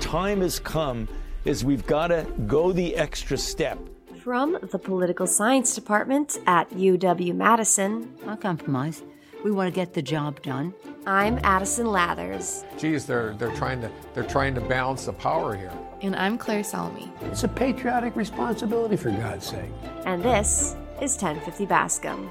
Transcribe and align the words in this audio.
time 0.00 0.40
has 0.40 0.58
come 0.58 1.08
is 1.44 1.64
we've 1.64 1.86
got 1.86 2.08
to 2.08 2.26
go 2.46 2.72
the 2.72 2.96
extra 2.96 3.36
step. 3.36 3.78
From 4.22 4.58
the 4.60 4.78
Political 4.78 5.26
Science 5.28 5.74
Department 5.74 6.38
at 6.46 6.68
UW 6.70 7.34
Madison, 7.34 8.12
I'll 8.26 8.36
compromise. 8.36 9.02
We 9.44 9.52
want 9.52 9.68
to 9.68 9.74
get 9.74 9.94
the 9.94 10.02
job 10.02 10.42
done. 10.42 10.74
I'm 11.06 11.38
Addison 11.44 11.86
Lathers. 11.86 12.64
Geez, 12.78 13.06
they're 13.06 13.34
they're 13.34 13.54
trying 13.54 13.80
to 13.82 13.90
they're 14.12 14.24
trying 14.24 14.56
to 14.56 14.60
balance 14.60 15.06
the 15.06 15.12
power 15.12 15.56
here. 15.56 15.72
And 16.02 16.16
I'm 16.16 16.36
Claire 16.36 16.64
Salmi. 16.64 17.12
It's 17.22 17.44
a 17.44 17.48
patriotic 17.48 18.16
responsibility, 18.16 18.96
for 18.96 19.10
God's 19.10 19.46
sake. 19.46 19.70
And 20.04 20.20
this 20.22 20.74
is 21.00 21.12
1050 21.12 21.66
Bascom. 21.66 22.28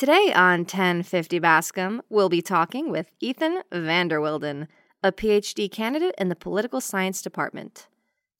Today 0.00 0.32
on 0.34 0.60
1050 0.60 1.40
Bascom, 1.40 2.00
we'll 2.08 2.30
be 2.30 2.40
talking 2.40 2.90
with 2.90 3.10
Ethan 3.20 3.60
van 3.70 4.08
der 4.08 4.18
Wilden, 4.18 4.66
a 5.02 5.12
PhD 5.12 5.70
candidate 5.70 6.14
in 6.16 6.30
the 6.30 6.34
Political 6.34 6.80
Science 6.80 7.20
Department. 7.20 7.86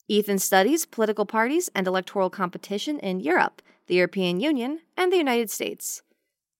Ethan 0.08 0.38
studies 0.38 0.86
political 0.86 1.26
parties 1.26 1.68
and 1.74 1.86
electoral 1.86 2.30
competition 2.30 2.98
in 3.00 3.20
Europe, 3.20 3.60
the 3.88 3.96
European 3.96 4.40
Union, 4.40 4.80
and 4.96 5.12
the 5.12 5.18
United 5.18 5.50
States. 5.50 6.00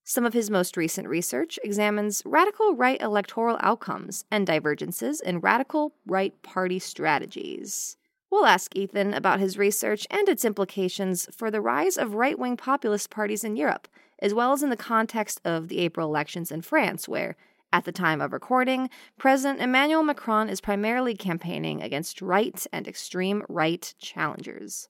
Some 0.05 0.27
of 0.27 0.35
his 0.35 0.51
most 0.51 0.77
recent 0.77 1.09
research 1.09 1.59
examines 1.65 2.21
radical 2.27 2.77
right 2.77 3.01
electoral 3.01 3.57
outcomes 3.63 4.27
and 4.31 4.47
divergences 4.47 5.23
in 5.23 5.41
radical 5.41 5.95
right 6.05 6.35
party 6.43 6.79
strategies. 6.79 7.97
We'll 8.31 8.45
ask 8.45 8.77
Ethan 8.77 9.15
about 9.15 9.41
his 9.41 9.57
research 9.57 10.07
and 10.11 10.29
its 10.29 10.45
implications 10.45 11.27
for 11.35 11.51
the 11.51 11.63
rise 11.63 11.97
of 11.97 12.13
right 12.13 12.39
wing 12.39 12.59
populist 12.59 13.09
parties 13.09 13.45
in 13.45 13.57
Europe 13.57 13.89
as 14.21 14.35
well 14.35 14.53
as 14.53 14.63
in 14.63 14.71
the 14.71 14.77
context 14.77 15.41
of 15.45 15.69
the 15.69 15.79
April 15.79 16.07
elections 16.07 16.51
in 16.51 16.63
France, 16.63 17.09
where, 17.09 17.37
at 17.73 17.85
the 17.85 17.93
time 17.93 18.21
of 18.21 18.33
recording, 18.33 18.91
President 19.17 19.61
Emmanuel 19.61 20.03
Macron 20.03 20.49
is 20.49 20.61
primarily 20.61 21.15
campaigning 21.15 21.83
against 21.83 22.21
right 22.21 22.67
and 22.73 22.89
extreme 22.89 23.45
right 23.49 23.95
challengers. 23.99 24.89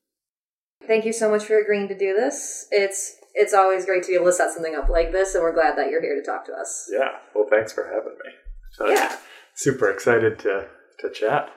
Thank 0.86 1.04
you 1.04 1.12
so 1.12 1.30
much 1.30 1.44
for 1.44 1.58
agreeing 1.58 1.88
to 1.88 1.98
do 1.98 2.14
this. 2.14 2.66
It's 2.70 3.16
it's 3.34 3.54
always 3.54 3.84
great 3.84 4.02
to 4.04 4.08
be 4.08 4.14
able 4.14 4.26
to 4.26 4.32
set 4.32 4.50
something 4.50 4.74
up 4.74 4.88
like 4.88 5.12
this, 5.12 5.34
and 5.34 5.42
we're 5.42 5.52
glad 5.52 5.76
that 5.76 5.90
you're 5.90 6.00
here 6.00 6.16
to 6.16 6.22
talk 6.22 6.46
to 6.46 6.52
us. 6.52 6.88
Yeah, 6.90 7.10
well, 7.34 7.46
thanks 7.48 7.72
for 7.72 7.84
having 7.84 8.16
me. 8.24 8.32
So 8.72 8.88
yeah, 8.88 9.16
super 9.54 9.90
excited 9.90 10.38
to 10.40 10.68
to 11.00 11.10
chat. 11.10 11.50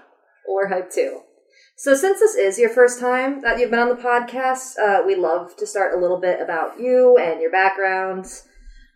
We're 0.47 0.69
hyped 0.69 0.93
too. 0.93 1.21
So, 1.75 1.95
since 1.95 2.19
this 2.19 2.35
is 2.35 2.59
your 2.59 2.69
first 2.69 2.99
time 2.99 3.41
that 3.41 3.59
you've 3.59 3.71
been 3.71 3.79
on 3.79 3.89
the 3.89 3.95
podcast, 3.95 4.77
uh, 4.77 5.03
we 5.05 5.15
love 5.15 5.55
to 5.57 5.65
start 5.65 5.97
a 5.97 5.99
little 5.99 6.19
bit 6.19 6.39
about 6.39 6.79
you 6.79 7.17
and 7.17 7.41
your 7.41 7.51
background. 7.51 8.25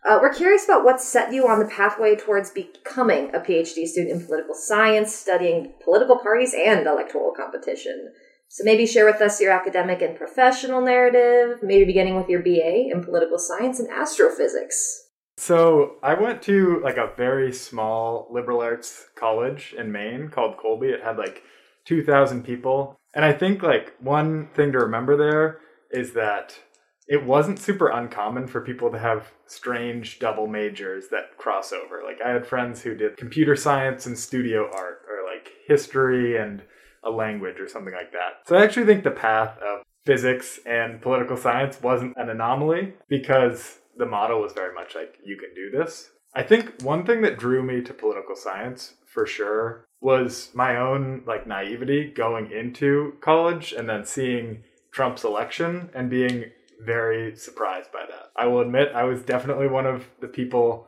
Uh, 0.08 0.20
we're 0.22 0.34
curious 0.34 0.64
about 0.66 0.86
what 0.86 1.02
set 1.02 1.34
you 1.34 1.48
on 1.48 1.58
the 1.58 1.66
pathway 1.66 2.16
towards 2.16 2.52
becoming 2.52 3.34
a 3.34 3.40
PhD 3.40 3.88
student 3.88 4.12
in 4.12 4.26
political 4.26 4.54
science, 4.54 5.14
studying 5.14 5.74
political 5.84 6.20
parties 6.20 6.54
and 6.54 6.86
electoral 6.86 7.34
competition. 7.36 8.14
So, 8.48 8.64
maybe 8.64 8.86
share 8.86 9.06
with 9.06 9.22
us 9.22 9.42
your 9.42 9.52
academic 9.52 10.04
and 10.04 10.16
professional 10.16 10.82
narrative, 10.82 11.64
maybe 11.64 11.86
beginning 11.86 12.16
with 12.16 12.30
your 12.30 12.44
BA 12.44 12.92
in 12.92 13.04
political 13.04 13.40
science 13.40 13.80
and 13.80 13.90
astrophysics. 13.90 15.04
So 15.40 15.98
I 16.02 16.16
went 16.16 16.42
to 16.44 16.82
like 16.84 16.98
a 16.98 17.12
very 17.16 17.54
small 17.54 18.28
liberal 18.32 18.60
arts 18.60 19.06
college 19.16 19.76
in 19.78 19.92
Maine 19.92 20.30
called 20.30 20.58
Colby. 20.58 20.88
It 20.88 21.04
had 21.04 21.18
like 21.18 21.44
2,000 21.88 22.44
people. 22.44 23.00
And 23.14 23.26
I 23.26 23.34
think 23.34 23.64
like 23.64 23.94
one 24.00 24.50
thing 24.54 24.72
to 24.74 24.80
remember 24.80 25.18
there 25.18 25.60
is 25.92 26.14
that 26.14 26.60
it 27.08 27.26
wasn't 27.26 27.60
super 27.60 27.88
uncommon 27.88 28.48
for 28.48 28.60
people 28.62 28.92
to 28.92 29.00
have 29.00 29.32
strange 29.46 30.20
double 30.20 30.46
majors 30.46 31.06
that 31.10 31.38
cross 31.38 31.72
over. 31.72 32.04
Like 32.06 32.20
I 32.24 32.32
had 32.32 32.46
friends 32.46 32.82
who 32.82 32.96
did 32.96 33.18
computer 33.18 33.56
science 33.56 34.06
and 34.06 34.18
studio 34.18 34.70
art 34.74 35.04
or 35.10 35.26
like 35.26 35.50
history 35.68 36.38
and 36.38 36.62
a 37.04 37.10
language 37.10 37.60
or 37.60 37.70
something 37.70 37.94
like 37.94 38.12
that. 38.12 38.48
So 38.48 38.58
I 38.58 38.64
actually 38.64 38.86
think 38.86 39.06
the 39.06 39.12
path 39.12 39.58
of 39.60 39.84
physics 40.06 40.60
and 40.66 41.02
political 41.02 41.38
science 41.38 41.82
wasn't 41.82 42.14
an 42.18 42.30
anomaly 42.30 42.94
because 43.08 43.80
the 43.98 44.06
model 44.06 44.42
was 44.42 44.52
very 44.54 44.74
much 44.74 44.94
like 44.94 45.16
you 45.24 45.38
can 45.38 45.54
do 45.56 45.78
this. 45.78 46.10
I 46.36 46.44
think 46.44 46.82
one 46.82 47.06
thing 47.06 47.22
that 47.22 47.40
drew 47.40 47.64
me 47.64 47.82
to 47.82 47.94
political 47.94 48.36
science 48.36 48.96
for 49.06 49.26
sure 49.26 49.87
was 50.00 50.52
my 50.54 50.78
own 50.78 51.24
like 51.26 51.48
naivety 51.48 52.12
going 52.12 52.52
into 52.52 53.14
college 53.22 53.74
and 53.74 53.90
then 53.90 54.06
seeing 54.06 54.64
Trump's 54.92 55.24
election 55.24 55.90
and 55.94 56.10
being 56.10 56.46
very 56.84 57.36
surprised 57.36 57.92
by 57.92 58.06
that. 58.08 58.32
I 58.36 58.46
will 58.46 58.62
admit 58.62 58.90
I 58.94 59.04
was 59.04 59.24
definitely 59.24 59.68
one 59.68 59.86
of 59.86 60.06
the 60.22 60.28
people 60.28 60.88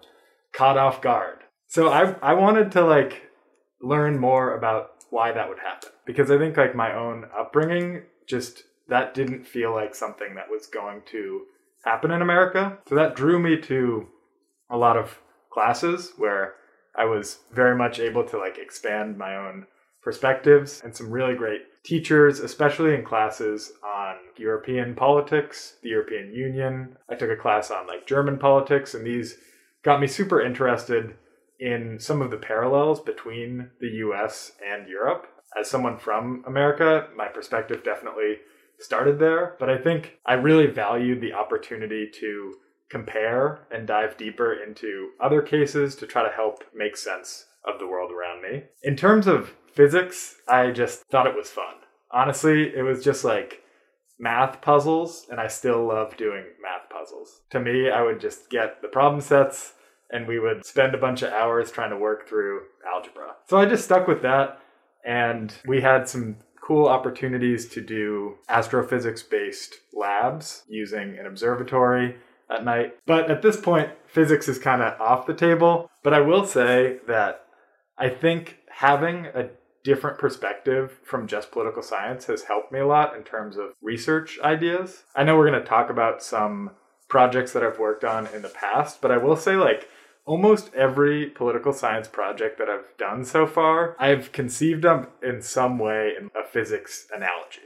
caught 0.53 0.77
off 0.77 1.01
guard. 1.01 1.39
So 1.67 1.89
I 1.89 2.15
I 2.21 2.33
wanted 2.33 2.71
to 2.73 2.83
like 2.83 3.23
learn 3.81 4.19
more 4.19 4.55
about 4.55 4.91
why 5.09 5.31
that 5.31 5.49
would 5.49 5.59
happen 5.59 5.89
because 6.05 6.29
I 6.29 6.37
think 6.37 6.57
like 6.57 6.75
my 6.75 6.93
own 6.95 7.25
upbringing 7.37 8.03
just 8.27 8.63
that 8.87 9.13
didn't 9.13 9.47
feel 9.47 9.71
like 9.73 9.95
something 9.95 10.35
that 10.35 10.49
was 10.49 10.67
going 10.67 11.01
to 11.11 11.43
happen 11.85 12.11
in 12.11 12.21
America. 12.21 12.77
So 12.87 12.95
that 12.95 13.15
drew 13.15 13.39
me 13.39 13.59
to 13.61 14.07
a 14.69 14.77
lot 14.77 14.97
of 14.97 15.19
classes 15.51 16.13
where 16.17 16.55
I 16.95 17.05
was 17.05 17.39
very 17.53 17.75
much 17.75 18.00
able 18.00 18.23
to 18.25 18.38
like 18.38 18.57
expand 18.57 19.17
my 19.17 19.35
own 19.35 19.67
perspectives 20.01 20.81
and 20.83 20.95
some 20.95 21.11
really 21.11 21.35
great 21.35 21.61
teachers, 21.83 22.39
especially 22.39 22.95
in 22.95 23.03
classes 23.03 23.72
on 23.83 24.16
European 24.38 24.95
politics, 24.95 25.75
the 25.81 25.89
European 25.89 26.33
Union. 26.33 26.97
I 27.09 27.16
took 27.16 27.29
a 27.29 27.35
class 27.35 27.72
on 27.72 27.88
like 27.88 28.07
German 28.07 28.38
politics, 28.38 28.94
and 28.94 29.05
these 29.05 29.38
got 29.83 30.00
me 30.00 30.07
super 30.07 30.41
interested 30.41 31.16
in 31.59 32.00
some 32.00 32.22
of 32.22 32.31
the 32.31 32.38
parallels 32.38 33.01
between 33.01 33.69
the 33.79 33.89
US 34.06 34.53
and 34.66 34.88
Europe. 34.88 35.27
As 35.59 35.69
someone 35.69 35.97
from 35.97 36.44
America, 36.47 37.07
my 37.16 37.27
perspective 37.27 37.83
definitely 37.83 38.38
started 38.79 39.19
there, 39.19 39.56
but 39.59 39.69
I 39.69 39.77
think 39.77 40.19
I 40.25 40.33
really 40.33 40.67
valued 40.67 41.21
the 41.21 41.33
opportunity 41.33 42.09
to 42.19 42.56
compare 42.89 43.67
and 43.72 43.88
dive 43.88 44.17
deeper 44.17 44.53
into 44.53 45.09
other 45.19 45.41
cases 45.41 45.95
to 45.95 46.07
try 46.07 46.23
to 46.23 46.35
help 46.35 46.63
make 46.73 46.97
sense 46.97 47.45
of 47.66 47.79
the 47.79 47.88
world 47.88 48.11
around 48.11 48.41
me. 48.41 48.63
In 48.83 48.95
terms 48.95 49.27
of 49.27 49.53
physics, 49.73 50.35
I 50.47 50.72
just 50.72 51.03
thought 51.11 51.27
it 51.27 51.35
was 51.35 51.50
fun. 51.50 51.75
Honestly, 52.11 52.75
it 52.75 52.81
was 52.81 53.03
just 53.03 53.23
like 53.23 53.61
math 54.17 54.61
puzzles, 54.61 55.27
and 55.29 55.39
I 55.39 55.47
still 55.47 55.88
love 55.88 56.17
doing 56.17 56.44
math 56.61 56.89
puzzles. 56.89 57.41
To 57.51 57.59
me, 57.59 57.89
I 57.89 58.01
would 58.01 58.19
just 58.19 58.50
get 58.50 58.81
the 58.81 58.88
problem 58.88 59.21
sets 59.21 59.73
and 60.11 60.27
we 60.27 60.39
would 60.39 60.66
spend 60.66 60.95
a 60.95 61.00
bunch 61.00 61.21
of 61.21 61.31
hours 61.31 61.71
trying 61.71 61.91
to 61.91 61.97
work 61.97 62.27
through 62.27 62.61
algebra. 62.91 63.35
So 63.47 63.57
I 63.57 63.66
just 63.66 63.85
stuck 63.85 64.07
with 64.07 64.21
that, 64.23 64.59
and 65.06 65.53
we 65.67 65.81
had 65.81 66.09
some 66.09 66.38
cool 66.61 66.88
opportunities 66.88 67.67
to 67.69 67.81
do 67.81 68.35
astrophysics 68.47 69.23
based 69.23 69.75
labs 69.94 70.63
using 70.67 71.17
an 71.17 71.25
observatory 71.25 72.16
at 72.49 72.65
night. 72.65 72.95
But 73.05 73.29
at 73.29 73.41
this 73.41 73.57
point, 73.57 73.91
physics 74.07 74.47
is 74.47 74.59
kind 74.59 74.81
of 74.81 74.99
off 74.99 75.27
the 75.27 75.33
table. 75.33 75.89
But 76.03 76.13
I 76.13 76.21
will 76.21 76.45
say 76.45 76.99
that 77.07 77.43
I 77.97 78.09
think 78.09 78.57
having 78.69 79.27
a 79.27 79.49
different 79.83 80.17
perspective 80.17 80.99
from 81.03 81.27
just 81.27 81.51
political 81.51 81.81
science 81.81 82.25
has 82.25 82.43
helped 82.43 82.71
me 82.71 82.79
a 82.79 82.88
lot 82.88 83.15
in 83.15 83.23
terms 83.23 83.57
of 83.57 83.69
research 83.81 84.39
ideas. 84.43 85.03
I 85.15 85.23
know 85.23 85.38
we're 85.38 85.49
going 85.49 85.61
to 85.61 85.67
talk 85.67 85.89
about 85.89 86.21
some 86.21 86.71
projects 87.07 87.53
that 87.53 87.63
I've 87.63 87.79
worked 87.79 88.03
on 88.03 88.27
in 88.27 88.41
the 88.41 88.49
past, 88.49 89.01
but 89.01 89.11
I 89.11 89.17
will 89.17 89.35
say, 89.35 89.55
like, 89.55 89.88
almost 90.25 90.73
every 90.75 91.27
political 91.27 91.73
science 91.73 92.07
project 92.07 92.59
that 92.59 92.69
I've 92.69 92.95
done 92.97 93.25
so 93.25 93.47
far, 93.47 93.95
I've 93.97 94.31
conceived 94.31 94.85
of 94.85 95.07
in 95.24 95.41
some 95.41 95.79
way 95.79 96.12
in 96.19 96.29
a 96.39 96.45
physics 96.45 97.07
analogy. 97.15 97.62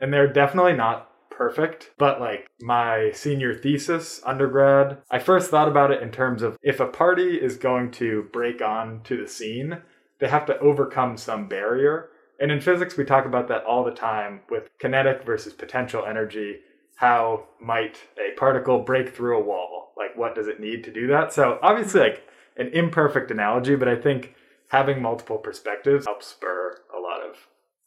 And 0.00 0.12
they're 0.12 0.32
definitely 0.32 0.72
not 0.72 1.10
perfect, 1.38 1.92
but 1.96 2.20
like 2.20 2.48
my 2.60 3.12
senior 3.14 3.54
thesis, 3.54 4.20
undergrad, 4.26 4.98
I 5.08 5.20
first 5.20 5.50
thought 5.50 5.68
about 5.68 5.92
it 5.92 6.02
in 6.02 6.10
terms 6.10 6.42
of 6.42 6.58
if 6.62 6.80
a 6.80 6.86
party 6.86 7.36
is 7.40 7.56
going 7.56 7.92
to 7.92 8.24
break 8.32 8.60
on 8.60 9.02
to 9.04 9.16
the 9.16 9.28
scene, 9.28 9.78
they 10.18 10.28
have 10.28 10.44
to 10.46 10.58
overcome 10.58 11.16
some 11.16 11.48
barrier. 11.48 12.10
And 12.40 12.50
in 12.50 12.60
physics, 12.60 12.96
we 12.96 13.04
talk 13.04 13.24
about 13.24 13.46
that 13.48 13.64
all 13.64 13.84
the 13.84 13.92
time 13.92 14.40
with 14.50 14.68
kinetic 14.80 15.24
versus 15.24 15.52
potential 15.52 16.04
energy. 16.04 16.58
How 16.96 17.44
might 17.60 17.98
a 18.18 18.36
particle 18.36 18.80
break 18.80 19.14
through 19.14 19.38
a 19.38 19.44
wall? 19.44 19.92
Like, 19.96 20.16
what 20.16 20.34
does 20.34 20.48
it 20.48 20.60
need 20.60 20.82
to 20.84 20.92
do 20.92 21.06
that? 21.06 21.32
So, 21.32 21.60
obviously, 21.62 22.00
like 22.00 22.28
an 22.56 22.68
imperfect 22.72 23.30
analogy, 23.30 23.76
but 23.76 23.88
I 23.88 23.94
think 23.94 24.34
having 24.68 25.00
multiple 25.00 25.38
perspectives 25.38 26.06
helps 26.06 26.26
spur 26.26 26.80
a 26.96 27.00
lot 27.00 27.20
of 27.20 27.36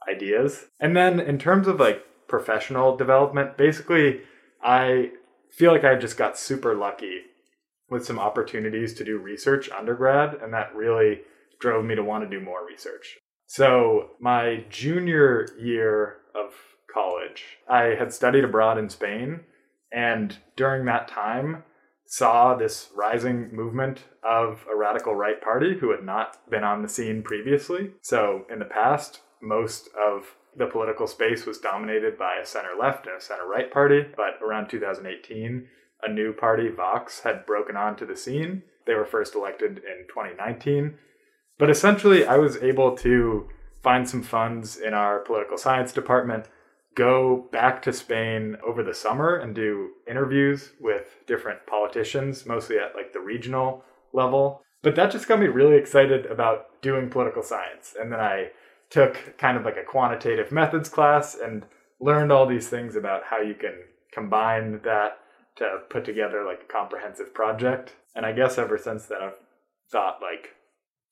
ideas. 0.10 0.68
And 0.80 0.96
then, 0.96 1.20
in 1.20 1.38
terms 1.38 1.68
of 1.68 1.80
like 1.80 2.06
professional 2.32 2.98
development. 2.98 3.58
Basically, 3.58 4.22
I 4.64 5.12
feel 5.52 5.72
like 5.72 5.84
I 5.84 5.96
just 5.96 6.18
got 6.18 6.40
super 6.40 6.74
lucky 6.74 7.20
with 7.90 8.06
some 8.06 8.18
opportunities 8.18 8.94
to 8.96 9.04
do 9.04 9.20
research 9.20 9.70
undergrad, 9.70 10.36
and 10.42 10.52
that 10.54 10.74
really 10.74 11.22
drove 11.60 11.86
me 11.86 11.94
to 11.94 12.04
want 12.04 12.24
to 12.24 12.40
do 12.40 12.44
more 12.44 12.66
research. 12.66 13.18
So, 13.46 14.12
my 14.20 14.64
junior 14.70 15.48
year 15.60 16.18
of 16.34 16.54
college, 16.92 17.44
I 17.70 17.96
had 18.00 18.14
studied 18.14 18.46
abroad 18.46 18.80
in 18.80 18.90
Spain, 18.90 19.42
And 19.94 20.38
during 20.56 20.86
that 20.86 21.10
time, 21.10 21.66
saw 22.06 22.56
this 22.56 22.90
rising 22.96 23.54
movement 23.54 24.04
of 24.24 24.66
a 24.72 24.76
radical 24.76 25.16
right 25.16 25.42
party 25.42 25.78
who 25.78 25.92
had 25.92 26.04
not 26.04 26.50
been 26.50 26.64
on 26.64 26.82
the 26.82 26.88
scene 26.88 27.22
previously. 27.24 27.92
So 28.02 28.46
in 28.50 28.60
the 28.60 28.66
past, 28.66 29.20
most 29.42 29.90
of 29.96 30.36
the 30.56 30.66
political 30.66 31.08
space 31.08 31.46
was 31.46 31.58
dominated 31.58 32.18
by 32.18 32.36
a 32.36 32.46
center 32.46 32.72
left 32.80 33.08
and 33.08 33.18
a 33.18 33.22
center 33.22 33.48
right 33.48 33.72
party, 33.72 34.06
but 34.16 34.40
around 34.46 34.70
2018, 34.70 35.68
a 36.04 36.12
new 36.12 36.34
party, 36.34 36.70
Vox, 36.70 37.22
had 37.22 37.46
broken 37.46 37.76
onto 37.76 38.06
the 38.06 38.18
scene. 38.18 38.64
They 38.86 38.96
were 38.96 39.06
first 39.06 39.36
elected 39.36 39.78
in 39.78 40.08
2019. 40.08 40.96
But 41.58 41.70
essentially, 41.70 42.26
I 42.26 42.38
was 42.38 42.58
able 42.58 42.98
to 42.98 43.48
find 43.82 44.10
some 44.10 44.24
funds 44.24 44.78
in 44.78 44.94
our 44.94 45.20
political 45.20 45.58
science 45.58 45.92
department, 45.92 46.48
go 46.96 47.48
back 47.52 47.82
to 47.84 47.94
Spain 47.94 48.58
over 48.66 48.84
the 48.84 48.94
summer 48.94 49.36
and 49.36 49.56
do 49.56 49.92
interviews 50.10 50.72
with 50.80 51.18
different 51.28 51.66
politicians, 51.66 52.46
mostly 52.46 52.78
at 52.78 52.96
like 52.96 53.14
the 53.14 53.20
regional 53.20 53.84
level. 54.14 54.62
But 54.84 54.96
that 54.96 55.12
just 55.12 55.28
got 55.28 55.40
me 55.40 55.48
really 55.48 55.78
excited 55.78 56.26
about 56.26 56.82
doing 56.82 57.10
political 57.10 57.44
science. 57.44 57.96
And 58.00 58.12
then 58.12 58.20
I 58.20 58.50
took 58.92 59.38
kind 59.38 59.58
of 59.58 59.66
like 59.66 59.78
a 59.78 59.90
quantitative 59.90 60.52
methods 60.52 60.90
class 60.90 61.36
and 61.36 61.66
learned 62.00 62.32
all 62.32 62.46
these 62.46 62.68
things 62.68 62.96
about 62.96 63.24
how 63.30 63.40
you 63.40 63.56
can 63.56 63.74
combine 64.14 64.82
that 64.84 65.18
to 65.58 65.80
put 65.90 66.06
together 66.06 66.44
like 66.46 66.62
a 66.64 66.72
comprehensive 66.72 67.34
project. 67.34 67.94
And 68.16 68.26
I 68.26 68.34
guess 68.34 68.58
ever 68.58 68.78
since 68.78 69.06
then, 69.06 69.20
I've 69.22 69.38
thought 69.92 70.20
like 70.22 70.50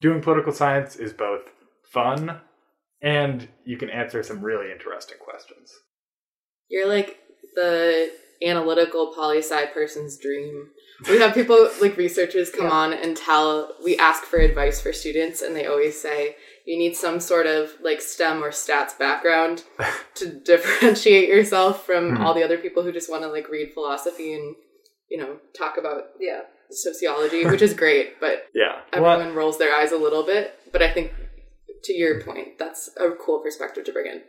doing 0.02 0.22
political 0.22 0.52
science 0.52 0.96
is 0.96 1.14
both 1.14 1.42
fun 1.92 2.42
and 3.02 3.48
you 3.66 3.78
can 3.78 3.90
answer 3.90 4.24
some 4.24 4.42
really 4.42 4.72
interesting 4.72 5.18
questions. 5.24 5.72
You're 6.70 6.88
like 6.88 7.18
the 7.56 8.12
analytical 8.44 9.14
poli 9.14 9.40
sci 9.40 9.66
person's 9.68 10.18
dream. 10.18 10.70
We 11.10 11.20
have 11.20 11.34
people 11.34 11.70
like 11.82 11.96
researchers 11.96 12.50
come 12.50 12.66
yeah. 12.66 12.74
on 12.74 12.94
and 12.94 13.16
tell 13.16 13.74
we 13.84 13.98
ask 13.98 14.24
for 14.24 14.40
advice 14.40 14.82
for 14.82 14.92
students 14.92 15.42
and 15.42 15.56
they 15.56 15.66
always 15.66 16.00
say 16.00 16.36
you 16.70 16.78
need 16.78 16.96
some 16.96 17.20
sort 17.20 17.48
of 17.48 17.72
like 17.82 18.00
STEM 18.00 18.44
or 18.44 18.52
stats 18.52 18.96
background 18.96 19.64
to 20.14 20.30
differentiate 20.30 21.28
yourself 21.28 21.84
from 21.84 22.12
mm-hmm. 22.12 22.24
all 22.24 22.36
the 22.36 22.44
other 22.44 22.60
people 22.60 22.84
who 22.84 22.92
just 22.92 23.10
want 23.10 23.24
to 23.24 23.28
like 23.28 23.50
read 23.50 23.74
philosophy 23.74 24.36
and 24.36 24.56
you 25.10 25.18
know 25.18 25.38
talk 25.58 25.78
about 25.78 26.04
yeah 26.20 26.42
sociology, 26.70 27.44
which 27.44 27.64
is 27.64 27.74
great, 27.74 28.20
but 28.20 28.46
yeah, 28.54 28.82
everyone 28.94 29.20
well, 29.20 29.34
rolls 29.34 29.58
their 29.58 29.74
eyes 29.74 29.92
a 29.92 29.98
little 29.98 30.24
bit. 30.24 30.60
But 30.72 30.84
I 30.84 30.94
think 30.94 31.12
to 31.86 31.94
your 31.94 32.22
point, 32.22 32.60
that's 32.60 32.92
a 32.98 33.10
cool 33.20 33.40
perspective 33.40 33.86
to 33.86 33.92
bring 33.92 34.06
in. 34.06 34.22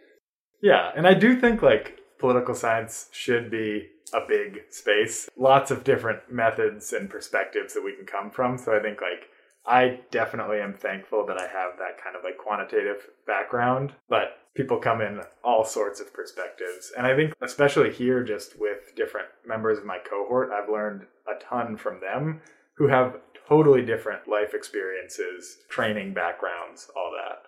Yeah, 0.62 0.92
and 0.96 1.06
I 1.06 1.12
do 1.12 1.38
think 1.38 1.60
like 1.60 1.98
political 2.18 2.54
science 2.54 3.10
should 3.12 3.50
be 3.50 3.86
a 4.14 4.20
big 4.26 4.62
space. 4.70 5.28
Lots 5.36 5.70
of 5.70 5.84
different 5.84 6.32
methods 6.32 6.94
and 6.94 7.10
perspectives 7.10 7.74
that 7.74 7.84
we 7.84 7.94
can 7.94 8.06
come 8.06 8.30
from. 8.30 8.56
So 8.56 8.74
I 8.74 8.80
think 8.80 9.02
like 9.02 9.28
I 9.66 10.00
definitely 10.10 10.60
am 10.60 10.74
thankful 10.74 11.26
that 11.26 11.38
I 11.38 11.42
have 11.42 11.78
that 11.78 12.02
kind 12.02 12.16
of 12.16 12.24
like 12.24 12.38
quantitative 12.38 13.08
background, 13.26 13.92
but 14.08 14.38
people 14.54 14.78
come 14.78 15.00
in 15.00 15.20
all 15.44 15.64
sorts 15.64 16.00
of 16.00 16.12
perspectives. 16.12 16.92
And 16.96 17.06
I 17.06 17.14
think, 17.14 17.34
especially 17.42 17.92
here, 17.92 18.24
just 18.24 18.58
with 18.58 18.94
different 18.96 19.28
members 19.46 19.78
of 19.78 19.84
my 19.84 19.98
cohort, 19.98 20.50
I've 20.50 20.70
learned 20.70 21.02
a 21.28 21.42
ton 21.42 21.76
from 21.76 22.00
them 22.00 22.40
who 22.76 22.88
have 22.88 23.16
totally 23.48 23.82
different 23.82 24.28
life 24.28 24.54
experiences, 24.54 25.58
training 25.68 26.14
backgrounds, 26.14 26.90
all 26.96 27.12
that. 27.12 27.42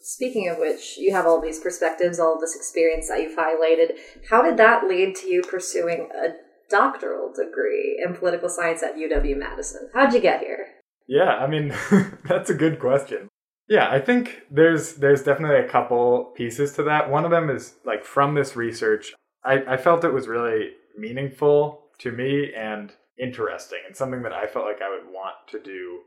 Speaking 0.00 0.48
of 0.48 0.58
which, 0.58 0.96
you 0.98 1.12
have 1.12 1.26
all 1.26 1.40
these 1.40 1.58
perspectives, 1.58 2.18
all 2.18 2.38
this 2.40 2.54
experience 2.54 3.08
that 3.08 3.20
you've 3.20 3.38
highlighted. 3.38 3.98
How 4.30 4.42
did 4.42 4.56
that 4.56 4.86
lead 4.86 5.16
to 5.16 5.28
you 5.28 5.42
pursuing 5.42 6.08
a 6.14 6.28
doctoral 6.70 7.32
degree 7.32 8.02
in 8.04 8.14
political 8.14 8.48
science 8.48 8.82
at 8.82 8.96
UW 8.96 9.36
Madison? 9.36 9.90
How'd 9.94 10.14
you 10.14 10.20
get 10.20 10.40
here? 10.40 10.66
Yeah, 11.08 11.36
I 11.36 11.46
mean, 11.46 11.74
that's 12.24 12.50
a 12.50 12.54
good 12.54 12.78
question. 12.78 13.28
Yeah, 13.68 13.90
I 13.90 14.00
think 14.00 14.42
there's 14.50 14.94
there's 14.94 15.24
definitely 15.24 15.58
a 15.58 15.68
couple 15.68 16.32
pieces 16.36 16.72
to 16.74 16.84
that. 16.84 17.10
One 17.10 17.24
of 17.24 17.30
them 17.30 17.50
is 17.50 17.74
like 17.84 18.04
from 18.04 18.34
this 18.34 18.54
research, 18.54 19.12
I, 19.44 19.62
I 19.68 19.76
felt 19.76 20.04
it 20.04 20.12
was 20.12 20.28
really 20.28 20.70
meaningful 20.96 21.82
to 21.98 22.12
me 22.12 22.52
and 22.56 22.92
interesting 23.18 23.78
and 23.86 23.96
something 23.96 24.22
that 24.22 24.32
I 24.32 24.46
felt 24.46 24.66
like 24.66 24.82
I 24.82 24.90
would 24.90 25.12
want 25.12 25.34
to 25.50 25.60
do 25.60 26.00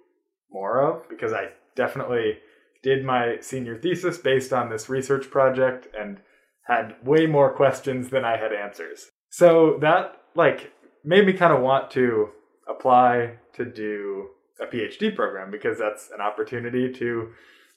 more 0.51 0.81
of 0.81 1.10
because 1.10 1.34
I 1.34 1.50
definitely 1.75 2.38
did 2.81 3.04
my 3.04 3.38
senior 3.42 3.78
thesis 3.78 4.18
based 4.18 4.54
on 4.54 4.69
this 4.69 4.90
research 4.90 5.30
project 5.30 5.88
and 6.00 6.19
had 6.68 6.95
way 7.04 7.25
more 7.25 7.54
questions 7.54 8.10
than 8.10 8.24
I 8.24 8.38
had 8.38 8.54
answers. 8.54 9.10
So 9.30 9.78
that 9.81 10.16
like 10.36 10.72
made 11.04 11.25
me 11.25 11.34
kind 11.34 11.54
of 11.54 11.62
want 11.62 11.92
to 11.92 12.30
apply 12.69 13.34
to 13.54 13.66
do 13.66 14.28
a 14.61 14.65
PhD 14.65 15.15
program 15.15 15.51
because 15.51 15.77
that's 15.77 16.09
an 16.13 16.21
opportunity 16.21 16.91
to 16.94 17.29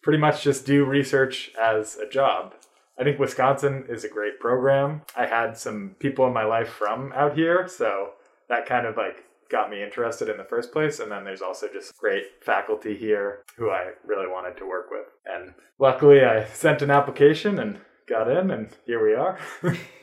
pretty 0.02 0.19
much 0.19 0.43
just 0.43 0.67
do 0.67 0.84
research 0.84 1.52
as 1.61 1.96
a 1.96 2.08
job. 2.08 2.55
I 2.99 3.05
think 3.05 3.19
Wisconsin 3.19 3.84
is 3.88 4.05
a 4.05 4.08
great 4.08 4.38
program. 4.38 5.02
I 5.17 5.26
had 5.26 5.56
some 5.56 5.96
people 5.99 6.26
in 6.26 6.32
my 6.32 6.44
life 6.44 6.69
from 6.69 7.12
out 7.14 7.34
here, 7.37 7.67
so 7.69 8.11
that 8.49 8.67
kind 8.67 8.87
of 8.87 8.96
like 8.96 9.25
got 9.50 9.70
me 9.70 9.82
interested 9.82 10.29
in 10.29 10.37
the 10.37 10.44
first 10.44 10.73
place. 10.73 10.99
And 10.99 11.11
then 11.11 11.25
there's 11.25 11.43
also 11.43 11.69
just 11.73 11.96
great 11.96 12.25
faculty 12.44 12.96
here 12.96 13.44
who 13.56 13.70
I 13.70 13.93
really 14.05 14.26
wanted 14.26 14.56
to 14.58 14.67
work 14.67 14.90
with. 14.90 15.06
And 15.26 15.55
luckily, 15.79 16.25
I 16.25 16.44
sent 16.46 16.82
an 16.82 16.90
application 16.90 17.58
and 17.58 17.79
got 18.08 18.31
in, 18.31 18.50
and 18.50 18.69
here 18.84 19.02
we 19.02 19.14
are. 19.14 19.38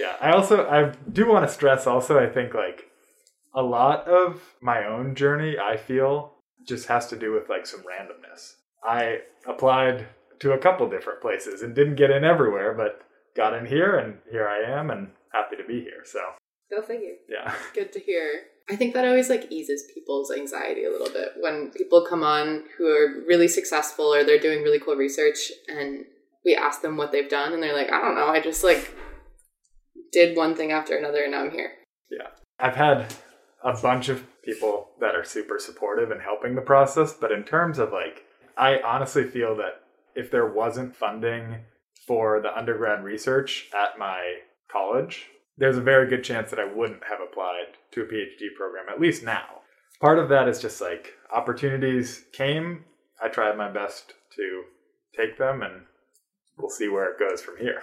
yeah, 0.00 0.16
I 0.20 0.32
also 0.32 0.68
I 0.68 0.92
do 1.10 1.28
want 1.28 1.46
to 1.46 1.52
stress 1.52 1.86
also 1.86 2.18
I 2.18 2.26
think 2.26 2.54
like 2.54 2.89
a 3.54 3.62
lot 3.62 4.06
of 4.06 4.40
my 4.60 4.84
own 4.84 5.14
journey 5.14 5.56
I 5.58 5.76
feel 5.76 6.34
just 6.66 6.86
has 6.88 7.06
to 7.08 7.16
do 7.16 7.32
with 7.32 7.48
like 7.48 7.66
some 7.66 7.80
randomness. 7.80 8.54
I 8.84 9.18
applied 9.46 10.06
to 10.40 10.52
a 10.52 10.58
couple 10.58 10.88
different 10.88 11.20
places 11.20 11.62
and 11.62 11.74
didn't 11.74 11.96
get 11.96 12.10
in 12.10 12.24
everywhere, 12.24 12.74
but 12.74 13.02
got 13.36 13.54
in 13.54 13.66
here 13.66 13.96
and 13.96 14.18
here 14.30 14.48
I 14.48 14.78
am 14.78 14.90
and 14.90 15.10
happy 15.32 15.56
to 15.56 15.64
be 15.64 15.80
here. 15.80 16.04
So 16.04 16.20
Go 16.70 16.82
figure. 16.82 17.14
Yeah. 17.28 17.52
Good 17.74 17.92
to 17.92 18.00
hear. 18.00 18.42
I 18.70 18.76
think 18.76 18.94
that 18.94 19.04
always 19.04 19.28
like 19.28 19.50
eases 19.50 19.90
people's 19.92 20.30
anxiety 20.30 20.84
a 20.84 20.90
little 20.90 21.10
bit 21.10 21.32
when 21.40 21.70
people 21.70 22.06
come 22.08 22.22
on 22.22 22.64
who 22.78 22.86
are 22.86 23.24
really 23.26 23.48
successful 23.48 24.14
or 24.14 24.22
they're 24.22 24.38
doing 24.38 24.62
really 24.62 24.78
cool 24.78 24.94
research 24.94 25.50
and 25.68 26.04
we 26.44 26.54
ask 26.54 26.80
them 26.80 26.96
what 26.96 27.10
they've 27.10 27.28
done 27.28 27.52
and 27.52 27.62
they're 27.62 27.74
like, 27.74 27.90
I 27.90 28.00
don't 28.00 28.14
know, 28.14 28.28
I 28.28 28.40
just 28.40 28.62
like 28.62 28.94
did 30.12 30.36
one 30.36 30.54
thing 30.54 30.70
after 30.70 30.96
another 30.96 31.24
and 31.24 31.32
now 31.32 31.44
I'm 31.44 31.50
here. 31.50 31.72
Yeah. 32.10 32.28
I've 32.60 32.76
had 32.76 33.12
a 33.62 33.72
bunch 33.74 34.08
of 34.08 34.24
people 34.42 34.88
that 35.00 35.14
are 35.14 35.24
super 35.24 35.58
supportive 35.58 36.10
and 36.10 36.22
helping 36.22 36.54
the 36.54 36.60
process, 36.60 37.12
but 37.12 37.32
in 37.32 37.44
terms 37.44 37.78
of 37.78 37.92
like 37.92 38.24
I 38.56 38.80
honestly 38.80 39.24
feel 39.24 39.56
that 39.56 39.80
if 40.14 40.30
there 40.30 40.46
wasn't 40.46 40.96
funding 40.96 41.56
for 42.06 42.40
the 42.40 42.56
undergrad 42.56 43.04
research 43.04 43.68
at 43.74 43.98
my 43.98 44.38
college, 44.70 45.28
there's 45.56 45.76
a 45.76 45.82
very 45.82 46.08
good 46.08 46.24
chance 46.24 46.50
that 46.50 46.58
I 46.58 46.64
wouldn't 46.64 47.04
have 47.04 47.20
applied 47.20 47.76
to 47.92 48.02
a 48.02 48.06
PhD 48.06 48.54
program, 48.56 48.86
at 48.90 49.00
least 49.00 49.22
now. 49.22 49.44
Part 50.00 50.18
of 50.18 50.28
that 50.30 50.48
is 50.48 50.60
just 50.60 50.80
like 50.80 51.12
opportunities 51.32 52.24
came. 52.32 52.84
I 53.22 53.28
tried 53.28 53.56
my 53.56 53.70
best 53.70 54.14
to 54.36 54.62
take 55.16 55.38
them, 55.38 55.62
and 55.62 55.82
we'll 56.58 56.70
see 56.70 56.88
where 56.88 57.10
it 57.10 57.18
goes 57.18 57.42
from 57.42 57.58
here. 57.58 57.82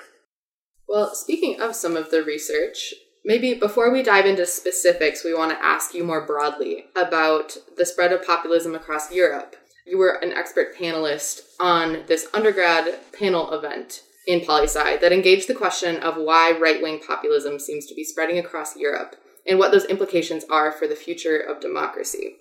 Well, 0.88 1.13
speaking 1.13 1.62
of 1.62 1.75
some 1.75 1.96
of 1.96 2.10
the 2.12 2.24
research, 2.24 2.93
maybe 3.27 3.53
before 3.53 3.91
we 3.91 4.01
dive 4.01 4.25
into 4.25 4.46
specifics, 4.46 5.24
we 5.24 5.34
want 5.34 5.51
to 5.51 5.63
ask 5.63 5.93
you 5.93 6.03
more 6.03 6.25
broadly 6.25 6.86
about 6.96 7.57
the 7.75 7.86
spread 7.86 8.13
of 8.13 8.25
populism 8.25 8.74
across 8.74 9.12
Europe. 9.12 9.57
You 9.86 9.98
were 9.98 10.17
an 10.22 10.31
expert 10.31 10.75
panelist 10.75 11.41
on 11.60 12.03
this 12.07 12.27
undergrad 12.34 12.98
panel 13.17 13.51
event 13.51 14.01
in 14.25 14.46
poli 14.46 14.63
sci 14.63 14.98
that 14.98 15.13
engaged 15.13 15.48
the 15.48 15.53
question 15.53 15.98
of 15.98 16.15
why 16.15 16.57
right 16.60 16.81
wing 16.81 17.00
populism 17.05 17.60
seems 17.60 17.86
to 17.86 17.96
be 17.96 18.03
spreading 18.03 18.39
across 18.39 18.75
Europe 18.75 19.15
and 19.46 19.60
what 19.60 19.72
those 19.72 19.86
implications 19.86 20.43
are 20.50 20.72
for 20.72 20.88
the 20.88 20.96
future 20.96 21.38
of 21.38 21.62
democracy. 21.62 22.36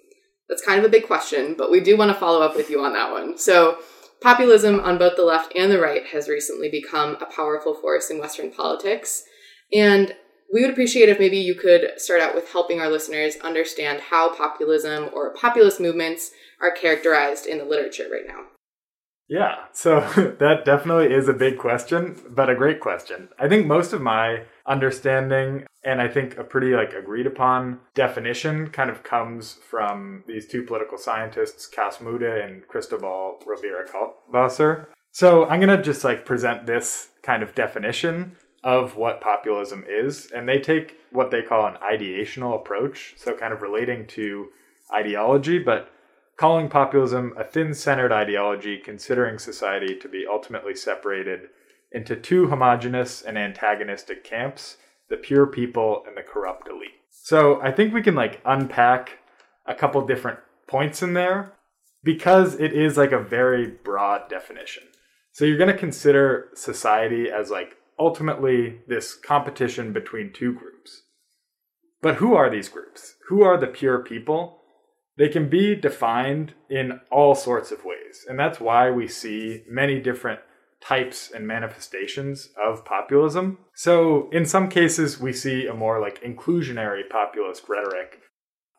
That's 0.48 0.64
kind 0.64 0.78
of 0.78 0.84
a 0.84 0.88
big 0.88 1.06
question, 1.06 1.54
but 1.58 1.70
we 1.70 1.80
do 1.80 1.96
want 1.96 2.12
to 2.12 2.18
follow 2.18 2.42
up 2.42 2.56
with 2.56 2.70
you 2.70 2.80
on 2.80 2.92
that 2.92 3.10
one. 3.10 3.36
So, 3.38 3.78
populism 4.20 4.80
on 4.80 4.98
both 4.98 5.16
the 5.16 5.24
left 5.24 5.52
and 5.56 5.70
the 5.70 5.80
right 5.80 6.06
has 6.06 6.28
recently 6.28 6.68
become 6.68 7.16
a 7.20 7.26
powerful 7.26 7.74
force 7.74 8.10
in 8.10 8.18
Western 8.18 8.52
politics. 8.52 9.24
And 9.72 10.14
we 10.52 10.62
would 10.62 10.70
appreciate 10.70 11.08
if 11.08 11.18
maybe 11.18 11.38
you 11.38 11.54
could 11.54 11.92
start 11.96 12.20
out 12.20 12.34
with 12.34 12.50
helping 12.50 12.80
our 12.80 12.90
listeners 12.90 13.36
understand 13.42 14.00
how 14.10 14.34
populism 14.34 15.10
or 15.12 15.34
populist 15.34 15.80
movements 15.80 16.30
are 16.60 16.70
characterized 16.70 17.46
in 17.46 17.58
the 17.58 17.64
literature 17.64 18.08
right 18.10 18.26
now. 18.26 18.44
Yeah, 19.28 19.64
so 19.72 20.00
that 20.38 20.64
definitely 20.64 21.12
is 21.12 21.28
a 21.28 21.32
big 21.32 21.58
question, 21.58 22.16
but 22.28 22.48
a 22.48 22.54
great 22.54 22.80
question. 22.80 23.28
I 23.38 23.48
think 23.48 23.66
most 23.66 23.92
of 23.92 24.00
my 24.00 24.44
understanding 24.66 25.66
and 25.84 26.00
I 26.00 26.08
think 26.08 26.36
a 26.36 26.44
pretty 26.44 26.74
like 26.74 26.92
agreed 26.92 27.26
upon 27.26 27.78
definition 27.94 28.68
kind 28.70 28.90
of 28.90 29.04
comes 29.04 29.58
from 29.70 30.24
these 30.26 30.48
two 30.48 30.64
political 30.64 30.98
scientists, 30.98 31.66
Cas 31.66 31.98
Mudde 31.98 32.44
and 32.44 32.66
Cristobal 32.66 33.38
Rovira 33.46 33.88
Kaltwasser. 33.88 34.86
So 35.12 35.46
I'm 35.46 35.60
going 35.60 35.76
to 35.76 35.82
just 35.82 36.02
like 36.02 36.26
present 36.26 36.66
this 36.66 37.08
kind 37.22 37.42
of 37.42 37.54
definition 37.54 38.36
of 38.66 38.96
what 38.96 39.20
populism 39.20 39.84
is, 39.88 40.28
and 40.34 40.48
they 40.48 40.58
take 40.58 40.98
what 41.12 41.30
they 41.30 41.40
call 41.40 41.68
an 41.68 41.76
ideational 41.80 42.56
approach, 42.56 43.14
so 43.16 43.32
kind 43.32 43.52
of 43.52 43.62
relating 43.62 44.04
to 44.08 44.48
ideology, 44.92 45.60
but 45.60 45.88
calling 46.36 46.68
populism 46.68 47.32
a 47.38 47.44
thin 47.44 47.72
centered 47.72 48.10
ideology, 48.10 48.76
considering 48.76 49.38
society 49.38 49.94
to 49.94 50.08
be 50.08 50.26
ultimately 50.28 50.74
separated 50.74 51.42
into 51.92 52.16
two 52.16 52.48
homogenous 52.48 53.22
and 53.22 53.38
antagonistic 53.38 54.24
camps 54.24 54.78
the 55.08 55.16
pure 55.16 55.46
people 55.46 56.02
and 56.08 56.16
the 56.16 56.22
corrupt 56.22 56.68
elite. 56.68 56.90
So 57.08 57.60
I 57.62 57.70
think 57.70 57.94
we 57.94 58.02
can 58.02 58.16
like 58.16 58.40
unpack 58.44 59.20
a 59.64 59.76
couple 59.76 60.04
different 60.04 60.40
points 60.66 61.00
in 61.04 61.12
there 61.12 61.52
because 62.02 62.54
it 62.54 62.72
is 62.72 62.96
like 62.96 63.12
a 63.12 63.20
very 63.20 63.68
broad 63.68 64.28
definition. 64.28 64.82
So 65.30 65.44
you're 65.44 65.56
going 65.56 65.72
to 65.72 65.78
consider 65.78 66.48
society 66.56 67.30
as 67.30 67.48
like 67.48 67.76
ultimately 67.98 68.80
this 68.86 69.14
competition 69.14 69.92
between 69.92 70.32
two 70.32 70.52
groups. 70.52 71.02
But 72.02 72.16
who 72.16 72.34
are 72.34 72.50
these 72.50 72.68
groups? 72.68 73.14
Who 73.28 73.42
are 73.42 73.58
the 73.58 73.66
pure 73.66 73.98
people? 73.98 74.60
They 75.16 75.28
can 75.28 75.48
be 75.48 75.74
defined 75.74 76.52
in 76.68 77.00
all 77.10 77.34
sorts 77.34 77.72
of 77.72 77.84
ways. 77.84 78.26
And 78.28 78.38
that's 78.38 78.60
why 78.60 78.90
we 78.90 79.08
see 79.08 79.62
many 79.68 79.98
different 79.98 80.40
types 80.80 81.30
and 81.34 81.46
manifestations 81.46 82.50
of 82.62 82.84
populism. 82.84 83.58
So, 83.74 84.28
in 84.30 84.44
some 84.44 84.68
cases, 84.68 85.18
we 85.18 85.32
see 85.32 85.66
a 85.66 85.74
more 85.74 86.00
like 86.00 86.22
inclusionary 86.22 87.08
populist 87.08 87.68
rhetoric. 87.68 88.20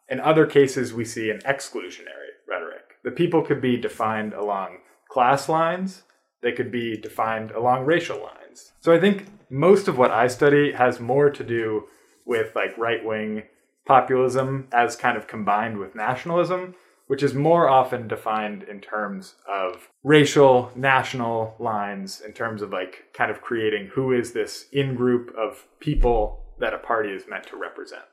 In 0.07 0.19
other 0.19 0.45
cases, 0.45 0.93
we 0.93 1.03
see 1.03 1.29
an 1.29 1.39
exclusionary 1.39 2.37
rhetoric. 2.47 2.83
The 3.03 3.11
people 3.11 3.41
could 3.41 3.61
be 3.61 3.77
defined 3.77 4.33
along 4.33 4.77
class 5.09 5.49
lines, 5.49 6.03
they 6.41 6.51
could 6.51 6.71
be 6.71 6.97
defined 6.97 7.51
along 7.51 7.85
racial 7.85 8.21
lines. 8.21 8.73
So, 8.79 8.93
I 8.93 8.99
think 8.99 9.27
most 9.49 9.87
of 9.87 9.97
what 9.97 10.11
I 10.11 10.27
study 10.27 10.71
has 10.73 10.99
more 10.99 11.29
to 11.29 11.43
do 11.43 11.85
with 12.25 12.55
like 12.55 12.77
right 12.77 13.03
wing 13.03 13.43
populism 13.85 14.67
as 14.73 14.95
kind 14.95 15.17
of 15.17 15.27
combined 15.27 15.77
with 15.77 15.95
nationalism 15.95 16.75
which 17.07 17.23
is 17.23 17.33
more 17.33 17.69
often 17.69 18.07
defined 18.07 18.63
in 18.63 18.79
terms 18.81 19.35
of 19.51 19.89
racial, 20.03 20.71
national 20.75 21.55
lines, 21.57 22.21
in 22.21 22.33
terms 22.33 22.61
of 22.61 22.71
like 22.71 23.05
kind 23.13 23.31
of 23.31 23.41
creating 23.41 23.89
who 23.93 24.11
is 24.11 24.33
this 24.33 24.65
in 24.71 24.95
group 24.95 25.33
of 25.37 25.65
people 25.79 26.43
that 26.59 26.73
a 26.73 26.77
party 26.77 27.09
is 27.09 27.23
meant 27.27 27.47
to 27.47 27.57
represent. 27.57 28.03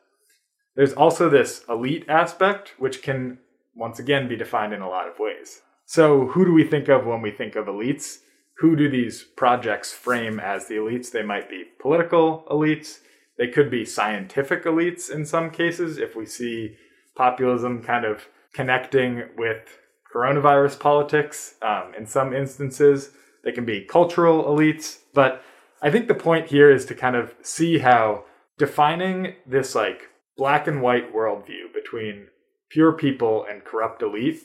There's 0.76 0.92
also 0.92 1.28
this 1.28 1.64
elite 1.68 2.04
aspect, 2.08 2.74
which 2.78 3.02
can 3.02 3.38
once 3.74 3.98
again 3.98 4.28
be 4.28 4.36
defined 4.36 4.72
in 4.72 4.80
a 4.80 4.88
lot 4.88 5.08
of 5.08 5.18
ways. 5.18 5.60
So, 5.94 6.26
who 6.26 6.44
do 6.44 6.52
we 6.52 6.64
think 6.64 6.88
of 6.88 7.06
when 7.06 7.22
we 7.22 7.30
think 7.30 7.54
of 7.54 7.66
elites? 7.66 8.18
Who 8.56 8.74
do 8.74 8.90
these 8.90 9.22
projects 9.22 9.92
frame 9.92 10.40
as 10.40 10.66
the 10.66 10.74
elites? 10.74 11.12
They 11.12 11.22
might 11.22 11.48
be 11.48 11.66
political 11.80 12.42
elites, 12.50 12.98
they 13.38 13.46
could 13.46 13.70
be 13.70 13.84
scientific 13.84 14.64
elites 14.64 15.08
in 15.08 15.24
some 15.24 15.52
cases, 15.52 15.98
if 15.98 16.16
we 16.16 16.26
see 16.26 16.74
populism 17.14 17.80
kind 17.80 18.04
of 18.04 18.26
connecting 18.52 19.22
with 19.38 19.78
coronavirus 20.12 20.80
politics. 20.80 21.54
Um, 21.62 21.92
in 21.96 22.06
some 22.06 22.34
instances, 22.34 23.10
they 23.44 23.52
can 23.52 23.64
be 23.64 23.84
cultural 23.84 24.42
elites. 24.46 24.98
But 25.14 25.44
I 25.80 25.92
think 25.92 26.08
the 26.08 26.14
point 26.16 26.48
here 26.48 26.72
is 26.72 26.84
to 26.86 26.96
kind 26.96 27.14
of 27.14 27.36
see 27.40 27.78
how 27.78 28.24
defining 28.58 29.36
this 29.46 29.76
like 29.76 30.08
black 30.36 30.66
and 30.66 30.82
white 30.82 31.14
worldview 31.14 31.72
between 31.72 32.26
pure 32.68 32.94
people 32.94 33.46
and 33.48 33.64
corrupt 33.64 34.02
elite 34.02 34.40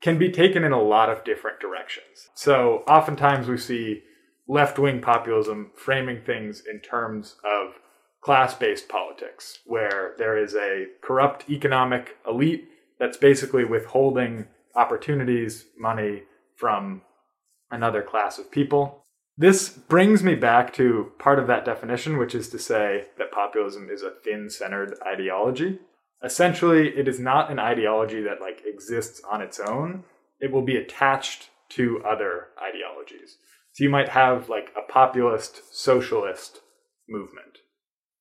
can 0.00 0.18
be 0.18 0.30
taken 0.30 0.64
in 0.64 0.72
a 0.72 0.82
lot 0.82 1.10
of 1.10 1.24
different 1.24 1.60
directions. 1.60 2.30
So 2.34 2.82
oftentimes 2.88 3.48
we 3.48 3.58
see 3.58 4.02
left 4.48 4.78
wing 4.78 5.00
populism 5.00 5.70
framing 5.74 6.22
things 6.22 6.62
in 6.68 6.80
terms 6.80 7.36
of 7.44 7.74
class 8.20 8.54
based 8.54 8.88
politics, 8.88 9.60
where 9.64 10.14
there 10.18 10.36
is 10.36 10.54
a 10.54 10.86
corrupt 11.02 11.48
economic 11.48 12.16
elite 12.26 12.68
that's 12.98 13.16
basically 13.16 13.64
withholding 13.64 14.46
opportunities, 14.74 15.66
money 15.78 16.22
from 16.56 17.02
another 17.70 18.02
class 18.02 18.38
of 18.38 18.50
people. 18.50 19.04
This 19.38 19.70
brings 19.70 20.22
me 20.22 20.34
back 20.34 20.72
to 20.74 21.12
part 21.18 21.38
of 21.38 21.46
that 21.46 21.64
definition, 21.64 22.18
which 22.18 22.34
is 22.34 22.50
to 22.50 22.58
say 22.58 23.06
that 23.16 23.32
populism 23.32 23.88
is 23.90 24.02
a 24.02 24.10
thin 24.10 24.50
centered 24.50 24.98
ideology. 25.06 25.78
Essentially, 26.22 26.88
it 26.88 27.08
is 27.08 27.18
not 27.18 27.50
an 27.50 27.58
ideology 27.58 28.22
that 28.22 28.40
like 28.40 28.62
exists 28.66 29.20
on 29.30 29.40
its 29.40 29.58
own. 29.58 30.04
It 30.40 30.52
will 30.52 30.62
be 30.62 30.76
attached 30.76 31.48
to 31.70 32.02
other 32.04 32.48
ideologies. 32.58 33.36
So 33.72 33.84
you 33.84 33.90
might 33.90 34.10
have 34.10 34.48
like 34.48 34.72
a 34.76 34.90
populist 34.92 35.74
socialist 35.74 36.60
movement, 37.08 37.58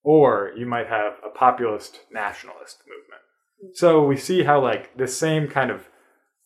or 0.03 0.51
you 0.56 0.65
might 0.65 0.88
have 0.88 1.13
a 1.25 1.29
populist 1.29 2.01
nationalist 2.12 2.84
movement. 2.88 3.77
So 3.77 4.03
we 4.03 4.15
see 4.15 4.44
how 4.44 4.62
like 4.62 4.96
the 4.98 5.08
same 5.08 5.48
kind 5.48 5.72
of 5.72 5.89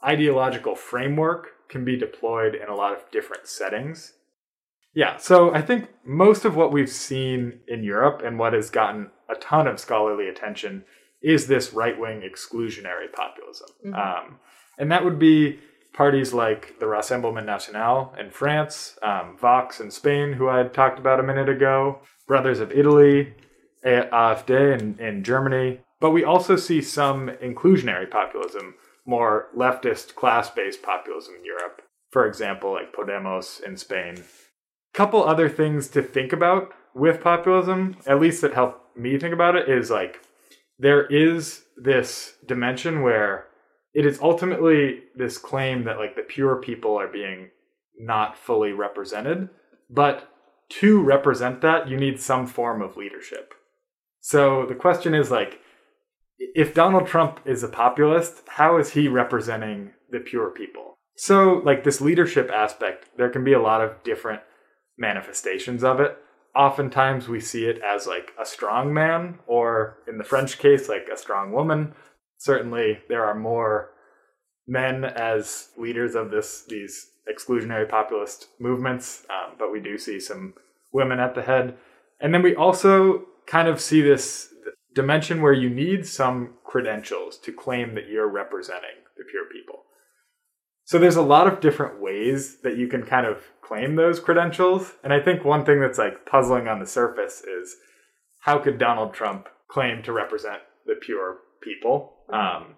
ideological 0.04 0.76
framework 0.76 1.48
can 1.70 1.86
be 1.86 1.98
deployed 1.98 2.56
in 2.56 2.70
a 2.70 2.76
lot 2.76 2.94
of 2.94 3.12
different 3.12 3.48
settings. 3.48 4.14
Yeah, 4.96 5.18
so 5.18 5.54
I 5.54 5.62
think 5.62 5.90
most 6.06 6.46
of 6.46 6.56
what 6.56 6.72
we've 6.72 6.90
seen 6.90 7.62
in 7.68 7.84
Europe 7.84 8.22
and 8.24 8.38
what 8.38 8.54
has 8.54 8.70
gotten 8.70 9.10
a 9.30 9.36
ton 9.36 9.68
of 9.68 9.80
scholarly 9.80 10.28
attention 10.28 10.86
is 11.24 11.48
this 11.48 11.74
right 11.74 12.00
wing 12.00 12.22
exclusionary 12.22 13.12
populism. 13.12 13.70
Mm-hmm. 13.86 13.96
Um, 13.96 14.40
and 14.78 14.92
that 14.92 15.06
would 15.06 15.18
be 15.18 15.60
parties 15.94 16.34
like 16.34 16.80
the 16.80 16.86
Rassemblement 16.86 17.46
National 17.46 18.14
in 18.20 18.32
France, 18.32 18.98
um, 19.04 19.38
Vox 19.40 19.80
in 19.80 19.92
Spain, 19.92 20.34
who 20.34 20.50
I 20.50 20.58
had 20.58 20.74
talked 20.74 21.00
about 21.00 21.20
a 21.20 21.24
minute 21.24 21.50
ago, 21.50 22.00
Brothers 22.28 22.60
of 22.60 22.72
Italy, 22.72 23.34
AfD 23.86 24.80
in, 24.80 25.00
in 25.00 25.24
Germany, 25.24 25.80
but 26.00 26.12
we 26.12 26.24
also 26.24 26.56
see 26.56 26.82
some 26.82 27.30
inclusionary 27.42 28.10
populism, 28.10 28.76
more 29.06 29.48
leftist 29.56 30.16
class 30.16 30.50
based 30.50 30.82
populism 30.82 31.36
in 31.36 31.46
Europe. 31.46 31.82
For 32.12 32.26
example, 32.28 32.74
like 32.74 32.94
Podemos 32.94 33.62
in 33.64 33.78
Spain. 33.78 34.24
Couple 34.94 35.24
other 35.24 35.50
things 35.50 35.88
to 35.90 36.02
think 36.02 36.32
about 36.32 36.72
with 36.94 37.22
populism, 37.22 37.98
at 38.06 38.20
least 38.20 38.42
that 38.42 38.54
help 38.54 38.96
me 38.96 39.18
think 39.18 39.34
about 39.34 39.56
it, 39.56 39.68
is 39.68 39.90
like 39.90 40.22
there 40.80 41.06
is 41.06 41.64
this 41.78 42.34
dimension 42.46 43.02
where 43.02 43.46
it 43.94 44.06
is 44.06 44.20
ultimately 44.22 45.02
this 45.16 45.38
claim 45.38 45.84
that 45.84 45.98
like 45.98 46.16
the 46.16 46.24
pure 46.24 46.56
people 46.58 47.00
are 47.00 47.08
being 47.08 47.50
not 48.00 48.38
fully 48.38 48.72
represented, 48.72 49.50
but 49.90 50.30
to 50.70 51.02
represent 51.02 51.62
that, 51.62 51.88
you 51.88 51.98
need 51.98 52.20
some 52.20 52.48
form 52.48 52.82
of 52.82 52.98
leadership. 52.98 53.54
So 54.20 54.66
the 54.66 54.76
question 54.76 55.14
is 55.14 55.30
like, 55.30 55.60
if 56.38 56.74
Donald 56.74 57.08
Trump 57.08 57.40
is 57.46 57.62
a 57.62 57.68
populist, 57.68 58.42
how 58.48 58.78
is 58.78 58.92
he 58.92 59.08
representing 59.08 59.92
the 60.10 60.20
pure 60.20 60.50
people? 60.50 60.96
So, 61.16 61.62
like 61.64 61.84
this 61.84 62.02
leadership 62.02 62.50
aspect, 62.50 63.10
there 63.18 63.30
can 63.30 63.44
be 63.44 63.54
a 63.54 63.62
lot 63.62 63.82
of 63.82 64.02
different 64.04 64.42
manifestations 64.98 65.84
of 65.84 66.00
it. 66.00 66.18
Oftentimes, 66.56 67.28
we 67.28 67.40
see 67.40 67.66
it 67.66 67.82
as 67.82 68.06
like 68.06 68.32
a 68.40 68.46
strong 68.46 68.94
man, 68.94 69.40
or 69.48 69.98
in 70.08 70.18
the 70.18 70.24
French 70.24 70.60
case, 70.60 70.88
like 70.88 71.08
a 71.12 71.18
strong 71.18 71.52
woman. 71.52 71.94
Certainly, 72.38 73.00
there 73.10 73.26
are 73.26 73.36
more 73.36 73.92
men 74.68 75.04
as 75.04 75.70
leaders 75.78 76.16
of 76.16 76.30
this 76.30 76.64
these 76.68 77.10
exclusionary 77.30 77.90
populist 77.90 78.48
movements, 78.60 79.26
um, 79.30 79.56
but 79.58 79.72
we 79.72 79.80
do 79.80 79.98
see 79.98 80.20
some 80.20 80.54
women 80.92 81.20
at 81.20 81.36
the 81.36 81.42
head. 81.42 81.76
And 82.20 82.34
then 82.34 82.44
we 82.44 82.56
also 82.56 83.26
kind 83.48 83.68
of 83.68 83.82
see 83.82 84.02
this 84.02 84.54
dimension 84.94 85.42
where 85.42 85.54
you 85.54 85.70
need 85.70 86.06
some 86.06 86.54
credentials 86.64 87.38
to 87.40 87.52
claim 87.52 87.96
that 87.96 88.08
you're 88.08 88.30
representing 88.30 89.04
the 89.18 89.24
pure 89.24 89.46
people. 89.52 89.84
So 90.86 91.00
there's 91.00 91.16
a 91.16 91.22
lot 91.22 91.48
of 91.48 91.62
different 91.62 92.02
ways 92.02 92.58
that 92.62 92.78
you 92.78 92.88
can 92.88 93.04
kind 93.04 93.26
of 93.26 93.44
claim 93.62 93.96
those 93.96 94.20
credentials. 94.20 94.94
And 95.04 95.14
I 95.14 95.20
think 95.20 95.44
one 95.44 95.66
thing 95.66 95.80
that's 95.80 95.98
like 95.98 96.26
puzzling 96.26 96.68
on 96.68 96.80
the 96.80 96.86
surface 96.86 97.42
is 97.42 97.76
how 98.42 98.60
could 98.60 98.78
Donald 98.78 99.14
Trump 99.14 99.48
claim 99.70 100.04
to 100.04 100.12
represent 100.12 100.60
the 100.86 100.96
pure 100.96 101.38
people? 101.62 102.14
Um, 102.30 102.76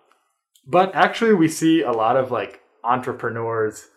but 0.67 0.93
actually, 0.95 1.33
we 1.33 1.47
see 1.47 1.81
a 1.81 1.91
lot 1.91 2.15
of 2.17 2.31
like 2.31 2.61
entrepreneurs 2.83 3.87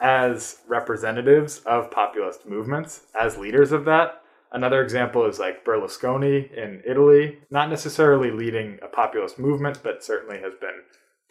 as 0.00 0.58
representatives 0.68 1.60
of 1.60 1.90
populist 1.90 2.46
movements, 2.46 3.02
as 3.18 3.36
leaders 3.36 3.70
of 3.72 3.84
that. 3.84 4.22
Another 4.50 4.82
example 4.82 5.24
is 5.26 5.38
like 5.38 5.64
Berlusconi 5.64 6.52
in 6.52 6.82
Italy, 6.86 7.38
not 7.50 7.70
necessarily 7.70 8.30
leading 8.30 8.78
a 8.82 8.88
populist 8.88 9.38
movement, 9.38 9.80
but 9.82 10.04
certainly 10.04 10.40
has 10.40 10.52
been 10.60 10.82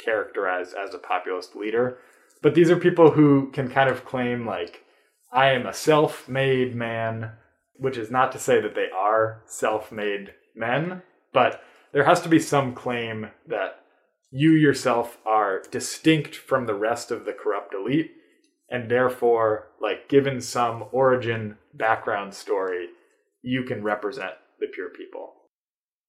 characterized 0.03 0.73
as 0.73 0.93
a 0.93 0.97
populist 0.97 1.55
leader. 1.55 1.99
But 2.41 2.55
these 2.55 2.71
are 2.71 2.77
people 2.77 3.11
who 3.11 3.51
can 3.51 3.69
kind 3.69 3.89
of 3.89 4.05
claim, 4.05 4.45
like, 4.45 4.83
I 5.31 5.51
am 5.51 5.65
a 5.65 5.73
self 5.73 6.27
made 6.27 6.75
man, 6.75 7.33
which 7.75 7.97
is 7.97 8.11
not 8.11 8.31
to 8.33 8.39
say 8.39 8.59
that 8.61 8.75
they 8.75 8.89
are 8.95 9.43
self 9.45 9.91
made 9.91 10.33
men, 10.55 11.03
but 11.33 11.61
there 11.93 12.05
has 12.05 12.21
to 12.21 12.29
be 12.29 12.39
some 12.39 12.73
claim 12.73 13.29
that 13.47 13.77
you 14.31 14.51
yourself 14.51 15.17
are 15.25 15.61
distinct 15.71 16.35
from 16.35 16.65
the 16.65 16.73
rest 16.73 17.11
of 17.11 17.25
the 17.25 17.33
corrupt 17.33 17.73
elite, 17.73 18.11
and 18.69 18.89
therefore, 18.89 19.67
like, 19.81 20.07
given 20.07 20.41
some 20.41 20.85
origin 20.91 21.57
background 21.73 22.33
story, 22.33 22.87
you 23.41 23.63
can 23.63 23.83
represent 23.83 24.33
the 24.59 24.67
pure 24.67 24.89
people. 24.89 25.33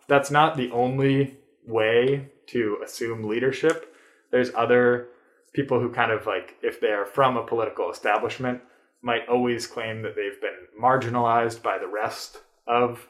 That's 0.09 0.31
not 0.31 0.57
the 0.57 0.71
only 0.71 1.37
way 1.67 2.31
to 2.49 2.79
assume 2.85 3.25
leadership. 3.25 3.95
There's 4.31 4.55
other 4.55 5.09
people 5.55 5.81
who 5.81 5.91
kind 5.91 6.11
of 6.11 6.27
like, 6.27 6.57
if 6.63 6.81
they're 6.81 7.07
from 7.07 7.37
a 7.37 7.47
political 7.47 7.91
establishment, 7.91 8.61
might 9.03 9.29
always 9.29 9.67
claim 9.67 10.03
that 10.03 10.15
they've 10.15 10.41
been 10.41 10.81
marginalized 10.81 11.63
by 11.63 11.79
the 11.79 11.89
rest 11.89 12.39
of 12.67 13.09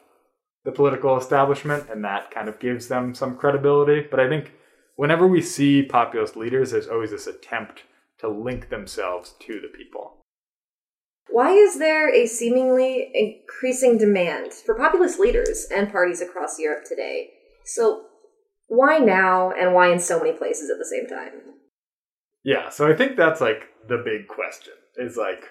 the 0.65 0.71
political 0.71 1.17
establishment, 1.17 1.89
and 1.89 2.03
that 2.03 2.31
kind 2.31 2.49
of 2.49 2.59
gives 2.59 2.87
them 2.87 3.13
some 3.13 3.37
credibility. 3.37 4.07
But 4.09 4.19
I 4.19 4.27
think 4.27 4.53
whenever 4.95 5.27
we 5.27 5.41
see 5.41 5.83
populist 5.83 6.35
leaders, 6.35 6.71
there's 6.71 6.87
always 6.87 7.11
this 7.11 7.27
attempt 7.27 7.83
to 8.19 8.29
link 8.29 8.69
themselves 8.69 9.35
to 9.41 9.59
the 9.59 9.67
people. 9.67 10.17
Why 11.29 11.51
is 11.51 11.79
there 11.79 12.13
a 12.13 12.25
seemingly 12.27 13.11
increasing 13.13 13.97
demand 13.97 14.53
for 14.53 14.75
populist 14.75 15.19
leaders 15.19 15.67
and 15.73 15.91
parties 15.91 16.21
across 16.21 16.59
Europe 16.59 16.85
today? 16.85 17.31
So, 17.65 18.05
why 18.67 18.97
now 18.97 19.51
and 19.51 19.73
why 19.73 19.91
in 19.91 19.99
so 19.99 20.19
many 20.19 20.33
places 20.33 20.69
at 20.69 20.77
the 20.77 20.85
same 20.85 21.07
time? 21.07 21.53
Yeah, 22.43 22.69
so 22.69 22.87
I 22.87 22.95
think 22.95 23.15
that's 23.15 23.41
like 23.41 23.69
the 23.87 24.01
big 24.03 24.27
question 24.27 24.73
is 24.97 25.17
like, 25.17 25.49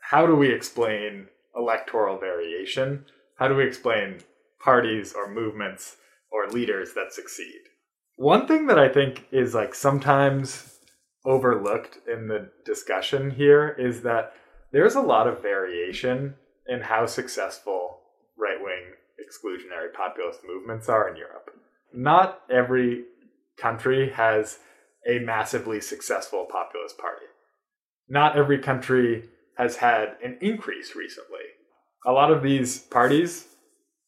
how 0.00 0.26
do 0.26 0.34
we 0.34 0.50
explain 0.50 1.26
electoral 1.54 2.18
variation? 2.18 3.04
How 3.38 3.48
do 3.48 3.54
we 3.54 3.66
explain 3.66 4.18
parties 4.62 5.12
or 5.14 5.32
movements 5.32 5.96
or 6.30 6.48
leaders 6.48 6.94
that 6.94 7.12
succeed? 7.12 7.60
One 8.16 8.46
thing 8.46 8.66
that 8.66 8.78
I 8.78 8.88
think 8.88 9.26
is 9.30 9.54
like 9.54 9.74
sometimes 9.74 10.78
overlooked 11.24 11.98
in 12.08 12.28
the 12.28 12.50
discussion 12.64 13.30
here 13.30 13.76
is 13.78 14.02
that 14.02 14.32
there's 14.72 14.94
a 14.94 15.00
lot 15.00 15.26
of 15.26 15.42
variation 15.42 16.34
in 16.66 16.80
how 16.80 17.06
successful 17.06 17.98
right 18.38 18.58
wing 18.60 18.94
exclusionary 19.20 19.92
populist 19.92 20.40
movements 20.46 20.88
are 20.88 21.08
in 21.08 21.16
Europe. 21.16 21.50
Not 21.92 22.40
every 22.50 23.04
country 23.58 24.10
has 24.10 24.58
a 25.08 25.18
massively 25.18 25.80
successful 25.80 26.46
populist 26.50 26.98
party. 26.98 27.26
Not 28.08 28.36
every 28.36 28.58
country 28.58 29.28
has 29.56 29.76
had 29.76 30.16
an 30.24 30.38
increase 30.40 30.94
recently. 30.96 31.38
A 32.06 32.12
lot 32.12 32.32
of 32.32 32.42
these 32.42 32.78
parties 32.78 33.46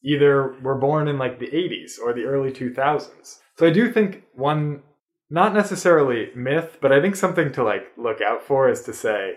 either 0.05 0.57
were 0.63 0.79
born 0.79 1.09
in 1.09 1.19
like 1.19 1.39
the 1.39 1.47
80s 1.47 2.01
or 2.03 2.13
the 2.13 2.25
early 2.25 2.51
2000s. 2.51 3.39
So 3.59 3.67
I 3.67 3.71
do 3.71 3.93
think 3.93 4.25
one 4.35 4.83
not 5.31 5.55
necessarily 5.55 6.31
myth, 6.35 6.77
but 6.81 6.93
I 6.93 7.01
think 7.01 7.17
something 7.17 7.53
to 7.53 7.63
like 7.63 7.85
look 7.97 8.21
out 8.21 8.43
for 8.43 8.69
is 8.69 8.83
to 8.83 8.93
say 8.93 9.37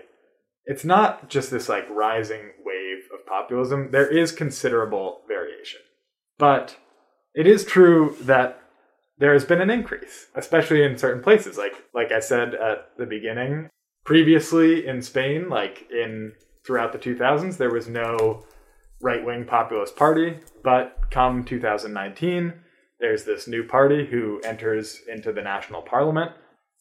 it's 0.65 0.83
not 0.83 1.29
just 1.29 1.51
this 1.51 1.69
like 1.69 1.87
rising 1.89 2.51
wave 2.65 3.03
of 3.13 3.25
populism. 3.25 3.91
There 3.91 4.07
is 4.07 4.31
considerable 4.31 5.21
variation. 5.27 5.79
But 6.37 6.77
it 7.33 7.47
is 7.47 7.63
true 7.63 8.17
that 8.21 8.61
there 9.17 9.33
has 9.33 9.45
been 9.45 9.61
an 9.61 9.69
increase, 9.69 10.27
especially 10.35 10.83
in 10.83 10.97
certain 10.97 11.23
places. 11.23 11.57
Like 11.57 11.73
like 11.93 12.11
I 12.11 12.19
said 12.19 12.55
at 12.55 12.89
the 12.97 13.05
beginning, 13.05 13.69
previously 14.05 14.87
in 14.87 15.01
Spain, 15.01 15.49
like 15.49 15.87
in 15.91 16.33
throughout 16.65 16.91
the 16.91 16.99
2000s, 16.99 17.57
there 17.57 17.71
was 17.71 17.87
no 17.87 18.43
right-wing 19.01 19.45
populist 19.45 19.95
party, 19.95 20.39
but 20.63 20.97
come 21.11 21.43
2019, 21.43 22.53
there's 22.99 23.23
this 23.25 23.47
new 23.47 23.63
party 23.63 24.07
who 24.07 24.39
enters 24.43 25.01
into 25.07 25.31
the 25.31 25.41
national 25.41 25.81
parliament 25.81 26.31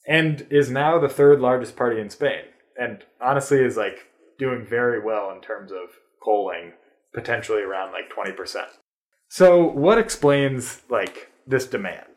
and 0.07 0.47
is 0.51 0.71
now 0.71 0.99
the 0.99 1.09
third 1.09 1.41
largest 1.41 1.77
party 1.77 2.01
in 2.01 2.09
Spain 2.09 2.45
and 2.79 3.05
honestly 3.21 3.59
is 3.59 3.77
like 3.77 4.07
doing 4.39 4.65
very 4.65 5.01
well 5.01 5.31
in 5.31 5.41
terms 5.41 5.73
of 5.73 5.91
polling, 6.23 6.73
potentially 7.13 7.63
around 7.63 7.93
like 7.93 8.11
20%. 8.11 8.65
So, 9.29 9.65
what 9.65 9.99
explains 9.99 10.83
like 10.89 11.31
this 11.47 11.67
demand? 11.67 12.14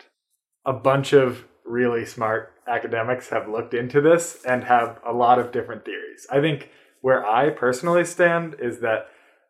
A 0.67 0.73
bunch 0.73 1.13
of 1.13 1.45
really 1.65 2.05
smart 2.05 2.53
academics 2.67 3.29
have 3.29 3.49
looked 3.49 3.73
into 3.73 4.01
this 4.01 4.43
and 4.45 4.65
have 4.65 4.99
a 5.03 5.11
lot 5.11 5.39
of 5.39 5.51
different 5.51 5.83
theories. 5.83 6.27
I 6.29 6.39
think 6.39 6.69
where 7.01 7.25
I 7.25 7.49
personally 7.49 8.05
stand 8.05 8.55
is 8.59 8.81
that 8.81 9.07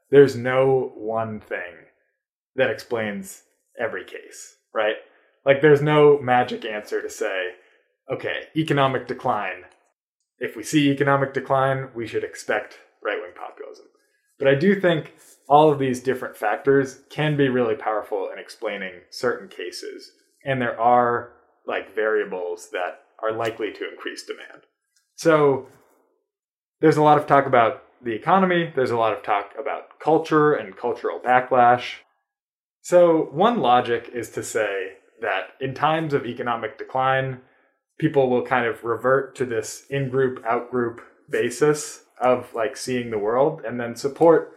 there's 0.09 0.37
no 0.37 0.93
one 0.95 1.41
thing 1.41 1.73
that 2.55 2.69
explains 2.69 3.43
every 3.77 4.05
case, 4.05 4.55
right? 4.73 4.95
Like 5.45 5.61
there's 5.61 5.81
no 5.81 6.17
magic 6.21 6.63
answer 6.63 7.01
to 7.01 7.09
say, 7.09 7.55
okay, 8.09 8.43
economic 8.55 9.07
decline 9.07 9.65
if 10.39 10.55
we 10.55 10.63
see 10.63 10.91
economic 10.91 11.33
decline, 11.33 11.89
we 11.95 12.07
should 12.07 12.23
expect 12.23 12.79
right 13.03 13.19
wing 13.21 13.31
populism. 13.35 13.87
But 14.37 14.47
I 14.47 14.55
do 14.55 14.79
think 14.79 15.15
all 15.49 15.71
of 15.71 15.79
these 15.79 16.01
different 16.01 16.37
factors 16.37 17.01
can 17.09 17.35
be 17.35 17.49
really 17.49 17.75
powerful 17.75 18.29
in 18.31 18.37
explaining 18.37 19.01
certain 19.09 19.47
cases. 19.47 20.11
And 20.45 20.61
there 20.61 20.79
are 20.79 21.33
like 21.65 21.93
variables 21.93 22.69
that 22.71 23.01
are 23.21 23.31
likely 23.31 23.71
to 23.73 23.89
increase 23.89 24.23
demand. 24.23 24.63
So 25.15 25.67
there's 26.79 26.97
a 26.97 27.03
lot 27.03 27.17
of 27.17 27.27
talk 27.27 27.45
about 27.45 27.83
the 28.03 28.13
economy, 28.13 28.71
there's 28.75 28.91
a 28.91 28.97
lot 28.97 29.13
of 29.13 29.23
talk 29.23 29.53
about 29.59 29.99
culture 29.99 30.53
and 30.53 30.77
cultural 30.77 31.19
backlash. 31.19 31.95
So, 32.81 33.29
one 33.31 33.59
logic 33.59 34.11
is 34.13 34.29
to 34.31 34.43
say 34.43 34.93
that 35.19 35.49
in 35.59 35.73
times 35.73 36.13
of 36.13 36.25
economic 36.25 36.77
decline, 36.77 37.41
people 37.97 38.29
will 38.29 38.45
kind 38.45 38.67
of 38.67 38.83
revert 38.83 39.35
to 39.37 39.45
this 39.45 39.85
in 39.89 40.09
group, 40.09 40.43
out 40.45 40.69
group 40.69 41.01
basis 41.29 42.03
of 42.21 42.53
like 42.53 42.77
seeing 42.77 43.09
the 43.09 43.17
world 43.17 43.61
and 43.65 43.79
then 43.79 43.95
support 43.95 44.53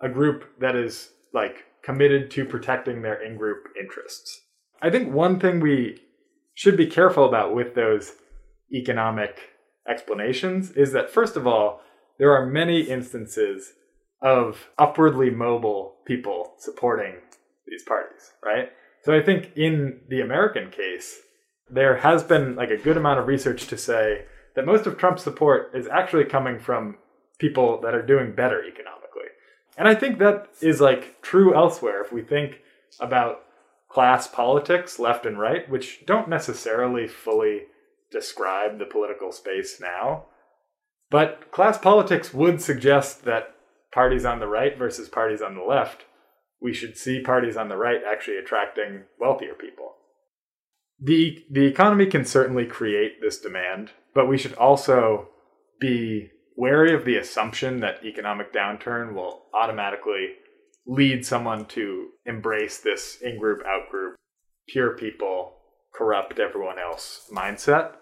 a 0.00 0.08
group 0.08 0.44
that 0.60 0.76
is 0.76 1.10
like 1.32 1.64
committed 1.82 2.30
to 2.30 2.44
protecting 2.44 3.02
their 3.02 3.20
in 3.22 3.36
group 3.36 3.68
interests. 3.78 4.43
I 4.82 4.90
think 4.90 5.12
one 5.12 5.40
thing 5.40 5.60
we 5.60 6.00
should 6.54 6.76
be 6.76 6.86
careful 6.86 7.26
about 7.26 7.54
with 7.54 7.74
those 7.74 8.12
economic 8.72 9.50
explanations 9.88 10.70
is 10.72 10.92
that, 10.92 11.10
first 11.10 11.36
of 11.36 11.46
all, 11.46 11.80
there 12.18 12.32
are 12.32 12.46
many 12.46 12.82
instances 12.82 13.72
of 14.22 14.68
upwardly 14.78 15.30
mobile 15.30 15.96
people 16.06 16.54
supporting 16.58 17.14
these 17.66 17.82
parties, 17.82 18.32
right? 18.42 18.70
So 19.02 19.14
I 19.14 19.22
think 19.22 19.50
in 19.56 20.00
the 20.08 20.20
American 20.20 20.70
case, 20.70 21.20
there 21.68 21.96
has 21.96 22.22
been 22.22 22.56
like 22.56 22.70
a 22.70 22.76
good 22.76 22.96
amount 22.96 23.20
of 23.20 23.26
research 23.26 23.66
to 23.66 23.76
say 23.76 24.24
that 24.54 24.66
most 24.66 24.86
of 24.86 24.96
Trump's 24.96 25.22
support 25.22 25.72
is 25.74 25.86
actually 25.88 26.24
coming 26.24 26.58
from 26.58 26.96
people 27.38 27.80
that 27.82 27.94
are 27.94 28.06
doing 28.06 28.34
better 28.34 28.62
economically. 28.64 29.28
And 29.76 29.88
I 29.88 29.94
think 29.94 30.18
that 30.18 30.48
is 30.60 30.80
like 30.80 31.20
true 31.20 31.54
elsewhere 31.54 32.02
if 32.02 32.12
we 32.12 32.22
think 32.22 32.60
about 33.00 33.40
class 33.94 34.26
politics 34.26 34.98
left 34.98 35.24
and 35.24 35.38
right, 35.38 35.68
which 35.70 36.04
don't 36.04 36.28
necessarily 36.28 37.08
fully 37.08 37.62
describe 38.10 38.78
the 38.78 38.84
political 38.84 39.32
space 39.32 39.80
now. 39.80 40.26
But 41.10 41.50
class 41.50 41.78
politics 41.78 42.34
would 42.34 42.60
suggest 42.60 43.24
that 43.24 43.54
parties 43.92 44.24
on 44.24 44.40
the 44.40 44.48
right 44.48 44.76
versus 44.76 45.08
parties 45.08 45.40
on 45.40 45.54
the 45.54 45.62
left, 45.62 46.04
we 46.60 46.74
should 46.74 46.98
see 46.98 47.22
parties 47.22 47.56
on 47.56 47.68
the 47.68 47.76
right 47.76 48.00
actually 48.06 48.36
attracting 48.36 49.04
wealthier 49.18 49.54
people 49.54 49.94
the 51.00 51.44
the 51.50 51.66
economy 51.66 52.06
can 52.06 52.24
certainly 52.24 52.66
create 52.66 53.20
this 53.20 53.38
demand, 53.38 53.90
but 54.14 54.28
we 54.28 54.38
should 54.38 54.54
also 54.54 55.28
be 55.80 56.30
wary 56.56 56.94
of 56.94 57.04
the 57.04 57.16
assumption 57.16 57.80
that 57.80 58.04
economic 58.04 58.52
downturn 58.52 59.12
will 59.14 59.42
automatically 59.52 60.34
lead 60.86 61.24
someone 61.24 61.64
to 61.66 62.08
embrace 62.26 62.78
this 62.78 63.18
in-group 63.22 63.60
out-group 63.66 64.16
pure 64.68 64.96
people 64.96 65.54
corrupt 65.94 66.38
everyone 66.38 66.78
else 66.78 67.28
mindset. 67.32 67.92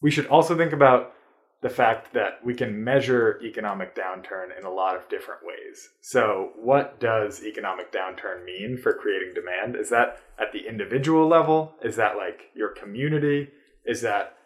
We 0.00 0.10
should 0.10 0.26
also 0.26 0.56
think 0.56 0.72
about 0.72 1.12
the 1.60 1.68
fact 1.68 2.14
that 2.14 2.38
we 2.44 2.54
can 2.54 2.84
measure 2.84 3.40
economic 3.42 3.94
downturn 3.94 4.56
in 4.56 4.64
a 4.64 4.70
lot 4.70 4.96
of 4.96 5.08
different 5.08 5.40
ways. 5.42 5.88
So, 6.00 6.50
what 6.56 7.00
does 7.00 7.42
economic 7.42 7.92
downturn 7.92 8.44
mean 8.44 8.78
for 8.80 8.94
creating 8.94 9.34
demand? 9.34 9.74
Is 9.74 9.90
that 9.90 10.20
at 10.38 10.52
the 10.52 10.68
individual 10.68 11.26
level? 11.26 11.74
Is 11.82 11.96
that 11.96 12.16
like 12.16 12.42
your 12.54 12.70
community? 12.70 13.48
Is 13.84 14.02
that 14.02 14.36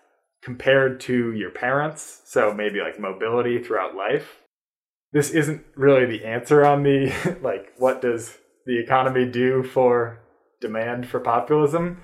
compared 0.42 1.00
to 1.00 1.32
your 1.32 1.50
parents? 1.50 2.22
So, 2.24 2.54
maybe 2.54 2.80
like 2.80 2.98
mobility 2.98 3.62
throughout 3.62 3.94
life. 3.94 4.38
This 5.12 5.30
isn't 5.30 5.62
really 5.76 6.06
the 6.06 6.24
answer 6.24 6.64
on 6.64 6.82
the 6.82 7.12
like, 7.42 7.72
what 7.78 8.00
does 8.00 8.38
the 8.66 8.78
economy 8.78 9.26
do 9.26 9.62
for 9.62 10.20
demand 10.60 11.06
for 11.06 11.20
populism? 11.20 12.02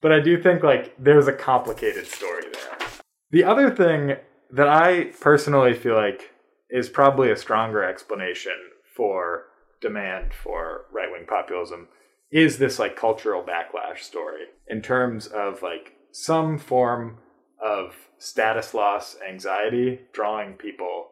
But 0.00 0.12
I 0.12 0.20
do 0.20 0.40
think 0.40 0.62
like 0.62 0.94
there's 0.98 1.26
a 1.26 1.32
complicated 1.32 2.06
story 2.06 2.44
there. 2.52 2.88
The 3.30 3.44
other 3.44 3.70
thing 3.70 4.16
that 4.52 4.68
I 4.68 5.10
personally 5.20 5.74
feel 5.74 5.96
like 5.96 6.30
is 6.70 6.88
probably 6.88 7.30
a 7.30 7.36
stronger 7.36 7.82
explanation 7.82 8.52
for 8.94 9.44
demand 9.80 10.32
for 10.32 10.86
right 10.92 11.10
wing 11.10 11.26
populism 11.26 11.88
is 12.30 12.58
this 12.58 12.78
like 12.78 12.96
cultural 12.96 13.42
backlash 13.42 14.00
story 14.00 14.44
in 14.68 14.82
terms 14.82 15.26
of 15.26 15.62
like 15.62 15.92
some 16.12 16.58
form 16.58 17.18
of 17.64 17.94
status 18.18 18.74
loss 18.74 19.16
anxiety 19.28 20.00
drawing 20.12 20.54
people 20.54 21.08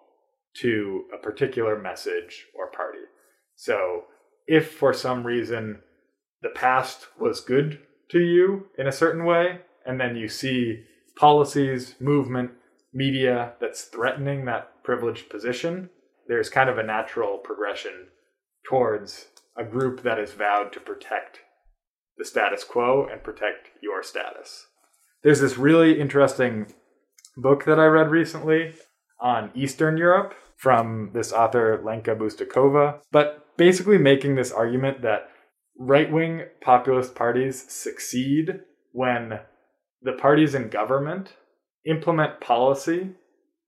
to 0.61 1.05
a 1.13 1.19
particular 1.19 1.81
message 1.81 2.47
or 2.55 2.71
party. 2.71 2.99
So 3.57 4.05
if 4.47 4.73
for 4.73 4.93
some 4.93 5.27
reason 5.27 5.81
the 6.43 6.51
past 6.51 7.09
was 7.19 7.41
good 7.41 7.81
to 8.11 8.21
you 8.21 8.67
in 8.79 8.87
a 8.87 8.93
certain 8.93 9.25
way, 9.25 9.61
and 9.87 10.01
then 10.01 10.17
you 10.17 10.29
see 10.29 10.85
policies, 11.17 11.95
movement, 12.01 12.51
media 12.93 13.55
that's 13.61 13.83
threatening 13.83 14.45
that 14.45 14.83
privileged 14.85 15.29
position, 15.29 15.91
there's 16.29 16.49
kind 16.49 16.71
of 16.71 16.79
a 16.79 16.83
natural 16.83 17.39
progression 17.39 18.09
towards 18.69 19.27
a 19.57 19.65
group 19.65 20.03
that 20.03 20.19
is 20.19 20.33
vowed 20.33 20.73
to 20.73 20.81
protect 20.81 21.41
the 22.17 22.25
status 22.25 22.65
quo 22.65 23.07
and 23.11 23.23
protect 23.23 23.71
your 23.83 24.03
status. 24.03 24.67
There's 25.23 25.41
this 25.41 25.59
really 25.59 26.01
interesting 26.01 26.73
book 27.37 27.65
that 27.65 27.81
I 27.81 27.87
read 27.87 28.11
recently 28.11 28.75
on 29.21 29.51
Eastern 29.55 29.97
Europe 29.97 30.35
from 30.57 31.11
this 31.13 31.33
author 31.33 31.81
Lenka 31.85 32.15
Bustikova, 32.15 33.01
but 33.11 33.47
basically 33.57 33.99
making 33.99 34.35
this 34.35 34.53
argument 34.53 35.03
that 35.03 35.29
right 35.79 36.11
wing 36.11 36.45
populist 36.61 37.15
parties 37.15 37.65
succeed 37.69 38.61
when 38.93 39.41
the 40.03 40.13
parties 40.13 40.55
in 40.55 40.69
government 40.69 41.35
implement 41.87 42.41
policy 42.41 43.11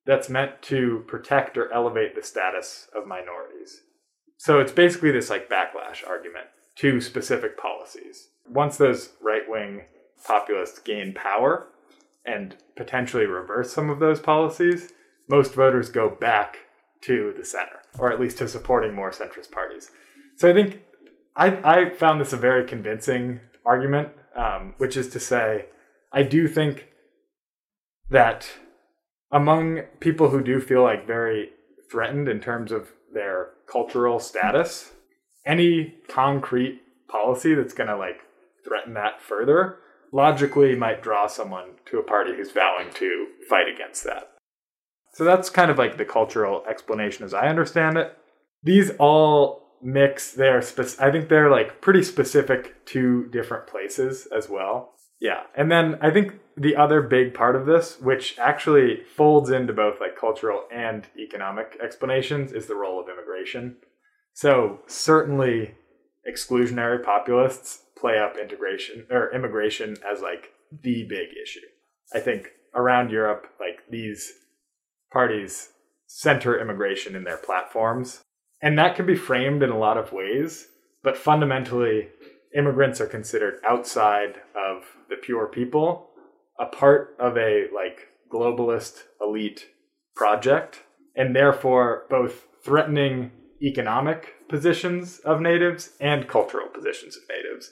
that's 0.06 0.28
meant 0.28 0.62
to 0.62 1.04
protect 1.08 1.58
or 1.58 1.72
elevate 1.72 2.14
the 2.14 2.22
status 2.22 2.88
of 2.96 3.06
minorities. 3.06 3.82
So 4.38 4.60
it's 4.60 4.72
basically 4.72 5.10
this 5.10 5.30
like 5.30 5.50
backlash 5.50 6.06
argument 6.06 6.46
to 6.76 7.00
specific 7.00 7.58
policies. 7.58 8.28
Once 8.48 8.76
those 8.76 9.10
right 9.20 9.48
wing 9.48 9.82
populists 10.24 10.78
gain 10.78 11.14
power 11.14 11.66
and 12.24 12.56
potentially 12.76 13.26
reverse 13.26 13.72
some 13.72 13.90
of 13.90 13.98
those 13.98 14.20
policies, 14.20 14.92
most 15.28 15.54
voters 15.54 15.88
go 15.88 16.08
back 16.08 16.58
to 17.02 17.34
the 17.36 17.44
center, 17.44 17.80
or 17.98 18.12
at 18.12 18.20
least 18.20 18.38
to 18.38 18.48
supporting 18.48 18.94
more 18.94 19.10
centrist 19.10 19.50
parties. 19.50 19.90
So 20.36 20.48
I 20.48 20.52
think 20.52 20.82
I, 21.34 21.46
I 21.64 21.90
found 21.90 22.20
this 22.20 22.32
a 22.32 22.36
very 22.36 22.64
convincing 22.64 23.40
argument, 23.64 24.08
um, 24.34 24.74
which 24.78 24.96
is 24.96 25.08
to 25.10 25.20
say, 25.20 25.66
I 26.12 26.22
do 26.22 26.48
think 26.48 26.88
that 28.10 28.48
among 29.30 29.82
people 30.00 30.30
who 30.30 30.42
do 30.42 30.60
feel 30.60 30.82
like 30.82 31.06
very 31.06 31.50
threatened 31.90 32.28
in 32.28 32.40
terms 32.40 32.72
of 32.72 32.90
their 33.12 33.50
cultural 33.70 34.18
status, 34.18 34.92
any 35.44 35.94
concrete 36.08 36.80
policy 37.08 37.54
that's 37.54 37.74
going 37.74 37.88
to 37.88 37.96
like 37.96 38.20
threaten 38.64 38.94
that 38.94 39.20
further 39.20 39.78
logically 40.12 40.74
might 40.74 41.02
draw 41.02 41.26
someone 41.26 41.70
to 41.84 41.98
a 41.98 42.02
party 42.02 42.34
who's 42.36 42.52
vowing 42.52 42.90
to 42.94 43.26
fight 43.48 43.66
against 43.72 44.04
that. 44.04 44.30
So 45.16 45.24
that's 45.24 45.48
kind 45.48 45.70
of 45.70 45.78
like 45.78 45.96
the 45.96 46.04
cultural 46.04 46.62
explanation 46.68 47.24
as 47.24 47.32
I 47.32 47.48
understand 47.48 47.96
it. 47.96 48.14
These 48.62 48.90
all 48.98 49.62
mix 49.80 50.32
they're 50.32 50.58
I 50.58 51.10
think 51.10 51.30
they're 51.30 51.50
like 51.50 51.80
pretty 51.80 52.02
specific 52.02 52.84
to 52.88 53.26
different 53.28 53.66
places 53.66 54.28
as 54.36 54.50
well. 54.50 54.92
Yeah. 55.18 55.44
And 55.56 55.72
then 55.72 55.98
I 56.02 56.10
think 56.10 56.34
the 56.58 56.76
other 56.76 57.00
big 57.00 57.32
part 57.32 57.56
of 57.56 57.64
this, 57.64 57.98
which 57.98 58.38
actually 58.38 59.04
folds 59.04 59.48
into 59.48 59.72
both 59.72 60.02
like 60.02 60.20
cultural 60.20 60.64
and 60.70 61.06
economic 61.18 61.78
explanations, 61.82 62.52
is 62.52 62.66
the 62.66 62.74
role 62.74 63.00
of 63.00 63.08
immigration. 63.08 63.76
So 64.34 64.80
certainly 64.86 65.76
exclusionary 66.30 67.02
populists 67.02 67.84
play 67.98 68.18
up 68.18 68.36
integration 68.36 69.06
or 69.10 69.34
immigration 69.34 69.96
as 70.12 70.20
like 70.20 70.50
the 70.82 71.06
big 71.08 71.28
issue. 71.42 71.66
I 72.12 72.20
think 72.20 72.50
around 72.74 73.10
Europe, 73.10 73.46
like 73.58 73.78
these 73.90 74.30
parties 75.16 75.70
center 76.06 76.60
immigration 76.60 77.16
in 77.16 77.24
their 77.24 77.38
platforms. 77.38 78.20
And 78.60 78.78
that 78.78 78.96
can 78.96 79.06
be 79.06 79.16
framed 79.16 79.62
in 79.62 79.70
a 79.70 79.78
lot 79.78 79.96
of 79.96 80.12
ways, 80.12 80.66
but 81.02 81.16
fundamentally, 81.16 82.08
immigrants 82.54 83.00
are 83.00 83.06
considered 83.06 83.58
outside 83.66 84.42
of 84.54 84.84
the 85.08 85.16
pure 85.16 85.46
people, 85.46 86.10
a 86.60 86.66
part 86.66 87.16
of 87.18 87.38
a 87.38 87.64
like 87.74 88.08
globalist 88.30 89.04
elite 89.18 89.68
project, 90.14 90.82
and 91.14 91.34
therefore 91.34 92.04
both 92.10 92.46
threatening 92.62 93.30
economic 93.62 94.34
positions 94.50 95.18
of 95.20 95.40
natives 95.40 95.92
and 95.98 96.28
cultural 96.28 96.68
positions 96.68 97.16
of 97.16 97.22
natives. 97.30 97.70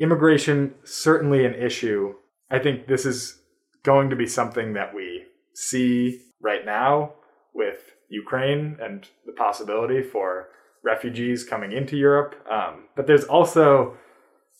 Immigration 0.00 0.76
certainly 0.82 1.44
an 1.44 1.54
issue. 1.54 2.14
I 2.50 2.58
think 2.58 2.86
this 2.86 3.04
is 3.04 3.42
going 3.82 4.08
to 4.08 4.16
be 4.16 4.26
something 4.26 4.72
that 4.72 4.94
we 4.94 5.24
see 5.54 6.22
right 6.44 6.64
now 6.64 7.14
with 7.54 7.80
Ukraine 8.08 8.76
and 8.80 9.08
the 9.26 9.32
possibility 9.32 10.02
for 10.02 10.48
refugees 10.84 11.42
coming 11.42 11.72
into 11.72 11.96
Europe. 11.96 12.34
Um, 12.48 12.84
but 12.94 13.06
there's 13.06 13.24
also 13.24 13.96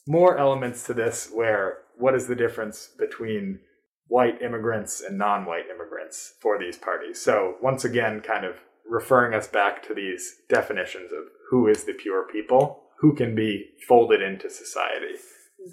more 0.09 0.39
elements 0.39 0.85
to 0.87 0.95
this 0.95 1.31
where 1.33 1.79
what 1.97 2.15
is 2.15 2.27
the 2.27 2.35
difference 2.35 2.89
between 2.99 3.61
white 4.09 4.41
immigrants 4.43 5.01
and 5.01 5.19
non 5.19 5.45
white 5.45 5.67
immigrants 5.73 6.35
for 6.41 6.59
these 6.59 6.77
parties? 6.77 7.21
So, 7.21 7.57
once 7.63 7.85
again, 7.85 8.21
kind 8.21 8.45
of 8.45 8.57
referring 8.89 9.35
us 9.35 9.47
back 9.47 9.87
to 9.87 9.95
these 9.95 10.37
definitions 10.49 11.13
of 11.13 11.25
who 11.51 11.69
is 11.69 11.85
the 11.85 11.93
pure 11.93 12.27
people, 12.27 12.83
who 12.99 13.15
can 13.15 13.35
be 13.35 13.71
folded 13.87 14.21
into 14.23 14.51
society 14.51 15.15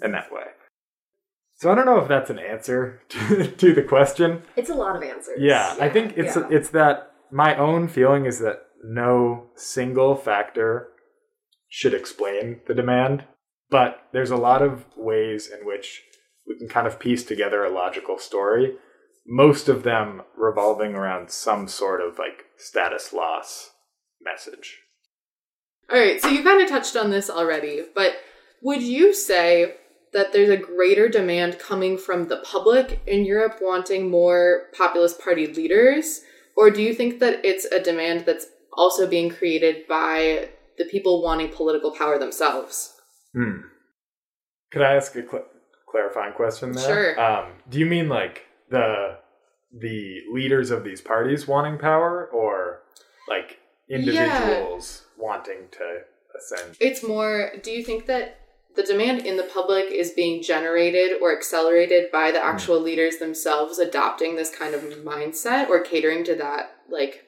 in 0.02 0.12
that 0.12 0.32
way. 0.32 0.44
So 1.62 1.70
I 1.70 1.76
don't 1.76 1.86
know 1.86 2.00
if 2.00 2.08
that's 2.08 2.28
an 2.28 2.40
answer 2.40 3.00
to, 3.10 3.46
to 3.46 3.72
the 3.72 3.84
question. 3.84 4.42
It's 4.56 4.68
a 4.68 4.74
lot 4.74 4.96
of 4.96 5.02
answers. 5.04 5.38
Yeah, 5.38 5.76
I 5.80 5.88
think 5.88 6.14
it's 6.16 6.34
Yeah. 6.34 6.48
it's 6.50 6.70
that 6.70 7.12
my 7.30 7.54
own 7.56 7.86
feeling 7.86 8.26
is 8.26 8.40
that 8.40 8.62
no 8.82 9.46
single 9.54 10.16
factor 10.16 10.88
should 11.68 11.94
explain 11.94 12.62
the 12.66 12.74
demand, 12.74 13.26
but 13.70 14.08
there's 14.12 14.32
a 14.32 14.36
lot 14.36 14.60
of 14.60 14.86
ways 14.96 15.48
in 15.48 15.64
which 15.64 16.02
we 16.48 16.58
can 16.58 16.68
kind 16.68 16.88
of 16.88 16.98
piece 16.98 17.24
together 17.24 17.62
a 17.62 17.70
logical 17.70 18.18
story. 18.18 18.74
Most 19.24 19.68
of 19.68 19.84
them 19.84 20.22
revolving 20.36 20.96
around 20.96 21.30
some 21.30 21.68
sort 21.68 22.00
of 22.00 22.18
like 22.18 22.46
status 22.56 23.12
loss 23.12 23.70
message. 24.20 24.80
All 25.92 25.96
right, 25.96 26.20
so 26.20 26.26
you 26.26 26.42
kind 26.42 26.60
of 26.60 26.68
touched 26.68 26.96
on 26.96 27.10
this 27.10 27.30
already, 27.30 27.84
but 27.94 28.14
would 28.62 28.82
you 28.82 29.14
say 29.14 29.76
that 30.12 30.32
there's 30.32 30.50
a 30.50 30.56
greater 30.56 31.08
demand 31.08 31.58
coming 31.58 31.96
from 31.96 32.28
the 32.28 32.38
public 32.38 33.00
in 33.06 33.24
Europe 33.24 33.58
wanting 33.60 34.10
more 34.10 34.64
populist 34.76 35.20
party 35.20 35.46
leaders? 35.46 36.20
Or 36.56 36.70
do 36.70 36.82
you 36.82 36.94
think 36.94 37.18
that 37.20 37.44
it's 37.44 37.64
a 37.64 37.80
demand 37.82 38.26
that's 38.26 38.46
also 38.72 39.06
being 39.06 39.30
created 39.30 39.86
by 39.88 40.50
the 40.78 40.84
people 40.84 41.22
wanting 41.22 41.48
political 41.48 41.90
power 41.90 42.18
themselves? 42.18 42.94
Hmm. 43.34 43.62
Could 44.70 44.82
I 44.82 44.94
ask 44.94 45.14
a 45.16 45.26
cl- 45.26 45.46
clarifying 45.90 46.34
question 46.34 46.72
there? 46.72 46.84
Sure. 46.84 47.20
Um, 47.20 47.52
do 47.68 47.78
you 47.78 47.86
mean 47.86 48.08
like 48.08 48.46
the 48.70 49.18
the 49.72 50.20
leaders 50.30 50.70
of 50.70 50.84
these 50.84 51.00
parties 51.00 51.48
wanting 51.48 51.78
power, 51.78 52.26
or 52.26 52.82
like 53.28 53.58
individuals 53.88 55.04
wanting 55.18 55.68
to 55.72 56.00
ascend? 56.36 56.76
It's 56.80 57.02
more, 57.02 57.52
do 57.62 57.70
you 57.70 57.82
think 57.82 58.06
that 58.06 58.41
the 58.74 58.82
demand 58.82 59.26
in 59.26 59.36
the 59.36 59.42
public 59.42 59.86
is 59.90 60.12
being 60.12 60.42
generated 60.42 61.20
or 61.20 61.36
accelerated 61.36 62.10
by 62.10 62.30
the 62.30 62.38
mm. 62.38 62.44
actual 62.44 62.80
leaders 62.80 63.18
themselves 63.18 63.78
adopting 63.78 64.36
this 64.36 64.54
kind 64.54 64.74
of 64.74 64.82
mindset 65.04 65.68
or 65.68 65.80
catering 65.80 66.24
to 66.24 66.34
that 66.36 66.72
like 66.90 67.24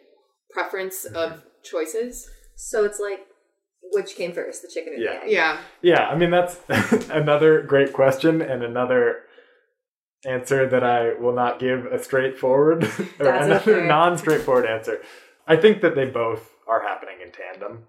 preference 0.51 1.07
mm-hmm. 1.07 1.17
of 1.17 1.43
choices? 1.63 2.29
So 2.57 2.85
it's 2.85 3.01
like, 3.01 3.21
which 3.93 4.17
came 4.17 4.33
first, 4.33 4.63
the 4.63 4.69
chicken 4.73 4.95
or 4.95 4.97
Yeah. 4.97 5.13
the 5.13 5.25
egg? 5.25 5.31
Yeah. 5.31 5.61
Yeah, 5.83 6.09
I 6.09 6.17
mean 6.17 6.31
that's 6.31 6.59
another 7.11 7.63
great 7.63 7.93
question 7.93 8.41
and 8.41 8.63
another 8.63 9.21
answer 10.27 10.67
that 10.69 10.83
I 10.83 11.15
will 11.15 11.35
not 11.35 11.59
give 11.59 11.87
a 11.87 12.03
straightforward 12.03 12.85
or 13.19 13.25
That's 13.25 13.47
another 13.47 13.77
okay. 13.77 13.87
non-straightforward 13.89 14.67
answer. 14.67 15.03
I 15.47 15.57
think 15.57 15.83
that 15.83 15.95
they 15.95 16.07
both 16.07 16.51
are 16.67 16.83
happening 16.83 17.17
in 17.23 17.31
tandem. 17.31 17.85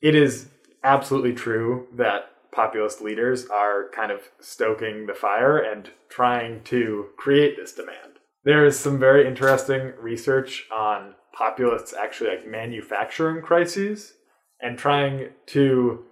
It 0.00 0.14
is 0.14 0.48
absolutely 0.82 1.34
true 1.34 1.88
that 1.96 2.30
populist 2.58 3.00
leaders 3.00 3.46
are 3.46 3.88
kind 3.94 4.10
of 4.10 4.20
stoking 4.40 5.06
the 5.06 5.14
fire 5.14 5.58
and 5.58 5.90
trying 6.08 6.60
to 6.64 7.06
create 7.16 7.56
this 7.56 7.72
demand. 7.72 8.18
There 8.42 8.66
is 8.66 8.76
some 8.76 8.98
very 8.98 9.28
interesting 9.28 9.92
research 10.00 10.66
on 10.76 11.14
populists 11.32 11.94
actually 11.94 12.30
like 12.30 12.48
manufacturing 12.48 13.42
crises 13.42 14.14
and 14.60 14.76
trying 14.76 15.28
to 15.46 16.02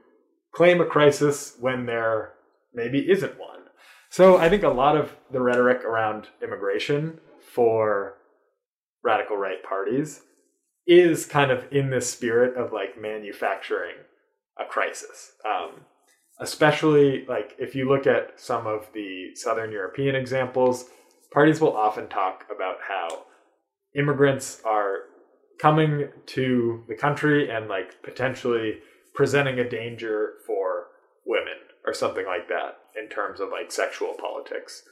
claim 0.55 0.81
a 0.81 0.87
crisis 0.87 1.57
when 1.59 1.85
there 1.87 2.35
maybe 2.73 3.11
isn't 3.11 3.41
one. 3.41 3.65
So 4.09 4.37
I 4.37 4.49
think 4.49 4.63
a 4.63 4.69
lot 4.69 4.97
of 4.97 5.17
the 5.33 5.43
rhetoric 5.43 5.83
around 5.83 6.29
immigration 6.41 7.19
for 7.41 8.19
radical 9.03 9.37
right 9.37 9.65
parties 9.69 10.21
is 10.87 11.27
kind 11.27 11.51
of 11.51 11.65
in 11.73 11.91
this 11.91 12.09
spirit 12.09 12.57
of 12.57 12.73
like 12.73 12.97
manufacturing 12.97 13.97
a 14.57 14.65
crisis. 14.65 15.33
Um, 15.45 15.81
especially 16.41 17.25
like 17.27 17.55
if 17.59 17.75
you 17.75 17.89
look 17.89 18.07
at 18.07 18.39
some 18.39 18.67
of 18.67 18.89
the 18.93 19.31
Southern 19.35 19.73
European 19.73 20.15
examples, 20.15 20.87
parties 21.33 21.61
will 21.61 21.77
often 21.77 22.09
talk 22.09 22.45
about 22.55 22.77
how 22.89 23.25
immigrants 23.95 24.61
are 24.65 25.01
coming 25.59 26.09
to 26.27 26.85
the 26.89 26.95
country 26.95 27.51
and 27.51 27.69
like 27.69 28.03
potentially 28.03 28.79
presenting 29.15 29.59
a 29.59 29.69
danger 29.69 30.35
for 30.47 30.89
women 31.25 31.55
or 31.87 31.95
something 31.95 32.27
like 32.27 32.49
that 32.49 32.79
in 33.01 33.09
terms 33.09 33.41
of 33.41 33.49
like 33.51 33.73
sexual 33.73 34.15
politics. 34.19 34.83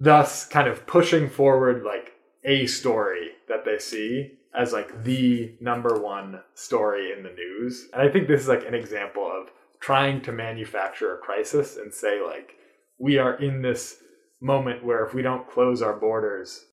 Thus, 0.00 0.46
kind 0.46 0.68
of 0.68 0.86
pushing 0.86 1.28
forward 1.28 1.84
like 1.84 2.12
a 2.44 2.66
story 2.66 3.30
that 3.48 3.64
they 3.64 3.78
see 3.78 4.38
as 4.58 4.72
like 4.72 5.04
the 5.04 5.56
number 5.60 6.00
one 6.00 6.40
story 6.54 7.12
in 7.16 7.22
the 7.22 7.30
news. 7.30 7.88
And 7.92 8.00
I 8.00 8.08
think 8.08 8.28
this 8.28 8.42
is 8.42 8.48
like 8.48 8.66
an 8.66 8.74
example 8.74 9.24
of 9.24 9.50
trying 9.80 10.20
to 10.22 10.32
manufacture 10.32 11.14
a 11.14 11.18
crisis 11.18 11.76
and 11.76 11.92
say 11.92 12.20
like 12.22 12.52
we 12.98 13.18
are 13.18 13.34
in 13.34 13.62
this 13.62 14.02
moment 14.40 14.84
where 14.84 15.04
if 15.04 15.14
we 15.14 15.22
don't 15.22 15.48
close 15.48 15.82
our 15.82 15.98
borders, 15.98 16.64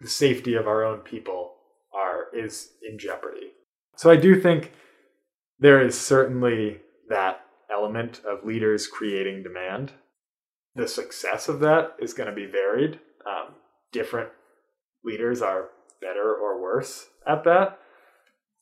the 0.00 0.08
safety 0.08 0.54
of 0.54 0.66
our 0.66 0.84
own 0.84 1.00
people 1.00 1.54
are 1.94 2.26
is 2.34 2.70
in 2.82 2.98
jeopardy. 2.98 3.52
So 3.96 4.10
I 4.10 4.16
do 4.16 4.40
think 4.40 4.72
there 5.58 5.84
is 5.84 5.98
certainly 5.98 6.80
that 7.08 7.40
element 7.72 8.20
of 8.26 8.44
leaders 8.44 8.86
creating 8.86 9.42
demand. 9.42 9.92
The 10.74 10.88
success 10.88 11.48
of 11.48 11.60
that 11.60 11.94
is 12.00 12.14
going 12.14 12.28
to 12.28 12.34
be 12.34 12.46
varied. 12.46 12.98
Um, 13.26 13.54
different 13.92 14.30
leaders 15.04 15.40
are 15.40 15.70
better 16.00 16.34
or 16.34 16.60
worse 16.60 17.06
at 17.26 17.44
that. 17.44 17.78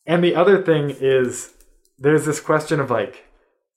And 0.06 0.22
the 0.22 0.34
other 0.34 0.62
thing 0.62 0.90
is 0.90 1.54
there's 1.98 2.26
this 2.26 2.40
question 2.40 2.80
of 2.80 2.90
like, 2.90 3.24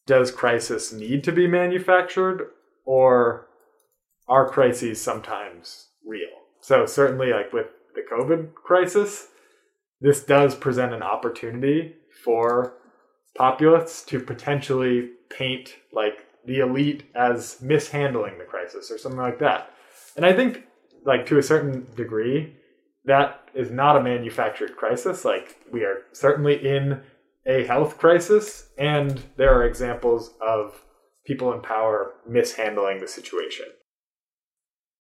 does 0.05 0.31
crisis 0.31 0.93
need 0.93 1.23
to 1.23 1.31
be 1.31 1.47
manufactured 1.47 2.49
or 2.85 3.47
are 4.27 4.49
crises 4.49 5.01
sometimes 5.01 5.87
real? 6.05 6.27
So, 6.61 6.85
certainly, 6.85 7.31
like 7.31 7.53
with 7.53 7.67
the 7.93 8.01
COVID 8.01 8.53
crisis, 8.53 9.27
this 10.01 10.23
does 10.23 10.55
present 10.55 10.93
an 10.93 11.03
opportunity 11.03 11.95
for 12.23 12.73
populists 13.35 14.03
to 14.05 14.19
potentially 14.19 15.09
paint 15.29 15.75
like 15.93 16.25
the 16.45 16.59
elite 16.59 17.03
as 17.15 17.61
mishandling 17.61 18.37
the 18.37 18.45
crisis 18.45 18.91
or 18.91 18.97
something 18.97 19.19
like 19.19 19.39
that. 19.39 19.71
And 20.15 20.25
I 20.25 20.33
think, 20.33 20.63
like, 21.05 21.25
to 21.27 21.37
a 21.37 21.43
certain 21.43 21.87
degree, 21.95 22.55
that 23.05 23.47
is 23.53 23.71
not 23.71 23.97
a 23.97 24.03
manufactured 24.03 24.75
crisis. 24.75 25.25
Like, 25.25 25.57
we 25.71 25.83
are 25.83 26.03
certainly 26.13 26.55
in 26.55 27.01
a 27.45 27.65
health 27.65 27.97
crisis, 27.97 28.69
and 28.77 29.21
there 29.37 29.53
are 29.53 29.65
examples 29.65 30.33
of 30.45 30.83
people 31.25 31.53
in 31.53 31.61
power 31.61 32.13
mishandling 32.27 32.99
the 32.99 33.07
situation. 33.07 33.65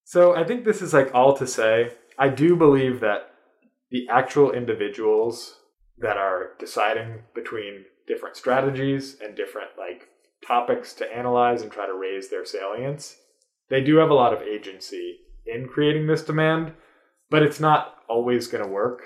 So 0.03 0.35
I 0.35 0.43
think 0.43 0.63
this 0.63 0.81
is 0.81 0.93
like 0.93 1.13
all 1.13 1.35
to 1.37 1.47
say. 1.47 1.91
I 2.17 2.29
do 2.29 2.55
believe 2.55 2.99
that 2.99 3.31
the 3.89 4.07
actual 4.09 4.51
individuals 4.51 5.55
that 5.97 6.17
are 6.17 6.51
deciding 6.59 7.23
between 7.33 7.85
different 8.07 8.35
strategies 8.35 9.17
and 9.21 9.35
different 9.35 9.69
like 9.77 10.09
topics 10.45 10.93
to 10.93 11.15
analyze 11.15 11.61
and 11.61 11.71
try 11.71 11.87
to 11.87 11.93
raise 11.93 12.29
their 12.29 12.45
salience, 12.45 13.15
they 13.69 13.81
do 13.81 13.97
have 13.97 14.09
a 14.09 14.15
lot 14.15 14.33
of 14.33 14.41
agency 14.41 15.17
in 15.45 15.67
creating 15.67 16.07
this 16.07 16.23
demand, 16.23 16.73
but 17.29 17.43
it's 17.43 17.59
not 17.59 17.95
always 18.07 18.47
going 18.47 18.63
to 18.63 18.69
work. 18.69 19.01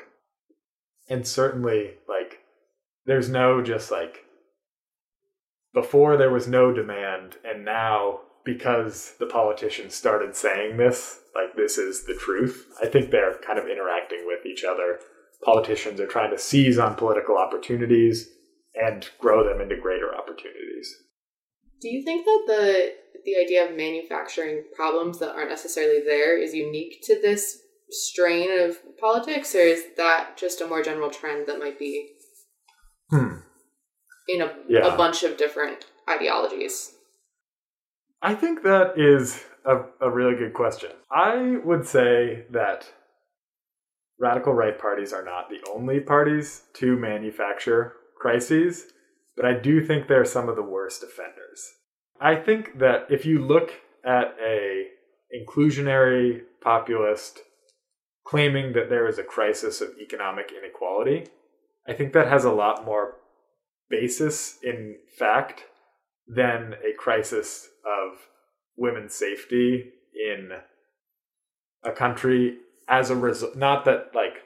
And 1.10 1.28
certainly, 1.28 1.94
like, 2.08 2.29
there's 3.06 3.30
no 3.30 3.62
just 3.62 3.92
like 3.92 4.26
before 5.74 6.18
there 6.18 6.32
was 6.32 6.48
no 6.48 6.74
demand, 6.74 7.38
and 7.46 7.64
now 7.64 8.22
because 8.44 9.14
the 9.20 9.26
politicians 9.26 9.94
started 9.94 10.36
saying 10.36 10.78
this, 10.78 11.20
like 11.36 11.56
this 11.56 11.78
is 11.78 12.06
the 12.06 12.16
truth. 12.16 12.68
I 12.82 12.88
think 12.88 13.12
they're 13.12 13.38
kind 13.46 13.60
of 13.60 13.68
interacting 13.68 14.24
with 14.26 14.46
each 14.46 14.64
other. 14.64 15.00
Politicians 15.44 16.00
are 16.00 16.08
trying 16.08 16.32
to 16.32 16.38
seize 16.38 16.80
on 16.80 16.96
political 16.96 17.38
opportunities 17.38 18.30
and 18.76 19.08
grow 19.20 19.48
them 19.48 19.62
into 19.62 19.80
greater 19.80 20.16
opportunities. 20.16 20.96
Do 21.82 21.90
you 21.90 22.04
think 22.04 22.26
that 22.26 22.44
the 22.48 22.94
the 23.26 23.38
idea 23.38 23.70
of 23.70 23.76
manufacturing 23.76 24.64
problems 24.76 25.20
that 25.20 25.36
aren't 25.36 25.50
necessarily 25.50 26.02
there 26.06 26.42
is 26.42 26.54
unique 26.54 27.02
to 27.04 27.20
this 27.22 27.60
strain 27.90 28.50
of 28.60 28.78
politics, 28.98 29.54
or 29.56 29.60
is 29.60 29.84
that 29.98 30.38
just 30.38 30.62
a 30.62 30.68
more 30.68 30.82
general 30.82 31.10
trend 31.10 31.48
that 31.48 31.60
might 31.60 31.78
be 31.78 32.12
Hmm. 33.10 33.38
in 34.28 34.42
a, 34.42 34.54
Yeah. 34.68 34.94
a 34.94 34.98
bunch 34.98 35.24
of 35.24 35.38
different 35.38 35.88
ideologies? 36.08 36.94
I 38.22 38.36
think 38.36 38.64
that 38.64 38.94
is 39.00 39.44
a, 39.66 39.84
a 40.02 40.10
really 40.10 40.36
good 40.36 40.54
question. 40.54 40.92
I 41.12 41.58
would 41.64 41.88
say 41.88 42.46
that 42.52 42.92
radical 44.20 44.54
right 44.54 44.78
parties 44.78 45.14
are 45.14 45.24
not 45.24 45.50
the 45.50 45.62
only 45.74 46.00
parties 46.00 46.64
to 46.74 46.96
manufacture 46.98 47.94
crises, 48.20 48.92
but 49.36 49.46
I 49.46 49.54
do 49.54 49.82
think 49.84 50.08
they're 50.08 50.26
some 50.26 50.50
of 50.50 50.56
the 50.56 50.62
worst 50.62 51.02
offenders. 51.04 51.66
I 52.20 52.36
think 52.36 52.80
that 52.80 53.08
if 53.10 53.26
you 53.26 53.40
look 53.40 53.72
at 54.06 54.36
a 54.46 54.88
inclusionary 55.34 56.42
populist 56.62 57.42
claiming 58.26 58.74
that 58.74 58.90
there 58.90 59.08
is 59.08 59.18
a 59.18 59.24
crisis 59.24 59.82
of 59.82 59.90
economic 60.02 60.52
inequality, 60.52 61.28
I 61.90 61.94
think 61.94 62.14
that 62.14 62.28
has 62.28 62.46
a 62.46 62.52
lot 62.52 62.86
more 62.86 63.16
basis 63.90 64.60
in 64.62 64.98
fact 65.18 65.64
than 66.28 66.76
a 66.86 66.96
crisis 66.96 67.68
of 67.84 68.20
women's 68.78 69.16
safety 69.16 69.92
in 70.14 70.52
a 71.84 71.92
country 71.92 72.58
as 72.88 73.10
a 73.10 73.16
result 73.16 73.56
not 73.56 73.86
that 73.86 74.12
like 74.14 74.44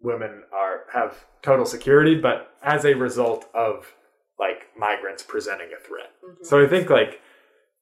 women 0.00 0.44
are 0.54 0.84
have 0.92 1.26
total 1.42 1.66
security 1.66 2.14
but 2.14 2.52
as 2.62 2.84
a 2.84 2.94
result 2.94 3.46
of 3.54 3.92
like 4.38 4.62
migrants 4.78 5.22
presenting 5.22 5.68
a 5.78 5.86
threat. 5.86 6.10
So 6.42 6.64
i 6.64 6.66
think 6.66 6.88
like 6.88 7.20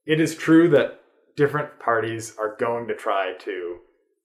it 0.04 0.20
is 0.20 0.34
true 0.34 0.68
that 0.70 1.00
different 1.36 1.78
parties 1.78 2.34
are 2.38 2.56
going 2.58 2.88
to 2.88 2.94
try 2.96 3.34
to 3.40 3.76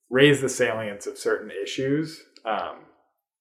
raise 0.10 0.41
the 0.41 0.50
salience 0.50 1.06
of 1.06 1.17
certain 1.17 1.52
issues 1.52 2.24
um, 2.46 2.78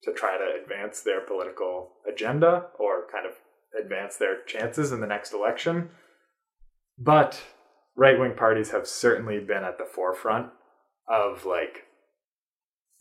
to 0.03 0.13
try 0.13 0.37
to 0.39 0.63
advance 0.63 1.01
their 1.01 1.21
political 1.21 1.93
agenda 2.11 2.67
or 2.79 3.07
kind 3.13 3.27
of 3.27 3.33
advance 3.79 4.17
their 4.17 4.43
chances 4.45 4.93
in 4.93 5.01
the 5.01 5.07
next 5.07 5.33
election. 5.33 5.91
But 6.99 7.41
right 7.97 8.19
wing 8.19 8.35
parties 8.37 8.71
have 8.71 8.87
certainly 8.87 9.41
been 9.41 9.65
at 9.65 9.79
the 9.79 9.85
forefront 9.85 10.49
of 11.09 11.45
like 11.45 11.85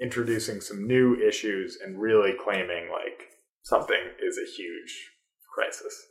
introducing 0.02 0.62
some 0.62 0.88
new 0.88 1.16
issues 1.16 1.78
and 1.84 2.02
really 2.02 2.34
claiming 2.42 2.90
like 2.90 3.28
something 3.64 4.12
is 4.22 4.38
a 4.38 4.50
huge 4.50 5.12
crisis. 5.54 6.06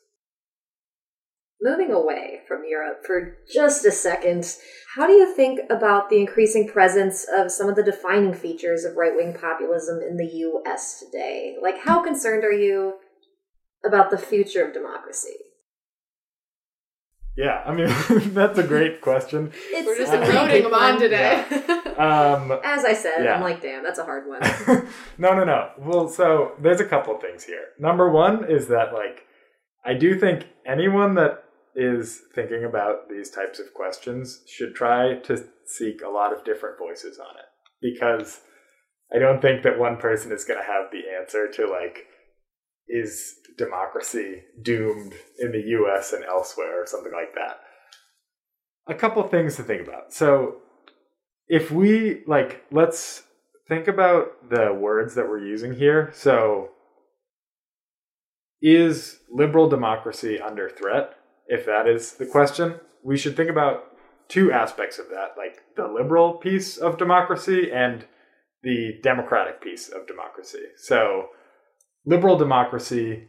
Moving 1.61 1.91
away 1.91 2.41
from 2.47 2.63
Europe 2.69 3.05
for 3.05 3.37
just 3.53 3.85
a 3.85 3.91
second, 3.91 4.57
how 4.95 5.09
do 5.09 5.13
you 5.13 5.35
think 5.35 5.59
about 5.71 6.09
the 6.09 6.21
increasing 6.21 6.69
presence 6.69 7.27
of 7.37 7.51
some 7.51 7.69
of 7.69 7.75
the 7.75 7.83
defining 7.83 8.33
features 8.33 8.85
of 8.85 8.97
right 8.97 9.13
wing 9.17 9.35
populism 9.35 10.01
in 10.01 10.17
the 10.17 10.27
US 10.27 11.03
today? 11.05 11.57
Like, 11.61 11.79
how 11.81 12.01
concerned 12.03 12.45
are 12.45 12.53
you 12.53 12.95
about 13.85 14.11
the 14.11 14.19
future 14.19 14.65
of 14.65 14.73
democracy? 14.73 15.35
Yeah, 17.37 17.63
I 17.65 17.73
mean 17.73 17.87
that's 18.35 18.59
a 18.59 18.65
great 18.65 19.01
question. 19.01 19.53
It's 19.71 19.87
We're 19.87 19.97
just 19.97 20.13
a 20.13 20.19
pretty 20.19 20.63
them 20.63 20.75
on 20.75 20.93
one. 20.95 21.01
today. 21.01 21.45
Um, 21.97 22.53
As 22.65 22.85
I 22.85 22.95
said, 22.95 23.25
Yeah. 23.25 23.35
I'm 23.35 23.43
like, 23.43 23.61
damn, 23.61 23.83
that's 23.83 23.99
a 23.99 24.05
hard 24.05 24.29
one. 24.29 24.41
no, 25.19 25.35
no, 25.35 25.45
no. 25.45 25.71
Well, 25.79 26.09
so 26.09 26.53
there's 26.61 26.81
a 26.81 26.85
couple 26.85 27.15
of 27.17 27.21
things 27.21 27.43
here. 27.45 27.67
Number 27.81 28.11
one 28.11 28.49
is 28.49 28.69
that, 28.69 28.93
like, 28.93 29.25
I 29.85 29.95
do 29.95 30.19
think 30.19 30.47
anyone 30.67 31.15
that 31.15 31.45
is 31.79 32.23
thinking 32.35 32.65
about 32.65 33.09
these 33.09 33.31
types 33.31 33.61
of 33.61 33.73
questions 33.73 34.43
should 34.49 34.75
try 34.75 35.15
to 35.21 35.45
seek 35.65 36.03
a 36.03 36.09
lot 36.09 36.37
of 36.37 36.45
different 36.45 36.77
voices 36.79 37.19
on 37.19 37.37
it 37.37 37.47
because 37.81 38.41
I 39.15 39.19
don't 39.19 39.41
think 39.41 39.63
that 39.63 39.79
one 39.79 39.97
person 39.97 40.33
is 40.33 40.45
going 40.45 40.59
to 40.59 40.67
have 40.67 40.91
the 40.91 41.03
answer 41.21 41.49
to, 41.53 41.71
like, 41.71 42.07
is 42.89 43.37
democracy 43.57 44.43
doomed 44.61 45.15
in 45.39 45.53
the 45.53 45.63
US 45.79 46.13
and 46.13 46.25
elsewhere 46.25 46.83
or 46.83 46.87
something 46.87 47.13
like 47.13 47.35
that. 47.35 47.61
A 48.89 48.99
couple 48.99 49.23
things 49.23 49.57
to 49.57 49.63
think 49.63 49.87
about. 49.87 50.13
So, 50.13 50.57
if 51.49 51.71
we 51.71 52.23
like 52.27 52.65
let's 52.71 53.23
think 53.69 53.89
about 53.89 54.49
the 54.51 54.73
words 54.73 55.15
that 55.15 55.29
we're 55.29 55.45
using 55.45 55.75
here 55.75 56.11
so 56.15 56.71
is 58.61 59.21
liberal 59.31 59.69
democracy 59.69 60.41
under 60.41 60.69
threat 60.69 61.15
if 61.49 61.67
that 61.67 61.87
is 61.89 62.13
the 62.15 62.27
question 62.27 62.81
we 63.03 63.17
should 63.17 63.37
think 63.37 63.51
about 63.51 63.85
two 64.29 64.53
aspects 64.53 64.99
of 64.99 65.09
that 65.09 65.35
like 65.37 65.63
the 65.77 65.87
liberal 65.87 66.35
piece 66.35 66.77
of 66.77 66.99
democracy 66.99 67.71
and 67.73 68.05
the 68.63 68.99
democratic 69.03 69.61
piece 69.61 69.89
of 69.89 70.07
democracy 70.07 70.65
so 70.77 71.29
liberal 72.05 72.37
democracy 72.37 73.29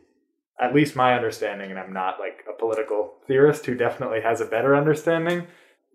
at 0.61 0.75
least 0.75 0.95
my 0.95 1.13
understanding 1.13 1.69
and 1.69 1.79
i'm 1.79 1.93
not 1.93 2.19
like 2.19 2.43
a 2.49 2.59
political 2.59 3.15
theorist 3.27 3.65
who 3.65 3.75
definitely 3.75 4.21
has 4.21 4.41
a 4.41 4.45
better 4.45 4.75
understanding 4.75 5.47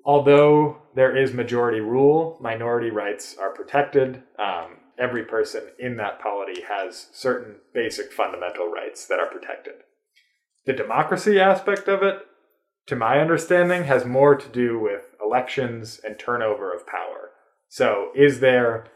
although 0.04 0.76
there 0.94 1.16
is 1.16 1.32
majority 1.32 1.80
rule, 1.80 2.38
minority 2.40 2.90
rights 2.90 3.36
are 3.38 3.52
protected. 3.52 4.22
Um, 4.38 4.76
every 4.98 5.24
person 5.24 5.62
in 5.78 5.96
that 5.96 6.20
polity 6.20 6.62
has 6.68 7.08
certain 7.12 7.56
basic 7.72 8.12
fundamental 8.12 8.70
rights 8.70 9.06
that 9.06 9.18
are 9.18 9.26
protected. 9.26 9.74
The 10.66 10.72
democracy 10.72 11.38
aspect 11.38 11.88
of 11.88 12.02
it, 12.02 12.20
to 12.86 12.96
my 12.96 13.20
understanding, 13.20 13.84
has 13.84 14.04
more 14.04 14.34
to 14.34 14.48
do 14.48 14.78
with 14.78 15.14
elections 15.22 16.00
and 16.02 16.18
turnover 16.18 16.72
of 16.72 16.86
power. 16.86 17.30
So, 17.68 18.10
is 18.14 18.40
there 18.40 18.86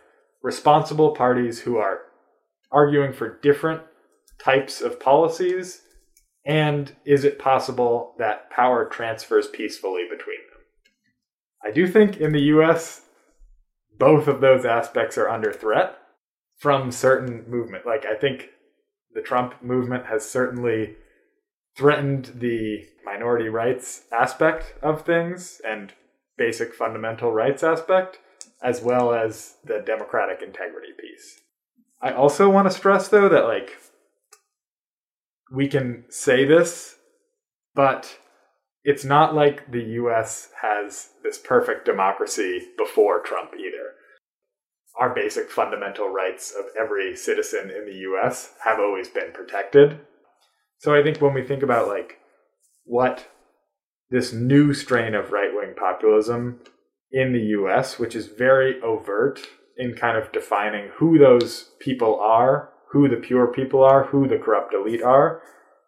responsible 0.43 1.15
parties 1.15 1.61
who 1.61 1.77
are 1.77 2.01
arguing 2.71 3.13
for 3.13 3.39
different 3.41 3.83
types 4.39 4.81
of 4.81 5.01
policies? 5.01 5.83
And 6.47 6.95
is 7.05 7.25
it 7.25 7.39
possible 7.39 8.15
that 8.19 8.51
power 8.51 8.87
transfers 8.87 9.49
peacefully 9.49 10.05
between 10.09 10.39
them? 10.51 10.63
I 11.65 11.71
do 11.71 11.87
think 11.87 12.17
in 12.19 12.33
the 12.33 12.45
US, 12.55 13.03
both 13.99 14.29
of 14.29 14.41
those 14.41 14.65
aspects 14.65 15.19
are 15.19 15.29
under 15.29 15.53
threat 15.53 15.99
from 16.57 16.91
certain 16.91 17.45
movement. 17.49 17.85
Like, 17.85 18.07
I 18.07 18.15
think 18.15 18.51
the 19.13 19.21
Trump 19.21 19.63
movement 19.63 20.07
has 20.07 20.29
certainly 20.29 20.97
threatened 21.79 22.33
the 22.41 22.85
minority 23.05 23.49
rights 23.49 24.03
aspect 24.13 24.75
of 24.83 25.03
things 25.03 25.61
and 25.65 25.93
basic 26.37 26.75
fundamental 26.75 27.33
rights 27.33 27.63
aspect, 27.63 28.19
as 28.61 28.83
well 28.83 29.15
as 29.15 29.55
the 29.65 29.81
democratic 29.87 30.43
integrity 30.43 30.89
piece. 31.01 31.39
I 32.03 32.13
also 32.13 32.51
want 32.51 32.69
to 32.69 32.77
stress, 32.77 33.07
though, 33.07 33.29
that 33.29 33.45
like 33.45 33.71
we 35.53 35.69
can 35.69 36.05
say 36.09 36.45
this, 36.45 36.97
but 37.77 38.19
it's 38.83 39.05
not 39.05 39.35
like 39.35 39.71
the 39.71 39.85
US 40.03 40.49
has 40.61 41.11
this 41.23 41.39
perfect 41.39 41.85
democracy 41.85 42.61
before 42.77 43.23
Trump 43.23 43.53
either. 43.55 43.95
Our 44.99 45.15
basic 45.15 45.49
fundamental 45.49 46.09
rights 46.09 46.53
of 46.53 46.65
every 46.77 47.15
citizen 47.15 47.71
in 47.71 47.87
the 47.87 47.99
US 48.11 48.55
have 48.65 48.81
always 48.81 49.09
been 49.09 49.31
protected. 49.33 50.01
So 50.79 50.95
I 50.95 51.03
think 51.03 51.21
when 51.21 51.35
we 51.35 51.43
think 51.43 51.63
about 51.63 51.89
like 51.89 52.19
what 52.85 53.29
this 54.11 54.33
new 54.33 54.73
strain 54.73 55.15
of 55.15 55.33
right 55.33 55.51
wing 55.53 55.75
populism 55.77 56.61
in 57.11 57.33
the 57.33 57.43
US, 57.61 57.99
which 57.99 58.15
is 58.15 58.27
very 58.27 58.81
overt 58.83 59.41
in 59.77 59.95
kind 59.95 60.17
of 60.17 60.33
defining 60.33 60.91
who 60.97 61.19
those 61.19 61.71
people 61.81 62.19
are, 62.21 62.71
who 62.91 63.09
the 63.09 63.17
pure 63.17 63.49
people 63.49 63.83
are, 63.83 64.05
who 64.05 64.27
the 64.27 64.39
corrupt 64.39 64.73
elite 64.73 65.03
are, 65.03 65.43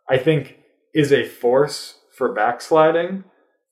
I 0.08 0.18
think 0.18 0.58
is 0.94 1.12
a 1.12 1.26
force 1.26 2.00
for 2.16 2.34
backsliding. 2.34 3.24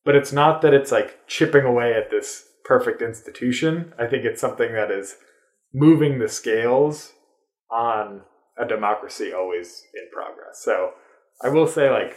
But 0.05 0.17
it's 0.17 0.33
not 0.33 0.63
that 0.63 0.73
it's 0.73 0.93
like 0.93 1.27
chipping 1.27 1.65
away 1.65 1.93
at 1.93 2.11
this 2.11 2.45
perfect 2.65 3.03
institution. 3.03 3.93
I 3.99 4.07
think 4.07 4.25
it's 4.25 4.41
something 4.41 4.73
that 4.73 4.91
is 4.91 5.17
moving 5.75 6.19
the 6.19 6.29
scales 6.29 7.13
on 7.71 8.23
a 8.57 8.67
democracy 8.67 9.33
always 9.33 9.83
in 9.95 10.09
progress. 10.11 10.63
So 10.63 10.93
I 11.43 11.49
will 11.49 11.67
say, 11.67 11.91
like, 11.91 12.17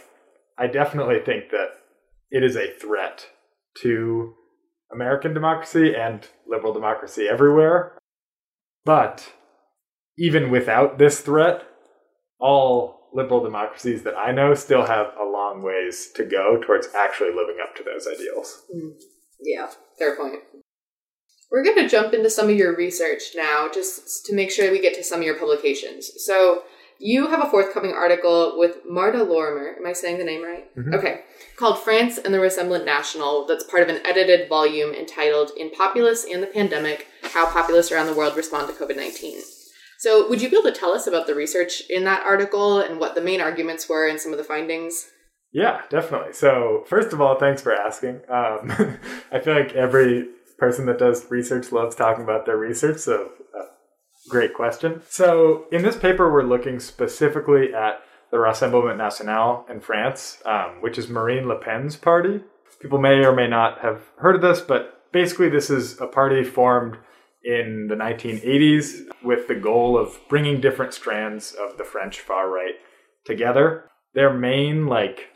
I 0.58 0.66
definitely 0.66 1.20
think 1.20 1.50
that 1.50 1.68
it 2.30 2.42
is 2.42 2.56
a 2.56 2.72
threat 2.72 3.26
to 3.82 4.34
American 4.92 5.32
democracy 5.32 5.94
and 5.94 6.26
liberal 6.46 6.72
democracy 6.72 7.28
everywhere. 7.28 7.98
But 8.84 9.32
even 10.18 10.50
without 10.50 10.98
this 10.98 11.20
threat, 11.20 11.64
all 12.38 13.10
liberal 13.14 13.42
democracies 13.42 14.02
that 14.02 14.16
I 14.16 14.32
know 14.32 14.54
still 14.54 14.86
have 14.86 15.08
a 15.20 15.24
long 15.24 15.62
ways 15.62 16.10
to 16.16 16.24
go 16.24 16.60
towards 16.60 16.88
actually 16.94 17.30
living 17.30 17.56
up 17.62 17.76
to 17.76 17.82
those 17.82 18.06
ideals. 18.06 18.62
Mm. 18.74 18.92
Yeah, 19.40 19.68
fair 19.98 20.16
point. 20.16 20.40
We're 21.50 21.64
going 21.64 21.76
to 21.76 21.88
jump 21.88 22.14
into 22.14 22.30
some 22.30 22.48
of 22.48 22.56
your 22.56 22.74
research 22.74 23.22
now, 23.36 23.68
just 23.72 24.24
to 24.26 24.34
make 24.34 24.50
sure 24.50 24.70
we 24.70 24.80
get 24.80 24.94
to 24.94 25.04
some 25.04 25.20
of 25.20 25.26
your 25.26 25.38
publications. 25.38 26.10
So, 26.24 26.62
you 27.02 27.26
have 27.28 27.44
a 27.44 27.50
forthcoming 27.50 27.92
article 27.92 28.54
with 28.56 28.78
Marta 28.88 29.24
Lorimer. 29.24 29.74
Am 29.76 29.86
I 29.86 29.92
saying 29.92 30.18
the 30.18 30.24
name 30.24 30.42
right? 30.42 30.74
Mm-hmm. 30.76 30.94
Okay. 30.94 31.22
Called 31.56 31.78
France 31.78 32.16
and 32.16 32.32
the 32.32 32.38
Rassemblement 32.38 32.84
National, 32.84 33.46
that's 33.46 33.64
part 33.64 33.82
of 33.82 33.88
an 33.88 34.00
edited 34.06 34.48
volume 34.48 34.94
entitled 34.94 35.50
In 35.56 35.70
Populists 35.70 36.24
and 36.32 36.42
the 36.42 36.46
Pandemic 36.46 37.08
How 37.24 37.46
Populists 37.50 37.90
Around 37.90 38.06
the 38.06 38.14
World 38.14 38.36
Respond 38.36 38.68
to 38.68 38.74
COVID 38.74 38.96
19. 38.96 39.40
So, 39.98 40.28
would 40.28 40.40
you 40.40 40.48
be 40.48 40.56
able 40.56 40.72
to 40.72 40.78
tell 40.78 40.92
us 40.92 41.06
about 41.06 41.26
the 41.26 41.34
research 41.34 41.82
in 41.90 42.04
that 42.04 42.24
article 42.24 42.80
and 42.80 42.98
what 42.98 43.14
the 43.14 43.20
main 43.20 43.40
arguments 43.40 43.88
were 43.88 44.08
and 44.08 44.20
some 44.20 44.32
of 44.32 44.38
the 44.38 44.44
findings? 44.44 45.06
Yeah, 45.52 45.82
definitely. 45.90 46.32
So, 46.32 46.84
first 46.86 47.12
of 47.12 47.20
all, 47.20 47.38
thanks 47.38 47.62
for 47.62 47.72
asking. 47.72 48.20
Um, 48.28 48.98
I 49.32 49.40
feel 49.40 49.54
like 49.54 49.74
every 49.74 50.28
person 50.58 50.86
that 50.86 50.98
does 50.98 51.30
research 51.30 51.72
loves 51.72 51.94
talking 51.94 52.24
about 52.24 52.46
their 52.46 52.56
research, 52.56 52.98
so 52.98 53.30
uh, 53.56 53.66
Great 54.28 54.54
question. 54.54 55.02
So, 55.08 55.66
in 55.72 55.82
this 55.82 55.96
paper, 55.96 56.32
we're 56.32 56.44
looking 56.44 56.78
specifically 56.78 57.74
at 57.74 58.02
the 58.30 58.36
Rassemblement 58.36 58.96
National 58.96 59.66
in 59.68 59.80
France, 59.80 60.40
um, 60.46 60.80
which 60.80 60.96
is 60.96 61.08
Marine 61.08 61.48
Le 61.48 61.58
Pen's 61.58 61.96
party. 61.96 62.40
People 62.80 62.98
may 62.98 63.24
or 63.24 63.34
may 63.34 63.48
not 63.48 63.80
have 63.80 64.02
heard 64.18 64.36
of 64.36 64.42
this, 64.42 64.60
but 64.60 65.10
basically, 65.12 65.48
this 65.48 65.70
is 65.70 66.00
a 66.00 66.06
party 66.06 66.44
formed 66.44 66.98
in 67.44 67.88
the 67.88 67.96
1980s 67.96 69.06
with 69.24 69.48
the 69.48 69.56
goal 69.56 69.98
of 69.98 70.20
bringing 70.28 70.60
different 70.60 70.94
strands 70.94 71.52
of 71.52 71.76
the 71.76 71.84
French 71.84 72.20
far 72.20 72.48
right 72.48 72.74
together. 73.24 73.90
Their 74.14 74.32
main, 74.32 74.86
like, 74.86 75.30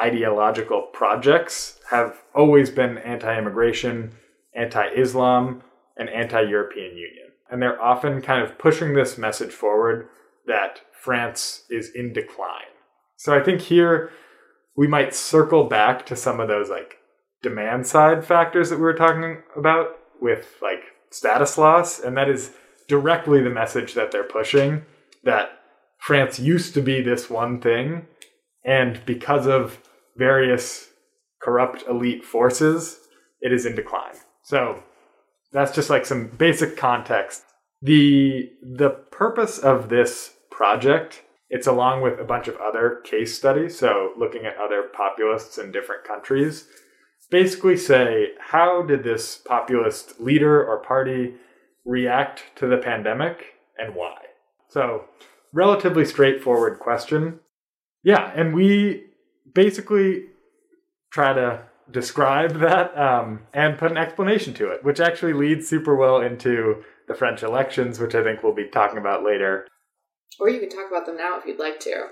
ideological 0.00 0.88
projects 0.92 1.80
have 1.90 2.18
always 2.34 2.68
been 2.68 2.98
anti 2.98 3.38
immigration, 3.38 4.12
anti 4.54 4.86
Islam, 4.94 5.62
and 5.96 6.10
anti 6.10 6.42
European 6.42 6.96
Union 6.96 7.21
and 7.52 7.60
they're 7.60 7.80
often 7.80 8.22
kind 8.22 8.42
of 8.42 8.58
pushing 8.58 8.94
this 8.94 9.18
message 9.18 9.52
forward 9.52 10.08
that 10.46 10.80
France 10.98 11.64
is 11.68 11.90
in 11.94 12.14
decline. 12.14 12.72
So 13.16 13.36
I 13.38 13.42
think 13.42 13.60
here 13.60 14.10
we 14.74 14.88
might 14.88 15.14
circle 15.14 15.64
back 15.64 16.06
to 16.06 16.16
some 16.16 16.40
of 16.40 16.48
those 16.48 16.70
like 16.70 16.96
demand 17.42 17.86
side 17.86 18.24
factors 18.24 18.70
that 18.70 18.76
we 18.76 18.82
were 18.82 18.94
talking 18.94 19.42
about 19.54 19.98
with 20.18 20.56
like 20.62 20.80
status 21.10 21.58
loss, 21.58 22.00
and 22.00 22.16
that 22.16 22.30
is 22.30 22.52
directly 22.88 23.42
the 23.42 23.50
message 23.50 23.92
that 23.94 24.10
they're 24.10 24.24
pushing 24.24 24.82
that 25.24 25.50
France 25.98 26.38
used 26.40 26.72
to 26.74 26.80
be 26.80 27.02
this 27.02 27.28
one 27.28 27.60
thing, 27.60 28.06
and 28.64 29.04
because 29.04 29.46
of 29.46 29.78
various 30.16 30.88
corrupt 31.42 31.84
elite 31.86 32.24
forces, 32.24 32.98
it 33.40 33.52
is 33.52 33.66
in 33.66 33.74
decline. 33.74 34.16
So 34.42 34.82
that's 35.52 35.74
just 35.74 35.90
like 35.90 36.06
some 36.06 36.28
basic 36.28 36.76
context. 36.76 37.44
The 37.80 38.50
the 38.62 38.90
purpose 38.90 39.58
of 39.58 39.88
this 39.88 40.34
project, 40.50 41.22
it's 41.50 41.66
along 41.66 42.02
with 42.02 42.20
a 42.20 42.24
bunch 42.24 42.48
of 42.48 42.56
other 42.56 43.00
case 43.04 43.36
studies, 43.36 43.78
so 43.78 44.12
looking 44.18 44.46
at 44.46 44.56
other 44.56 44.84
populists 44.94 45.58
in 45.58 45.72
different 45.72 46.04
countries, 46.04 46.68
basically 47.30 47.76
say 47.76 48.28
how 48.38 48.82
did 48.82 49.02
this 49.02 49.36
populist 49.36 50.20
leader 50.20 50.64
or 50.64 50.82
party 50.82 51.34
react 51.84 52.44
to 52.56 52.66
the 52.66 52.76
pandemic 52.76 53.44
and 53.78 53.94
why? 53.94 54.16
So, 54.68 55.04
relatively 55.52 56.04
straightforward 56.04 56.78
question. 56.78 57.40
Yeah, 58.04 58.32
and 58.34 58.54
we 58.54 59.04
basically 59.54 60.26
try 61.12 61.32
to 61.34 61.62
describe 61.92 62.60
that 62.60 62.96
um, 62.98 63.40
and 63.52 63.78
put 63.78 63.90
an 63.90 63.96
explanation 63.96 64.54
to 64.54 64.70
it, 64.70 64.84
which 64.84 65.00
actually 65.00 65.32
leads 65.32 65.68
super 65.68 65.94
well 65.94 66.20
into 66.20 66.82
the 67.08 67.14
French 67.14 67.42
elections, 67.42 68.00
which 68.00 68.14
I 68.14 68.22
think 68.22 68.42
we'll 68.42 68.54
be 68.54 68.68
talking 68.68 68.98
about 68.98 69.24
later. 69.24 69.66
Or 70.40 70.48
you 70.48 70.60
can 70.60 70.70
talk 70.70 70.88
about 70.90 71.06
them 71.06 71.16
now 71.16 71.38
if 71.38 71.46
you'd 71.46 71.58
like 71.58 71.80
to. 71.80 72.06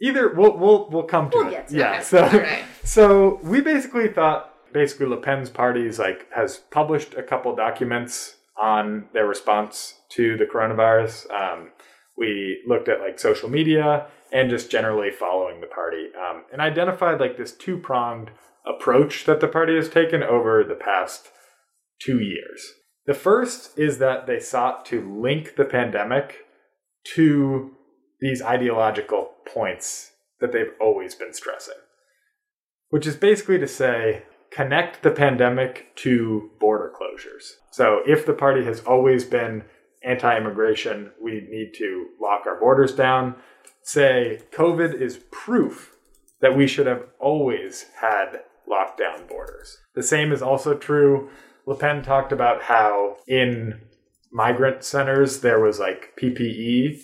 Either 0.00 0.32
we'll 0.34 0.56
we'll 0.56 0.88
we'll 0.90 1.02
come 1.04 1.30
to 1.30 1.38
we'll 1.38 1.54
it. 1.54 1.68
To 1.68 1.76
yeah. 1.76 1.98
It. 1.98 2.04
So 2.04 2.22
right. 2.22 2.64
so 2.84 3.40
we 3.42 3.60
basically 3.60 4.08
thought 4.08 4.52
basically 4.72 5.06
Le 5.06 5.18
Pen's 5.18 5.50
party 5.50 5.86
is 5.86 5.98
like 5.98 6.26
has 6.34 6.58
published 6.70 7.14
a 7.14 7.22
couple 7.22 7.54
documents 7.54 8.36
on 8.60 9.06
their 9.12 9.26
response 9.26 9.94
to 10.10 10.36
the 10.36 10.44
coronavirus. 10.44 11.30
Um, 11.30 11.70
we 12.16 12.62
looked 12.66 12.88
at 12.88 13.00
like 13.00 13.18
social 13.18 13.48
media 13.48 14.06
and 14.32 14.50
just 14.50 14.70
generally 14.70 15.10
following 15.10 15.60
the 15.60 15.66
party 15.66 16.08
um, 16.16 16.44
and 16.52 16.60
identified 16.60 17.20
like 17.20 17.36
this 17.36 17.52
two 17.52 17.78
pronged 17.78 18.30
approach 18.66 19.24
that 19.24 19.40
the 19.40 19.48
party 19.48 19.74
has 19.76 19.88
taken 19.88 20.22
over 20.22 20.62
the 20.64 20.74
past 20.74 21.28
two 22.00 22.20
years. 22.20 22.72
The 23.06 23.14
first 23.14 23.76
is 23.78 23.98
that 23.98 24.26
they 24.26 24.38
sought 24.38 24.84
to 24.86 25.20
link 25.20 25.56
the 25.56 25.64
pandemic 25.64 26.44
to 27.14 27.72
these 28.20 28.42
ideological 28.42 29.32
points 29.52 30.12
that 30.40 30.52
they've 30.52 30.72
always 30.80 31.14
been 31.14 31.32
stressing, 31.32 31.74
which 32.90 33.06
is 33.06 33.16
basically 33.16 33.58
to 33.58 33.66
say, 33.66 34.22
connect 34.52 35.02
the 35.02 35.10
pandemic 35.10 35.94
to 35.96 36.50
border 36.60 36.92
closures. 36.94 37.54
So 37.72 38.00
if 38.06 38.24
the 38.26 38.34
party 38.34 38.64
has 38.64 38.80
always 38.80 39.24
been 39.24 39.64
anti 40.04 40.36
immigration, 40.36 41.10
we 41.20 41.46
need 41.50 41.72
to 41.78 42.08
lock 42.20 42.46
our 42.46 42.58
borders 42.58 42.94
down. 42.94 43.36
Say 43.82 44.42
COVID 44.52 44.94
is 44.94 45.20
proof 45.32 45.96
that 46.40 46.56
we 46.56 46.66
should 46.66 46.86
have 46.86 47.06
always 47.18 47.86
had 48.00 48.42
lockdown 48.68 49.28
borders. 49.28 49.78
The 49.94 50.02
same 50.02 50.32
is 50.32 50.42
also 50.42 50.74
true. 50.74 51.30
Le 51.66 51.76
Pen 51.76 52.02
talked 52.02 52.32
about 52.32 52.62
how 52.62 53.16
in 53.26 53.80
migrant 54.32 54.82
centers 54.82 55.40
there 55.40 55.60
was 55.60 55.78
like 55.78 56.12
PPE 56.20 57.02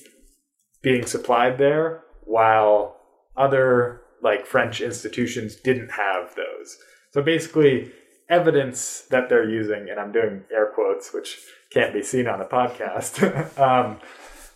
being 0.82 1.04
supplied 1.04 1.59
there, 1.59 2.02
while 2.24 2.96
other 3.36 4.02
like 4.22 4.46
French 4.46 4.80
institutions 4.80 5.56
didn't 5.56 5.90
have 5.90 6.34
those. 6.34 6.76
So 7.12 7.22
basically, 7.22 7.92
evidence 8.28 9.02
that 9.11 9.28
they're 9.28 9.48
using, 9.48 9.88
and 9.90 9.98
I'm 9.98 10.12
doing 10.12 10.44
air 10.52 10.72
quotes, 10.74 11.12
which 11.12 11.38
can't 11.70 11.92
be 11.92 12.02
seen 12.02 12.26
on 12.26 12.40
a 12.40 12.44
podcast, 12.44 13.59
um, 13.59 13.98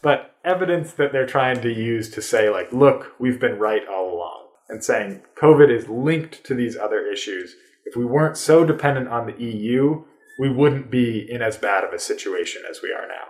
but 0.03 0.35
evidence 0.45 0.93
that 0.95 1.13
they're 1.13 1.27
trying 1.27 1.61
to 1.63 1.73
use 1.73 2.11
to 2.11 2.23
say, 2.23 2.51
like, 2.51 2.73
look, 2.73 3.13
we've 3.19 3.41
been 3.41 3.59
right 3.59 3.83
all 3.89 4.15
along, 4.15 4.42
and 4.73 4.83
saying 4.83 5.21
COVID 5.37 5.71
is 5.71 5.89
linked 5.89 6.43
to 6.45 6.55
these 6.55 6.77
other 6.77 7.07
issues. 7.07 7.55
If 7.85 7.95
we 7.95 8.05
weren't 8.05 8.39
so 8.39 8.65
dependent 8.65 9.09
on 9.09 9.27
the 9.27 9.41
EU, 9.41 10.05
we 10.41 10.51
wouldn't 10.51 10.91
be 10.91 11.31
in 11.31 11.43
as 11.43 11.59
bad 11.59 11.85
of 11.85 11.93
a 11.93 11.99
situation 11.99 12.63
as 12.69 12.81
we 12.83 12.91
are 12.91 13.07
now. 13.07 13.29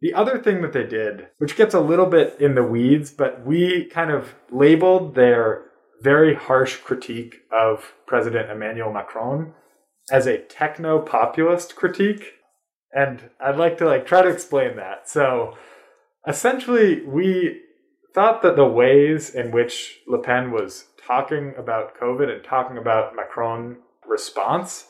The 0.00 0.14
other 0.14 0.38
thing 0.38 0.62
that 0.62 0.72
they 0.72 0.84
did, 0.84 1.28
which 1.38 1.56
gets 1.56 1.74
a 1.74 1.80
little 1.80 2.06
bit 2.06 2.36
in 2.40 2.54
the 2.54 2.62
weeds, 2.62 3.10
but 3.10 3.44
we 3.44 3.86
kind 3.86 4.10
of 4.10 4.34
labeled 4.50 5.14
their 5.14 5.64
very 6.02 6.34
harsh 6.34 6.76
critique 6.76 7.36
of 7.50 7.94
President 8.06 8.50
Emmanuel 8.50 8.92
Macron 8.92 9.54
as 10.12 10.26
a 10.26 10.38
techno 10.38 11.00
populist 11.00 11.74
critique. 11.74 12.34
And 12.92 13.30
I'd 13.40 13.56
like 13.56 13.78
to 13.78 13.86
like 13.86 14.06
try 14.06 14.22
to 14.22 14.28
explain 14.28 14.76
that. 14.76 15.08
So 15.08 15.56
essentially 16.28 17.02
we 17.02 17.62
thought 18.16 18.40
that 18.40 18.56
the 18.56 18.64
ways 18.64 19.28
in 19.28 19.50
which 19.50 20.00
Le 20.08 20.18
Pen 20.18 20.50
was 20.50 20.86
talking 21.06 21.52
about 21.58 22.00
COVID 22.00 22.34
and 22.34 22.42
talking 22.42 22.78
about 22.78 23.14
Macron 23.14 23.76
response 24.08 24.86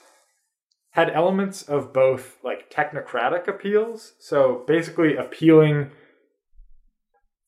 had 0.92 1.10
elements 1.10 1.62
of 1.62 1.92
both 1.92 2.36
like 2.44 2.70
technocratic 2.70 3.48
appeals. 3.48 4.12
So 4.20 4.62
basically 4.68 5.16
appealing, 5.16 5.90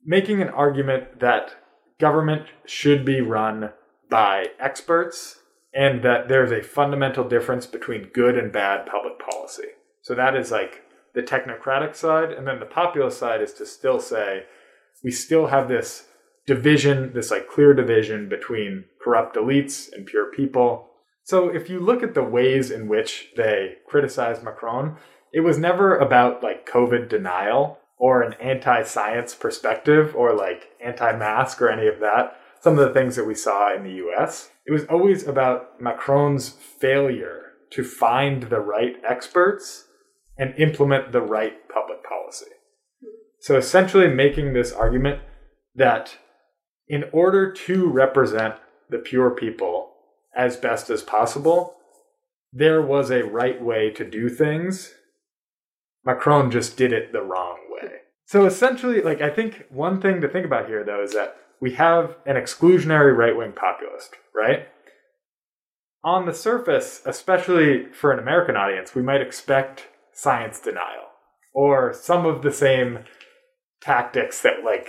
making 0.05 0.43
an 0.43 0.49
argument 0.49 1.21
that 1.21 1.55
government 2.01 2.47
should 2.67 3.05
be 3.05 3.21
run 3.21 3.71
by 4.11 4.47
experts 4.59 5.43
and 5.73 6.03
that 6.03 6.27
there's 6.27 6.51
a 6.51 6.61
fundamental 6.61 7.23
difference 7.23 7.67
between 7.67 8.11
good 8.13 8.37
and 8.37 8.51
bad 8.51 8.85
public 8.85 9.21
policy. 9.21 9.69
So 10.03 10.17
that 10.17 10.35
is 10.35 10.51
like 10.51 10.83
the 11.15 11.23
technocratic 11.23 11.95
side. 11.95 12.33
And 12.33 12.49
then 12.49 12.59
the 12.59 12.67
populist 12.67 13.19
side 13.19 13.41
is 13.41 13.53
to 13.55 13.65
still 13.65 14.01
say 14.01 14.47
we 15.03 15.11
still 15.11 15.47
have 15.47 15.69
this 15.69 16.07
division, 16.47 17.13
this 17.13 17.31
like 17.31 17.49
clear 17.49 17.75
division 17.75 18.29
between 18.29 18.85
corrupt 19.03 19.37
elites 19.37 19.93
and 19.93 20.07
pure 20.07 20.31
people 20.33 20.89
so 21.29 21.51
if 21.51 21.69
you 21.69 21.79
look 21.79 22.03
at 22.03 22.15
the 22.15 22.23
ways 22.23 22.71
in 22.71 22.89
which 22.89 23.33
they 23.37 23.75
criticized 23.87 24.43
Macron, 24.43 24.97
it 25.31 25.41
was 25.41 25.59
never 25.59 25.95
about 25.95 26.43
like 26.43 26.67
COVID 26.67 27.11
denial 27.11 27.81
or 27.99 28.23
an 28.23 28.33
anti-science 28.41 29.35
perspective 29.35 30.17
or 30.17 30.33
like 30.33 30.71
anti-mask 30.83 31.61
or 31.61 31.69
any 31.69 31.87
of 31.87 32.01
that. 32.01 32.41
Some 32.63 32.79
of 32.79 32.89
the 32.89 32.95
things 32.95 33.15
that 33.17 33.27
we 33.27 33.35
saw 33.35 33.77
in 33.77 33.85
the 33.85 34.03
US. 34.07 34.49
It 34.67 34.73
was 34.73 34.87
always 34.87 35.27
about 35.27 35.79
Macron's 35.79 36.49
failure 36.49 37.53
to 37.73 37.85
find 37.85 38.45
the 38.45 38.61
right 38.61 38.97
experts 39.07 39.85
and 40.39 40.55
implement 40.57 41.13
the 41.13 41.21
right 41.21 41.69
public 41.69 41.99
policy. 42.05 42.53
So 43.49 43.57
essentially 43.57 44.09
making 44.09 44.53
this 44.53 44.75
argument 44.75 45.23
that 45.75 46.19
in 46.87 47.05
order 47.13 47.51
to 47.51 47.89
represent 47.89 48.57
the 48.91 48.99
pure 48.99 49.31
people 49.31 49.95
as 50.37 50.59
best 50.59 50.91
as 50.91 51.03
possible. 51.03 51.75
There 52.53 52.83
was 52.83 53.11
a 53.11 53.25
right 53.25 53.59
way 53.59 53.89
to 53.93 54.05
do 54.05 54.29
things. 54.29 54.93
Macron 56.05 56.51
just 56.51 56.77
did 56.77 56.93
it 56.93 57.15
the 57.15 57.23
wrong 57.23 57.57
way. 57.71 57.89
So 58.27 58.45
essentially, 58.45 59.01
like, 59.01 59.23
I 59.23 59.31
think 59.31 59.65
one 59.71 59.99
thing 59.99 60.21
to 60.21 60.29
think 60.29 60.45
about 60.45 60.69
here, 60.69 60.85
though, 60.85 61.03
is 61.03 61.15
that 61.15 61.39
we 61.59 61.73
have 61.73 62.17
an 62.27 62.37
exclusionary 62.37 63.17
right 63.17 63.35
wing 63.35 63.53
populist, 63.53 64.11
right? 64.35 64.69
On 66.05 66.27
the 66.27 66.35
surface, 66.35 67.01
especially 67.07 67.87
for 67.95 68.13
an 68.13 68.19
American 68.19 68.59
audience, 68.59 68.95
we 68.95 69.01
might 69.01 69.23
expect 69.23 69.87
science 70.13 70.61
denial 70.61 71.09
or 71.55 71.95
some 71.95 72.27
of 72.27 72.43
the 72.43 72.53
same 72.53 73.01
tactics 73.81 74.43
that, 74.43 74.65
like, 74.65 74.89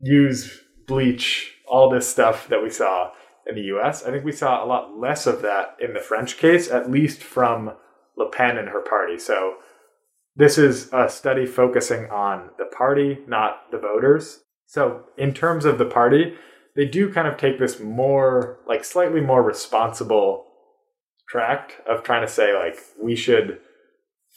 use 0.00 0.60
bleach, 0.86 1.54
all 1.66 1.90
this 1.90 2.08
stuff 2.08 2.48
that 2.48 2.62
we 2.62 2.70
saw 2.70 3.12
in 3.46 3.54
the 3.54 3.62
US. 3.76 4.04
I 4.04 4.10
think 4.10 4.24
we 4.24 4.32
saw 4.32 4.64
a 4.64 4.66
lot 4.66 4.98
less 4.98 5.26
of 5.26 5.42
that 5.42 5.76
in 5.80 5.94
the 5.94 6.00
French 6.00 6.36
case, 6.36 6.70
at 6.70 6.90
least 6.90 7.22
from 7.22 7.72
Le 8.16 8.30
Pen 8.30 8.58
and 8.58 8.68
her 8.68 8.80
party. 8.80 9.18
So 9.18 9.56
this 10.34 10.58
is 10.58 10.92
a 10.92 11.08
study 11.08 11.46
focusing 11.46 12.10
on 12.10 12.50
the 12.58 12.66
party, 12.66 13.18
not 13.26 13.70
the 13.70 13.78
voters. 13.78 14.40
So 14.66 15.04
in 15.16 15.32
terms 15.32 15.64
of 15.64 15.78
the 15.78 15.84
party, 15.84 16.34
they 16.74 16.84
do 16.84 17.12
kind 17.12 17.26
of 17.26 17.38
take 17.38 17.58
this 17.58 17.80
more, 17.80 18.58
like 18.68 18.84
slightly 18.84 19.20
more 19.20 19.42
responsible 19.42 20.44
tract 21.28 21.74
of 21.88 22.02
trying 22.02 22.26
to 22.26 22.32
say, 22.32 22.56
like, 22.56 22.78
we 23.02 23.16
should 23.16 23.58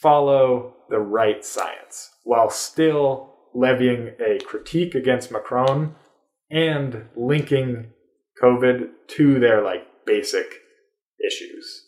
follow 0.02 0.74
the 0.90 1.00
right 1.00 1.44
science 1.44 2.10
while 2.24 2.50
still 2.50 3.29
levying 3.54 4.12
a 4.20 4.40
critique 4.40 4.96
against 4.96 5.32
Macron 5.32 5.96
and 6.52 7.06
linking 7.16 7.92
COVID 8.42 8.90
to 9.16 9.40
their 9.40 9.62
like 9.64 9.86
basic 10.06 10.46
issues. 11.26 11.86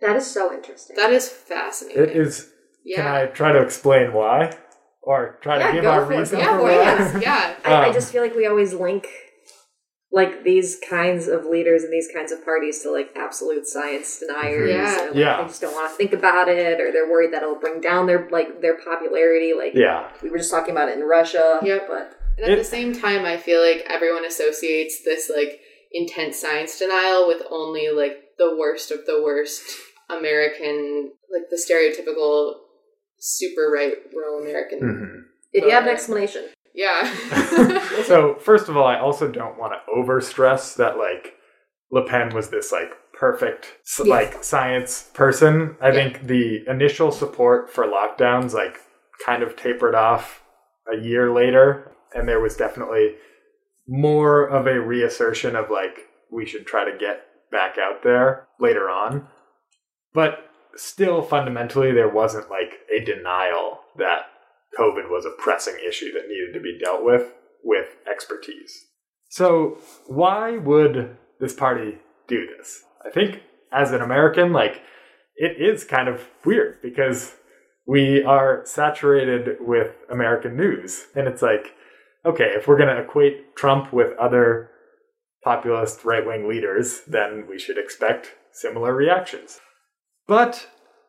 That 0.00 0.16
is 0.16 0.30
so 0.30 0.52
interesting. 0.54 0.96
That 0.96 1.12
is 1.12 1.28
fascinating. 1.28 2.02
It 2.02 2.10
is. 2.16 2.50
Yeah. 2.84 2.96
Can 2.96 3.06
I 3.06 3.26
try 3.26 3.52
to 3.52 3.60
explain 3.60 4.12
why, 4.12 4.56
or 5.02 5.38
try 5.42 5.58
Yeah, 5.58 5.66
to 5.68 5.72
give 5.72 5.82
go 5.82 5.90
our 5.90 6.06
for 6.06 6.12
it. 6.12 6.18
reason 6.18 6.38
Yeah, 6.38 6.56
for 6.56 6.62
why? 6.62 6.70
yes, 6.72 7.22
yeah. 7.22 7.54
I, 7.64 7.72
I 7.74 7.86
Um, 7.88 7.92
just 7.92 8.12
feel 8.12 8.22
like 8.22 8.34
we 8.36 8.46
always 8.46 8.72
link 8.72 9.06
like 10.10 10.42
these 10.42 10.80
kinds 10.88 11.28
of 11.28 11.44
leaders 11.44 11.82
and 11.84 11.92
these 11.92 12.08
kinds 12.14 12.32
of 12.32 12.42
parties 12.44 12.80
to 12.82 12.90
like 12.90 13.10
absolute 13.14 13.66
science 13.66 14.20
deniers. 14.20 14.70
Yeah. 14.70 14.98
and, 15.02 15.06
like, 15.10 15.16
Yeah. 15.16 15.42
They 15.42 15.48
just 15.48 15.60
don't 15.60 15.74
want 15.74 15.90
to 15.90 15.96
think 15.96 16.12
about 16.14 16.48
it, 16.48 16.80
or 16.80 16.90
they're 16.92 17.10
worried 17.10 17.32
that 17.34 17.42
it'll 17.42 17.56
bring 17.60 17.80
down 17.80 18.06
their 18.06 18.28
like 18.30 18.60
their 18.62 18.78
popularity. 18.78 19.52
Like 19.54 19.72
Yeah, 19.74 20.08
we 20.22 20.30
were 20.30 20.38
just 20.38 20.50
talking 20.50 20.72
about 20.72 20.88
it 20.88 20.96
in 20.98 21.04
Russia. 21.04 21.60
Yeah, 21.62 21.80
But 21.86 22.14
And 22.38 22.46
at 22.46 22.52
It- 22.52 22.58
the 22.58 22.64
same 22.64 22.92
time, 22.94 23.24
I 23.24 23.36
feel 23.36 23.60
like 23.60 23.84
everyone 23.88 24.24
associates 24.24 25.02
this 25.04 25.28
like 25.34 25.60
intense 25.92 26.38
science 26.38 26.78
denial 26.78 27.26
with 27.26 27.42
only 27.50 27.88
like 27.90 28.16
the 28.38 28.56
worst 28.56 28.90
of 28.90 29.04
the 29.06 29.20
worst 29.22 29.62
American, 30.08 31.12
like 31.32 31.50
the 31.50 31.56
stereotypical 31.56 32.54
super 33.18 33.70
right 33.70 33.94
rural 34.14 34.40
American. 34.42 34.80
Mhm. 34.80 35.24
did 35.52 35.64
you 35.64 35.70
have 35.70 35.84
an 35.84 35.88
explanation? 35.90 36.44
Yeah. 36.78 37.12
so 38.04 38.36
first 38.36 38.68
of 38.68 38.76
all, 38.76 38.86
I 38.86 38.98
also 38.98 39.26
don't 39.28 39.58
want 39.58 39.72
to 39.72 39.92
overstress 39.92 40.76
that 40.76 40.96
like 40.96 41.34
Le 41.90 42.06
Pen 42.06 42.32
was 42.34 42.50
this 42.50 42.70
like 42.70 42.92
perfect 43.12 43.66
s- 43.84 44.00
Yeah. 44.04 44.14
like 44.14 44.44
science 44.44 45.10
person. 45.12 45.76
I 45.80 45.88
Yeah. 45.88 45.94
think 45.94 46.26
the 46.28 46.64
initial 46.68 47.10
support 47.10 47.68
for 47.68 47.84
lockdowns 47.84 48.54
like 48.54 48.78
kind 49.26 49.42
of 49.42 49.56
tapered 49.56 49.96
off 49.96 50.42
a 50.92 50.96
year 50.96 51.32
later, 51.32 51.90
and 52.14 52.28
there 52.28 52.40
was 52.40 52.56
definitely 52.56 53.16
more 53.88 54.44
of 54.46 54.66
a 54.68 54.80
reassertion 54.80 55.56
of 55.56 55.70
like 55.70 56.06
we 56.30 56.46
should 56.46 56.66
try 56.66 56.84
to 56.84 56.96
get 56.96 57.24
back 57.50 57.76
out 57.78 58.02
there 58.04 58.46
later 58.60 58.88
on. 58.88 59.26
But 60.14 60.44
still 60.76 61.22
fundamentally 61.22 61.90
there 61.90 62.08
wasn't 62.08 62.48
like 62.50 62.74
a 62.96 63.04
denial 63.04 63.80
that 63.96 64.26
COVID 64.78 65.10
was 65.10 65.24
a 65.24 65.42
pressing 65.42 65.76
issue 65.86 66.12
that 66.12 66.28
needed 66.28 66.52
to 66.54 66.60
be 66.60 66.78
dealt 66.82 67.04
with 67.04 67.32
with 67.62 67.88
expertise. 68.10 68.86
So, 69.30 69.78
why 70.06 70.56
would 70.56 71.16
this 71.40 71.52
party 71.52 71.98
do 72.26 72.46
this? 72.56 72.82
I 73.04 73.10
think 73.10 73.42
as 73.72 73.92
an 73.92 74.00
American, 74.00 74.52
like, 74.52 74.82
it 75.36 75.60
is 75.60 75.84
kind 75.84 76.08
of 76.08 76.28
weird 76.44 76.80
because 76.82 77.36
we 77.86 78.22
are 78.22 78.62
saturated 78.64 79.56
with 79.60 79.94
American 80.10 80.56
news. 80.56 81.06
And 81.14 81.28
it's 81.28 81.42
like, 81.42 81.74
okay, 82.24 82.52
if 82.56 82.66
we're 82.66 82.76
going 82.76 82.94
to 82.94 83.02
equate 83.02 83.56
Trump 83.56 83.92
with 83.92 84.16
other 84.18 84.70
populist 85.44 86.04
right 86.04 86.26
wing 86.26 86.48
leaders, 86.48 87.02
then 87.06 87.46
we 87.48 87.58
should 87.58 87.78
expect 87.78 88.34
similar 88.52 88.94
reactions. 88.94 89.60
But 90.26 90.68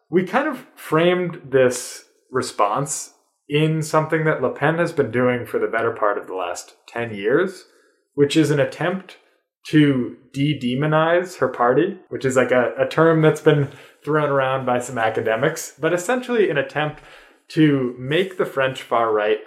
we 0.10 0.24
kind 0.24 0.48
of 0.48 0.66
framed 0.76 1.42
this 1.52 2.06
response 2.32 3.14
in 3.50 3.82
something 3.82 4.26
that 4.26 4.42
Le 4.42 4.54
Pen 4.54 4.78
has 4.78 4.94
been 4.94 5.12
doing 5.12 5.46
for 5.46 5.60
the 5.60 5.68
better 5.68 5.92
part 5.92 6.18
of 6.18 6.28
the 6.28 6.36
last 6.36 6.76
10 6.88 7.16
years, 7.16 7.66
which 8.14 8.38
is 8.38 8.52
an 8.52 8.60
attempt 8.60 9.18
to 9.66 10.16
de 10.32 10.58
demonize 10.58 11.40
her 11.40 11.48
party, 11.48 11.98
which 12.10 12.24
is 12.24 12.36
like 12.36 12.52
a, 12.52 12.74
a 12.78 12.88
term 12.88 13.22
that's 13.22 13.42
been 13.42 13.70
thrown 14.04 14.30
around 14.30 14.66
by 14.66 14.80
some 14.80 14.98
academics, 14.98 15.74
but 15.80 15.94
essentially 15.94 16.50
an 16.50 16.58
attempt 16.58 17.02
to 17.50 17.96
make 17.98 18.38
the 18.38 18.46
French 18.46 18.84
far 18.84 19.12
right 19.12 19.40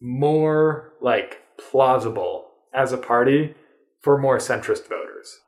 more 0.00 0.92
like 1.02 1.42
plausible 1.58 2.46
as 2.72 2.92
a 2.92 2.98
party 2.98 3.54
for 4.00 4.16
more 4.16 4.38
centrist 4.38 4.88
voters. 4.88 5.40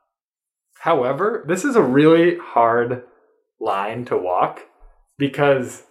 However, 0.81 1.43
this 1.47 1.63
is 1.63 1.75
a 1.75 1.81
really 1.81 2.37
hard 2.37 3.03
line 3.59 4.05
to 4.05 4.17
walk 4.17 4.61
because 5.17 5.83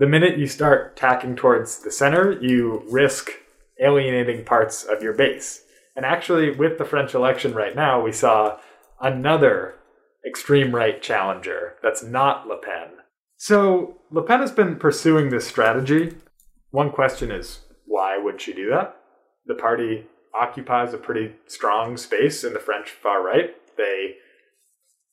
the 0.00 0.06
minute 0.06 0.38
you 0.38 0.46
start 0.46 0.96
tacking 0.96 1.36
towards 1.36 1.80
the 1.80 1.90
center, 1.90 2.32
you 2.40 2.82
risk 2.90 3.32
alienating 3.78 4.46
parts 4.46 4.82
of 4.82 5.02
your 5.02 5.12
base. 5.12 5.62
And 5.94 6.06
actually, 6.06 6.50
with 6.50 6.78
the 6.78 6.86
French 6.86 7.14
election 7.14 7.52
right 7.52 7.76
now, 7.76 8.00
we 8.00 8.10
saw 8.10 8.58
another 8.98 9.74
extreme 10.26 10.74
right 10.74 11.02
challenger 11.02 11.74
that's 11.82 12.02
not 12.02 12.46
Le 12.46 12.56
Pen. 12.56 12.88
So 13.36 13.98
Le 14.10 14.22
Pen 14.22 14.40
has 14.40 14.50
been 14.50 14.76
pursuing 14.76 15.28
this 15.28 15.46
strategy. 15.46 16.14
One 16.70 16.90
question 16.90 17.30
is 17.30 17.60
why 17.84 18.16
would 18.16 18.40
she 18.40 18.54
do 18.54 18.70
that? 18.70 18.96
The 19.44 19.54
party 19.54 20.06
occupies 20.34 20.94
a 20.94 20.98
pretty 20.98 21.34
strong 21.46 21.98
space 21.98 22.42
in 22.42 22.54
the 22.54 22.58
French 22.58 22.88
far 22.88 23.22
right. 23.22 23.50
They 23.76 24.14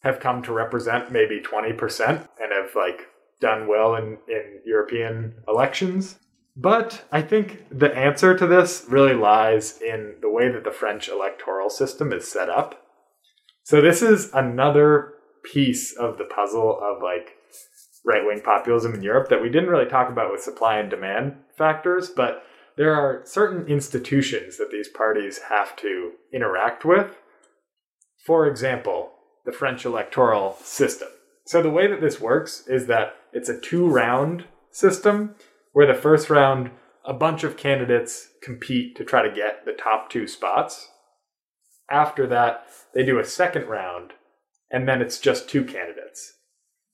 have 0.04 0.22
come 0.22 0.42
to 0.44 0.54
represent 0.54 1.12
maybe 1.12 1.42
20% 1.42 2.30
and 2.40 2.54
have 2.54 2.70
like 2.74 3.08
done 3.40 3.68
well 3.68 3.96
in, 3.96 4.18
in 4.28 4.62
European 4.66 5.36
elections. 5.48 6.18
But 6.56 7.06
I 7.12 7.22
think 7.22 7.66
the 7.70 7.96
answer 7.96 8.36
to 8.36 8.48
this 8.48 8.86
really 8.90 9.14
lies 9.14 9.80
in 9.80 10.16
the 10.22 10.30
way 10.30 10.52
that 10.52 10.64
the 10.64 10.72
French 10.72 11.08
electoral 11.08 11.70
system 11.70 12.12
is 12.12 12.30
set 12.30 12.50
up. 12.50 12.82
So 13.64 13.80
this 13.80 14.02
is 14.02 14.32
another 14.34 15.14
piece 15.44 15.94
of 15.94 16.18
the 16.18 16.26
puzzle 16.26 16.80
of 16.82 17.04
like 17.04 17.36
right 18.06 18.26
wing 18.26 18.42
populism 18.44 18.96
in 18.96 19.04
Europe 19.04 19.30
that 19.30 19.42
we 19.42 19.50
didn't 19.50 19.70
really 19.70 19.90
talk 19.90 20.10
about 20.10 20.32
with 20.32 20.42
supply 20.42 20.80
and 20.80 20.90
demand 20.90 21.36
factors, 21.58 22.10
but 22.10 22.44
there 22.76 22.94
are 22.94 23.22
certain 23.26 23.68
institutions 23.68 24.58
that 24.58 24.72
these 24.72 24.88
parties 24.88 25.42
have 25.50 25.76
to 25.78 26.12
interact 26.34 26.86
with. 26.86 27.18
For 28.26 28.48
example, 28.48 29.12
the 29.46 29.52
French 29.52 29.86
electoral 29.86 30.58
system. 30.64 31.10
So 31.48 31.62
the 31.62 31.70
way 31.70 31.88
that 31.88 32.02
this 32.02 32.20
works 32.20 32.68
is 32.68 32.88
that 32.88 33.16
it's 33.32 33.48
a 33.48 33.58
two 33.58 33.88
round 33.88 34.44
system 34.70 35.36
where 35.72 35.88
the 35.88 35.94
first 35.94 36.30
round, 36.30 36.72
a 37.06 37.14
bunch 37.14 37.46
of 37.46 37.56
candidates 37.56 38.28
compete 38.44 38.98
to 38.98 39.06
try 39.06 39.26
to 39.26 39.34
get 39.34 39.64
the 39.64 39.72
top 39.72 40.10
two 40.10 40.28
spots. 40.28 40.90
After 41.90 42.28
that, 42.28 42.68
they 42.94 43.06
do 43.06 43.18
a 43.18 43.24
second 43.24 43.68
round, 43.68 44.12
and 44.70 44.90
then 44.90 45.02
it's 45.02 45.20
just 45.20 45.50
two 45.50 45.64
candidates. 45.64 46.34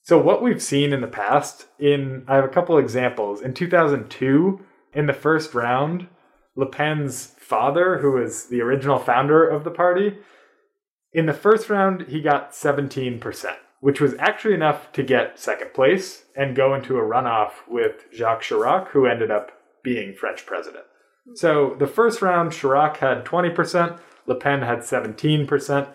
So 0.04 0.20
what 0.20 0.44
we've 0.44 0.62
seen 0.62 0.94
in 0.94 1.02
the 1.02 1.08
past, 1.08 1.66
in 1.80 2.24
I 2.28 2.36
have 2.36 2.46
a 2.46 2.50
couple 2.50 2.78
examples. 2.78 3.42
In 3.42 3.56
2002, 3.56 4.64
in 4.94 5.08
the 5.08 5.14
first 5.14 5.56
round, 5.56 6.10
Le 6.56 6.68
Pen's 6.68 7.34
father, 7.40 7.98
who 7.98 8.12
was 8.12 8.50
the 8.50 8.62
original 8.62 9.00
founder 9.00 9.50
of 9.50 9.64
the 9.64 9.72
party, 9.72 10.20
in 11.12 11.26
the 11.26 11.34
first 11.34 11.72
round 11.72 12.10
he 12.10 12.22
got 12.22 12.52
17% 12.52 13.56
which 13.84 14.00
was 14.00 14.16
actually 14.18 14.54
enough 14.54 14.94
to 14.94 15.04
get 15.04 15.38
second 15.38 15.74
place 15.74 16.24
and 16.38 16.56
go 16.56 16.74
into 16.74 16.96
a 16.96 17.02
runoff 17.02 17.52
with 17.68 18.06
Jacques 18.14 18.42
Chirac, 18.42 18.88
who 18.92 19.06
ended 19.06 19.30
up 19.30 19.52
being 19.84 20.14
French 20.14 20.46
president. 20.46 20.86
So 21.36 21.76
the 21.78 21.86
first 21.86 22.22
round, 22.22 22.52
Chirac 22.52 22.96
had 22.98 23.26
20%, 23.26 24.00
Le 24.26 24.36
Pen 24.36 24.62
had 24.62 24.80
17%. 24.80 25.90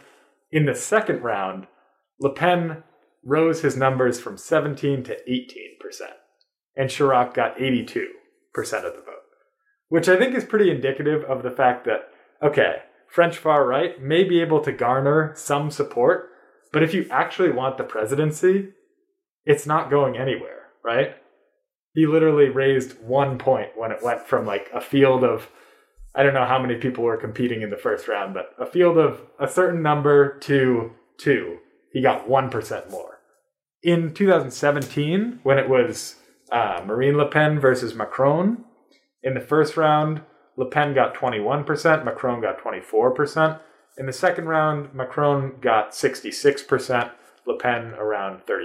In 0.52 0.66
the 0.66 0.74
second 0.74 1.22
round, 1.22 1.66
Le 2.20 2.30
Pen 2.34 2.82
rose 3.24 3.62
his 3.62 3.74
numbers 3.74 4.20
from 4.20 4.36
17 4.36 5.04
to 5.04 5.16
18%, 5.26 6.00
and 6.76 6.90
Chirac 6.90 7.32
got 7.32 7.56
82% 7.56 8.04
of 8.56 8.92
the 8.92 9.02
vote, 9.02 9.24
which 9.88 10.10
I 10.10 10.18
think 10.18 10.34
is 10.34 10.44
pretty 10.44 10.70
indicative 10.70 11.24
of 11.24 11.42
the 11.42 11.50
fact 11.50 11.86
that, 11.86 12.10
okay, 12.42 12.82
French 13.08 13.38
far 13.38 13.66
right 13.66 13.98
may 13.98 14.24
be 14.24 14.42
able 14.42 14.60
to 14.60 14.72
garner 14.72 15.32
some 15.36 15.70
support 15.70 16.32
but 16.72 16.82
if 16.82 16.94
you 16.94 17.06
actually 17.10 17.50
want 17.50 17.78
the 17.78 17.84
presidency, 17.84 18.68
it's 19.44 19.66
not 19.66 19.90
going 19.90 20.16
anywhere, 20.16 20.66
right? 20.84 21.16
He 21.94 22.06
literally 22.06 22.48
raised 22.48 23.00
one 23.02 23.38
point 23.38 23.70
when 23.76 23.90
it 23.90 24.02
went 24.02 24.26
from 24.26 24.46
like 24.46 24.68
a 24.74 24.80
field 24.80 25.24
of, 25.24 25.48
I 26.14 26.22
don't 26.22 26.34
know 26.34 26.44
how 26.44 26.60
many 26.60 26.76
people 26.76 27.04
were 27.04 27.16
competing 27.16 27.62
in 27.62 27.70
the 27.70 27.76
first 27.76 28.08
round, 28.08 28.34
but 28.34 28.54
a 28.58 28.66
field 28.66 28.98
of 28.98 29.22
a 29.40 29.48
certain 29.48 29.82
number 29.82 30.38
to 30.40 30.92
two. 31.18 31.58
He 31.92 32.02
got 32.02 32.28
1% 32.28 32.90
more. 32.90 33.18
In 33.82 34.12
2017, 34.12 35.40
when 35.42 35.58
it 35.58 35.68
was 35.68 36.16
uh, 36.52 36.82
Marine 36.84 37.16
Le 37.16 37.28
Pen 37.30 37.58
versus 37.58 37.94
Macron, 37.94 38.64
in 39.22 39.34
the 39.34 39.40
first 39.40 39.76
round, 39.76 40.22
Le 40.56 40.66
Pen 40.66 40.94
got 40.94 41.14
21%, 41.14 42.04
Macron 42.04 42.40
got 42.40 42.62
24%. 42.62 43.60
In 43.98 44.06
the 44.06 44.12
second 44.12 44.46
round, 44.46 44.94
Macron 44.94 45.56
got 45.60 45.90
66%, 45.90 47.10
Le 47.46 47.58
Pen 47.58 47.94
around 47.94 48.42
34%. 48.46 48.64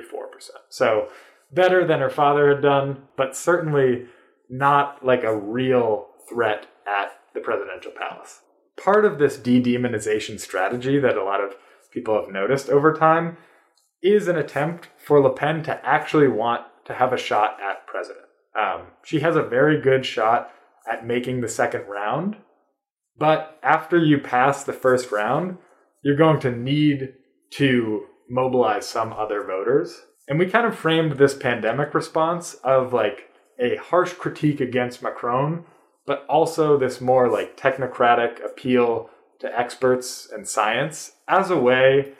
So 0.69 1.09
better 1.51 1.85
than 1.85 1.99
her 1.99 2.09
father 2.09 2.53
had 2.53 2.61
done, 2.61 3.03
but 3.17 3.35
certainly 3.35 4.05
not 4.49 5.03
like 5.03 5.23
a 5.23 5.35
real 5.35 6.07
threat 6.29 6.67
at 6.87 7.13
the 7.33 7.39
presidential 7.39 7.91
palace. 7.91 8.41
Part 8.81 9.05
of 9.05 9.17
this 9.17 9.37
de 9.37 9.61
demonization 9.61 10.39
strategy 10.39 10.99
that 10.99 11.17
a 11.17 11.23
lot 11.23 11.41
of 11.41 11.55
people 11.91 12.19
have 12.19 12.31
noticed 12.31 12.69
over 12.69 12.93
time 12.93 13.37
is 14.01 14.27
an 14.27 14.37
attempt 14.37 14.89
for 14.97 15.19
Le 15.19 15.33
Pen 15.33 15.63
to 15.63 15.85
actually 15.85 16.27
want 16.27 16.61
to 16.85 16.93
have 16.93 17.13
a 17.13 17.17
shot 17.17 17.57
at 17.61 17.87
president. 17.87 18.25
Um, 18.59 18.87
she 19.03 19.21
has 19.21 19.35
a 19.35 19.43
very 19.43 19.81
good 19.81 20.05
shot 20.05 20.51
at 20.91 21.07
making 21.07 21.41
the 21.41 21.47
second 21.47 21.87
round, 21.87 22.35
but 23.17 23.59
after 23.63 23.97
you 23.97 24.17
pass 24.17 24.63
the 24.63 24.73
first 24.73 25.11
round, 25.11 25.57
you're 26.03 26.15
going 26.15 26.39
to 26.41 26.51
need 26.51 27.13
to 27.51 28.05
mobilize 28.29 28.87
some 28.87 29.13
other 29.13 29.43
voters. 29.43 30.01
And 30.27 30.39
we 30.39 30.47
kind 30.47 30.65
of 30.65 30.77
framed 30.77 31.13
this 31.13 31.33
pandemic 31.33 31.93
response 31.93 32.55
of 32.63 32.93
like 32.93 33.29
a 33.59 33.75
harsh 33.75 34.13
critique 34.13 34.59
against 34.59 35.03
Macron, 35.03 35.65
but 36.05 36.25
also 36.27 36.77
this 36.77 36.99
more 36.99 37.29
like 37.29 37.57
technocratic 37.57 38.43
appeal 38.43 39.09
to 39.39 39.59
experts 39.59 40.29
and 40.31 40.47
science 40.47 41.11
as 41.27 41.49
a 41.49 41.57
way 41.57 42.13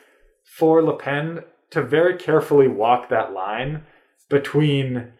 for 0.44 0.82
Le 0.82 0.96
Pen 0.96 1.40
to 1.70 1.82
very 1.82 2.16
carefully 2.16 2.68
walk 2.68 3.08
that 3.08 3.32
line 3.32 3.82
between 4.28 5.12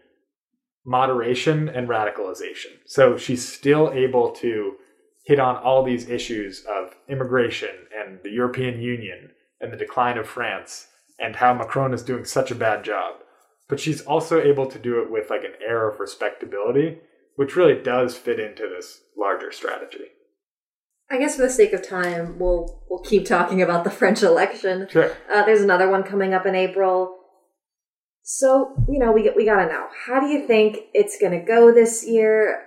moderation 0.86 1.68
and 1.68 1.88
radicalization. 1.88 2.78
So 2.86 3.16
she's 3.16 3.46
still 3.46 3.90
able 3.92 4.30
to 4.32 4.76
hit 5.24 5.40
on 5.40 5.56
all 5.56 5.82
these 5.82 6.08
issues 6.08 6.64
of 6.68 6.94
immigration 7.08 7.70
and 7.98 8.20
the 8.22 8.30
European 8.30 8.80
Union 8.80 9.30
and 9.60 9.72
the 9.72 9.76
decline 9.76 10.18
of 10.18 10.28
France 10.28 10.88
and 11.18 11.36
how 11.36 11.54
Macron 11.54 11.94
is 11.94 12.02
doing 12.02 12.24
such 12.24 12.50
a 12.50 12.56
bad 12.56 12.84
job. 12.84 13.16
But 13.68 13.80
she's 13.80 14.02
also 14.02 14.40
able 14.40 14.66
to 14.66 14.78
do 14.78 15.00
it 15.00 15.10
with 15.10 15.30
like 15.30 15.44
an 15.44 15.54
air 15.66 15.88
of 15.88 15.98
respectability, 15.98 16.98
which 17.36 17.56
really 17.56 17.80
does 17.80 18.14
fit 18.14 18.38
into 18.38 18.68
this 18.68 19.00
larger 19.16 19.50
strategy. 19.50 20.04
I 21.10 21.18
guess 21.18 21.36
for 21.36 21.42
the 21.42 21.50
sake 21.50 21.72
of 21.72 21.86
time, 21.86 22.38
we'll 22.38 22.82
we'll 22.88 23.00
keep 23.00 23.26
talking 23.26 23.62
about 23.62 23.84
the 23.84 23.90
French 23.90 24.22
election. 24.22 24.88
Sure. 24.90 25.16
Uh, 25.32 25.44
there's 25.44 25.62
another 25.62 25.88
one 25.88 26.02
coming 26.02 26.34
up 26.34 26.46
in 26.46 26.54
April. 26.54 27.18
So 28.22 28.74
you 28.88 28.98
know 28.98 29.12
we 29.12 29.30
we 29.36 29.44
gotta 29.44 29.70
know 29.70 29.86
how 30.06 30.20
do 30.20 30.26
you 30.26 30.46
think 30.46 30.78
it's 30.92 31.18
gonna 31.18 31.44
go 31.44 31.72
this 31.72 32.06
year? 32.06 32.66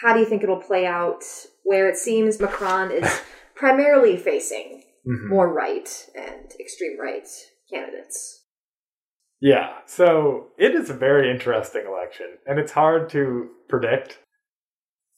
How 0.00 0.14
do 0.14 0.20
you 0.20 0.26
think 0.26 0.42
it'll 0.42 0.62
play 0.62 0.86
out? 0.86 1.22
Where 1.64 1.88
it 1.88 1.96
seems 1.96 2.40
Macron 2.40 2.90
is 2.90 3.22
primarily 3.54 4.16
facing 4.16 4.82
mm-hmm. 5.06 5.28
more 5.28 5.52
right 5.52 6.06
and 6.14 6.52
extreme 6.60 6.98
right 7.00 7.28
candidates. 7.70 8.40
Yeah, 9.40 9.78
so 9.86 10.48
it 10.56 10.72
is 10.72 10.88
a 10.88 10.94
very 10.94 11.28
interesting 11.28 11.84
election, 11.86 12.38
and 12.46 12.60
it's 12.60 12.72
hard 12.72 13.08
to 13.10 13.48
predict. 13.68 14.20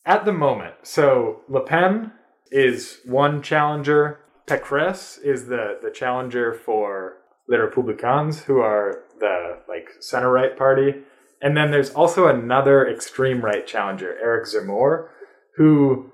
At 0.07 0.25
the 0.25 0.33
moment, 0.33 0.75
so 0.83 1.41
Le 1.49 1.61
Pen 1.61 2.13
is 2.51 3.01
one 3.05 3.43
challenger. 3.43 4.21
Pécresse 4.47 5.19
is 5.23 5.47
the, 5.47 5.79
the 5.83 5.91
challenger 5.91 6.55
for 6.55 7.19
Les 7.49 7.59
Républicains, 7.59 8.45
who 8.45 8.61
are 8.61 9.05
the 9.21 9.59
like 9.69 9.89
center 10.01 10.31
right 10.31 10.57
party. 10.57 10.95
And 11.43 11.57
then 11.57 11.71
there's 11.71 11.91
also 11.91 12.27
another 12.27 12.87
extreme 12.89 13.43
right 13.43 13.67
challenger, 13.67 14.17
Eric 14.23 14.47
Zemmour, 14.47 15.09
who 15.57 16.13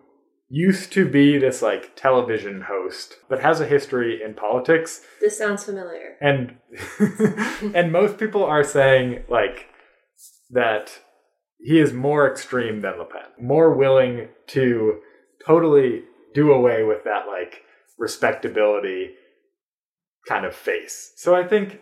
used 0.52 0.92
to 0.92 1.08
be 1.08 1.38
this 1.38 1.62
like 1.62 1.94
television 1.94 2.62
host 2.62 3.14
but 3.28 3.40
has 3.40 3.60
a 3.60 3.66
history 3.66 4.20
in 4.22 4.34
politics. 4.34 5.00
This 5.20 5.38
sounds 5.38 5.64
familiar. 5.64 6.16
And 6.20 6.56
and 7.74 7.92
most 7.92 8.18
people 8.18 8.44
are 8.44 8.64
saying 8.64 9.22
like 9.28 9.68
that 10.50 10.98
he 11.58 11.78
is 11.78 11.92
more 11.92 12.28
extreme 12.28 12.80
than 12.80 12.98
Le 12.98 13.04
Pen. 13.04 13.22
More 13.40 13.72
willing 13.72 14.28
to 14.48 15.00
totally 15.46 16.02
do 16.34 16.52
away 16.52 16.82
with 16.82 17.04
that 17.04 17.26
like 17.28 17.62
respectability 17.96 19.10
kind 20.26 20.44
of 20.44 20.54
face. 20.54 21.12
So 21.16 21.34
i 21.34 21.46
think 21.46 21.80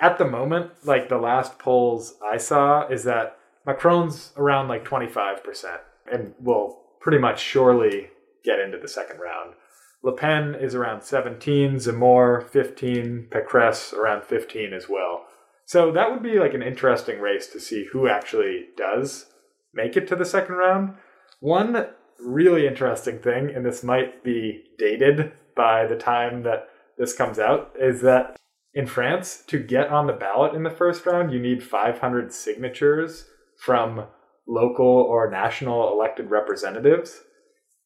at 0.00 0.18
the 0.18 0.24
moment 0.24 0.70
like 0.84 1.08
the 1.08 1.18
last 1.18 1.58
polls 1.58 2.14
i 2.24 2.36
saw 2.36 2.86
is 2.88 3.04
that 3.04 3.36
macron's 3.66 4.32
around 4.36 4.68
like 4.68 4.84
25% 4.84 5.78
and 6.10 6.34
will 6.40 6.87
pretty 7.00 7.18
much 7.18 7.40
surely 7.40 8.08
get 8.44 8.60
into 8.60 8.78
the 8.78 8.88
second 8.88 9.18
round. 9.20 9.54
Le 10.02 10.14
Pen 10.16 10.54
is 10.54 10.74
around 10.74 11.02
17, 11.02 11.76
Zemmour 11.76 12.48
15, 12.48 13.28
Pécresse 13.30 13.92
around 13.92 14.24
15 14.24 14.72
as 14.72 14.88
well. 14.88 15.24
So 15.64 15.90
that 15.92 16.10
would 16.10 16.22
be 16.22 16.38
like 16.38 16.54
an 16.54 16.62
interesting 16.62 17.20
race 17.20 17.46
to 17.48 17.60
see 17.60 17.86
who 17.92 18.08
actually 18.08 18.66
does 18.76 19.26
make 19.74 19.96
it 19.96 20.08
to 20.08 20.16
the 20.16 20.24
second 20.24 20.54
round. 20.54 20.94
One 21.40 21.88
really 22.20 22.66
interesting 22.66 23.18
thing, 23.18 23.50
and 23.54 23.66
this 23.66 23.82
might 23.82 24.24
be 24.24 24.64
dated 24.78 25.32
by 25.56 25.86
the 25.86 25.96
time 25.96 26.42
that 26.44 26.68
this 26.96 27.14
comes 27.14 27.38
out, 27.38 27.74
is 27.78 28.00
that 28.02 28.36
in 28.74 28.86
France, 28.86 29.42
to 29.48 29.58
get 29.58 29.88
on 29.88 30.06
the 30.06 30.12
ballot 30.12 30.54
in 30.54 30.62
the 30.62 30.70
first 30.70 31.04
round, 31.06 31.32
you 31.32 31.40
need 31.40 31.62
500 31.62 32.32
signatures 32.32 33.26
from 33.58 34.06
local 34.48 34.86
or 34.86 35.30
national 35.30 35.92
elected 35.92 36.30
representatives. 36.30 37.20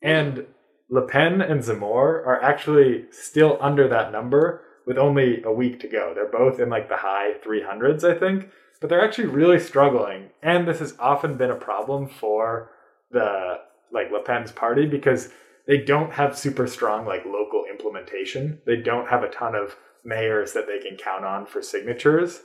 And 0.01 0.47
Le 0.89 1.07
Pen 1.07 1.41
and 1.41 1.61
Zemmour 1.61 2.25
are 2.27 2.41
actually 2.43 3.07
still 3.11 3.59
under 3.61 3.89
that 3.89 4.13
number 4.13 4.63
with 4.87 4.99
only 4.99 5.43
a 5.43 5.53
week 5.53 5.81
to 5.81 5.89
go. 5.89 6.13
They're 6.15 6.31
both 6.31 6.61
in 6.61 6.69
like 6.69 6.89
the 6.89 6.99
high 6.99 7.33
300s, 7.45 8.05
I 8.05 8.19
think, 8.19 8.51
but 8.81 8.89
they're 8.89 9.05
actually 9.05 9.29
really 9.29 9.59
struggling. 9.59 10.31
And 10.43 10.67
this 10.67 10.81
has 10.81 10.95
often 10.99 11.37
been 11.37 11.51
a 11.51 11.57
problem 11.57 12.09
for 12.09 12.71
the 13.11 13.59
like 13.93 14.11
Le 14.11 14.23
Pen's 14.23 14.53
party 14.53 14.87
because 14.87 15.31
they 15.67 15.79
don't 15.79 16.13
have 16.13 16.39
super 16.39 16.67
strong 16.67 17.07
like 17.07 17.25
local 17.25 17.65
implementation. 17.71 18.61
They 18.67 18.77
don't 18.77 19.09
have 19.09 19.23
a 19.23 19.29
ton 19.29 19.55
of 19.55 19.77
mayors 20.05 20.53
that 20.53 20.67
they 20.67 20.79
can 20.79 20.97
count 20.97 21.25
on 21.25 21.47
for 21.47 21.63
signatures. 21.63 22.41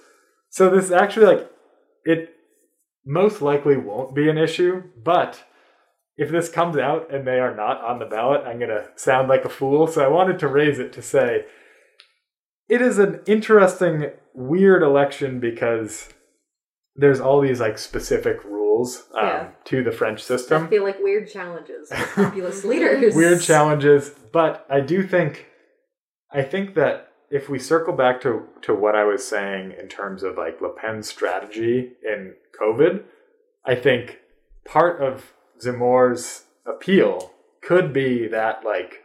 So 0.49 0.70
this 0.70 0.91
actually 0.91 1.26
like 1.26 1.51
it 2.05 2.36
most 3.07 3.41
likely 3.41 3.77
won't 3.77 4.13
be 4.13 4.29
an 4.29 4.37
issue, 4.37 4.83
but 5.01 5.43
if 6.17 6.29
this 6.29 6.49
comes 6.49 6.77
out 6.77 7.11
and 7.13 7.25
they 7.25 7.39
are 7.39 7.55
not 7.55 7.81
on 7.83 7.99
the 7.99 8.05
ballot, 8.05 8.41
I'm 8.45 8.57
going 8.59 8.69
to 8.69 8.87
sound 8.95 9.29
like 9.29 9.45
a 9.45 9.49
fool. 9.49 9.87
So 9.87 10.03
I 10.03 10.07
wanted 10.07 10.37
to 10.39 10.47
raise 10.47 10.77
it 10.77 10.91
to 10.93 11.01
say 11.01 11.45
it 12.67 12.81
is 12.81 12.99
an 12.99 13.21
interesting, 13.25 14.11
weird 14.33 14.83
election 14.83 15.39
because 15.39 16.09
there's 16.95 17.19
all 17.21 17.39
these 17.39 17.59
like 17.61 17.77
specific 17.77 18.43
rules 18.43 19.03
um, 19.13 19.25
Yeah. 19.25 19.49
to 19.65 19.83
the 19.83 19.91
French 19.91 20.21
system. 20.23 20.65
I 20.65 20.67
feel 20.67 20.83
like 20.83 20.99
weird 20.99 21.29
challenges 21.31 21.89
for 21.91 22.25
populist 22.25 22.65
leaders. 22.71 23.15
Weird 23.15 23.41
challenges, 23.41 24.09
but 24.33 24.65
I 24.69 24.81
do 24.81 25.03
think, 25.07 25.45
I 26.31 26.41
think 26.43 26.73
that 26.75 27.06
if 27.30 27.49
we 27.49 27.59
circle 27.59 27.93
back 27.93 28.21
to 28.21 28.43
to 28.61 28.73
what 28.73 28.95
I 28.95 29.03
was 29.03 29.28
saying 29.28 29.73
in 29.80 29.88
terms 29.88 30.23
of 30.23 30.38
like 30.38 30.61
Le 30.61 30.69
Pen's 30.69 31.07
strategy 31.07 31.93
in 32.03 32.36
COVID, 32.59 33.03
I 33.65 33.75
think 33.75 34.19
part 34.65 35.01
of 35.01 35.34
Zemmour's 35.61 36.45
appeal 36.65 37.32
could 37.61 37.91
be 37.93 38.28
that 38.28 38.63
like 38.63 39.03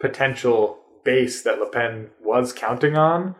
potential 0.00 0.78
base 1.04 1.42
that 1.42 1.58
Le 1.58 1.68
Pen 1.68 2.10
was 2.22 2.52
counting 2.52 2.96
on 2.96 3.34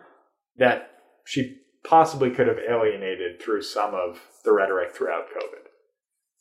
that 0.56 0.90
she 1.24 1.58
possibly 1.84 2.30
could 2.30 2.48
have 2.48 2.58
alienated 2.58 3.40
through 3.40 3.62
some 3.62 3.94
of 3.94 4.20
the 4.44 4.52
rhetoric 4.52 4.94
throughout 4.94 5.28
COVID. 5.28 5.68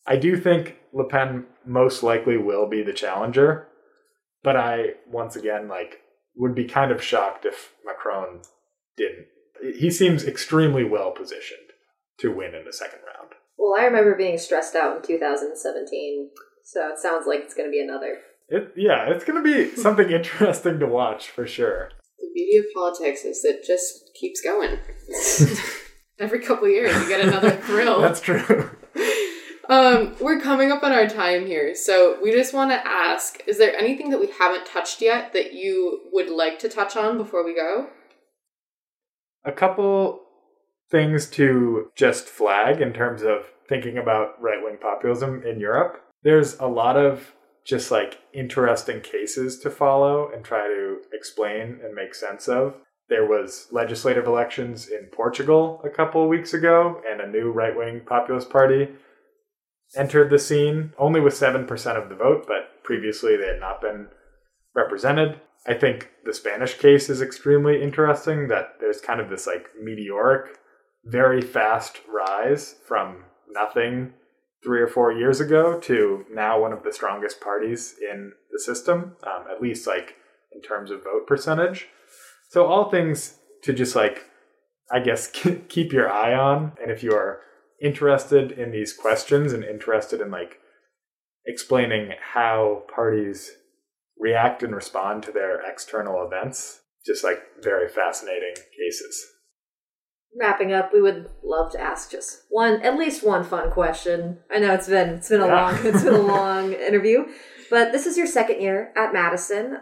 I 0.06 0.16
do 0.16 0.40
think 0.40 0.78
Le 0.94 1.08
Pen 1.08 1.46
most 1.66 2.02
likely 2.02 2.38
will 2.38 2.68
be 2.68 2.82
the 2.82 2.94
challenger, 2.94 3.68
but 4.44 4.56
I 4.56 4.94
once 5.08 5.36
again 5.36 5.68
like 5.68 6.02
would 6.38 6.56
be 6.56 6.66
kind 6.66 6.92
of 6.92 7.04
shocked 7.04 7.46
if 7.46 7.74
Macron 7.86 8.42
didn't. 8.96 9.28
He 9.78 9.90
seems 9.90 10.24
extremely 10.24 10.84
well 10.84 11.12
positioned 11.12 11.72
to 12.20 12.32
win 12.32 12.54
in 12.54 12.66
the 12.66 12.74
second 12.74 13.00
round. 13.06 13.34
Well, 13.58 13.80
I 13.80 13.86
remember 13.86 14.16
being 14.16 14.38
stressed 14.38 14.76
out 14.76 14.98
in 14.98 15.04
2017, 15.04 16.30
so 16.64 16.90
it 16.90 17.00
sounds 17.00 17.26
like 17.26 17.40
it's 17.42 17.54
going 17.54 17.68
to 17.68 17.72
be 17.72 17.82
another. 17.82 18.20
It, 18.50 18.74
yeah, 18.76 19.10
it's 19.10 19.26
going 19.26 19.44
to 19.44 19.50
be 19.50 19.76
something 19.76 20.10
interesting 20.12 20.80
to 20.80 20.86
watch 20.86 21.30
for 21.30 21.48
sure. 21.48 21.90
The 22.20 22.30
beauty 22.34 22.58
of 22.58 22.66
politics 22.74 23.26
is 23.26 23.44
it 23.44 23.66
just 23.66 24.12
keeps 24.20 24.42
going. 24.42 24.78
Every 26.20 26.40
couple 26.40 26.68
years, 26.68 26.96
you 26.96 27.08
get 27.08 27.22
another 27.22 27.52
thrill. 27.64 28.02
That's 28.02 28.22
true. 28.22 28.72
Um, 29.70 30.16
we're 30.22 30.40
coming 30.40 30.72
up 30.72 30.84
on 30.84 30.94
our 30.94 31.08
time 31.08 31.46
here, 31.46 31.76
so 31.76 32.18
we 32.24 32.32
just 32.32 32.54
want 32.54 32.72
to 32.72 32.88
ask: 32.88 33.42
Is 33.48 33.58
there 33.58 33.76
anything 33.76 34.10
that 34.12 34.20
we 34.20 34.28
haven't 34.40 34.66
touched 34.66 35.02
yet 35.02 35.34
that 35.34 35.54
you 35.54 36.02
would 36.14 36.30
like 36.30 36.60
to 36.60 36.70
touch 36.70 36.96
on 36.96 37.18
before 37.18 37.44
we 37.44 37.54
go? 37.54 37.90
A 39.44 39.52
couple 39.52 40.22
things 40.90 41.30
to 41.32 41.92
just 41.96 42.30
flag 42.30 42.80
in 42.80 42.94
terms 42.94 43.22
of 43.24 43.48
thinking 43.68 43.98
about 43.98 44.42
right 44.42 44.64
wing 44.64 44.78
populism 44.82 45.44
in 45.44 45.60
Europe. 45.60 46.02
There's 46.24 46.58
a 46.60 46.68
lot 46.68 46.96
of 46.96 47.34
just 47.66 47.92
like 47.92 48.20
interesting 48.34 49.02
cases 49.02 49.60
to 49.60 49.70
follow 49.70 50.32
and 50.34 50.46
try 50.46 50.66
to 50.68 51.00
explain 51.12 51.82
and 51.84 51.94
make 51.94 52.16
sense 52.16 52.48
of. 52.48 52.76
There 53.10 53.26
was 53.26 53.68
legislative 53.72 54.28
elections 54.28 54.88
in 54.88 55.08
Portugal 55.08 55.82
a 55.84 55.90
couple 55.90 56.26
weeks 56.30 56.54
ago, 56.54 57.02
and 57.10 57.20
a 57.20 57.28
new 57.28 57.52
right 57.52 57.76
wing 57.76 58.02
populist 58.06 58.50
party 58.50 58.88
entered 59.96 60.30
the 60.30 60.40
scene 60.40 60.94
only 60.98 61.20
with 61.20 61.34
7% 61.34 61.68
of 62.02 62.10
the 62.10 62.16
vote, 62.16 62.46
but 62.48 62.84
previously 62.84 63.38
they 63.38 63.48
had 63.48 63.60
not 63.60 63.82
been 63.82 64.08
represented. 64.76 65.40
I 65.66 65.74
think 65.74 66.10
the 66.26 66.34
Spanish 66.34 66.78
case 66.78 67.10
is 67.10 67.22
extremely 67.22 67.82
interesting 67.82 68.48
that 68.48 68.76
there's 68.80 69.02
kind 69.02 69.20
of 69.20 69.30
this 69.30 69.48
like 69.48 69.70
meteoric, 69.82 70.58
very 71.06 71.42
fast 71.42 72.02
rise 72.08 72.76
from 72.86 73.24
nothing 73.50 74.14
three 74.64 74.82
or 74.82 74.88
four 74.88 75.12
years 75.12 75.40
ago 75.40 75.80
to 75.80 76.26
now 76.34 76.60
one 76.60 76.74
of 76.74 76.84
the 76.84 76.92
strongest 76.92 77.42
parties 77.42 77.96
in 78.02 78.32
the 78.52 78.60
system, 78.60 79.16
um, 79.24 79.46
at 79.52 79.62
least 79.62 79.88
like 79.88 80.16
in 80.54 80.62
terms 80.62 80.92
of 80.92 81.04
vote 81.04 81.28
percentage. 81.28 81.88
So, 82.50 82.66
all 82.66 82.90
things 82.90 83.40
to 83.64 83.74
just 83.74 83.96
like, 83.96 84.26
I 84.92 85.00
guess, 85.00 85.28
keep 85.70 85.92
your 85.92 86.10
eye 86.10 86.34
on. 86.34 86.74
And 86.82 86.92
if 86.92 87.04
you 87.04 87.14
are 87.14 87.42
interested 87.82 88.52
in 88.52 88.72
these 88.72 88.94
questions 88.94 89.54
and 89.54 89.64
interested 89.64 90.22
in 90.22 90.32
like 90.32 90.58
explaining 91.46 92.12
how 92.34 92.84
parties 92.94 93.52
react 94.20 94.64
and 94.64 94.76
respond 94.76 95.24
to 95.24 95.32
their 95.32 95.62
external 95.62 96.26
events, 96.26 96.82
just 97.06 97.24
like 97.24 97.40
very 97.62 97.88
fascinating 97.88 98.56
cases. 98.56 99.26
Wrapping 100.40 100.74
up, 100.74 100.92
we 100.94 101.02
would 101.02 101.30
love 101.44 101.72
to 101.72 101.80
ask 101.80 102.12
just 102.12 102.42
one, 102.50 102.82
at 102.82 102.98
least 102.98 103.24
one 103.26 103.44
fun 103.44 103.72
question. 103.72 104.40
I 104.52 104.60
know 104.60 104.74
it's 104.74 104.88
been 104.88 105.10
it's 105.16 105.30
been 105.30 105.42
a 105.42 105.48
Yeah. 105.48 105.62
long 105.72 105.86
it's 105.86 106.04
been 106.04 106.14
a 106.14 106.20
long 106.22 106.74
interview, 106.74 107.26
but 107.70 107.92
this 107.92 108.06
is 108.06 108.18
your 108.18 108.28
second 108.28 108.62
year 108.62 108.92
at 108.96 109.14
Madison 109.14 109.78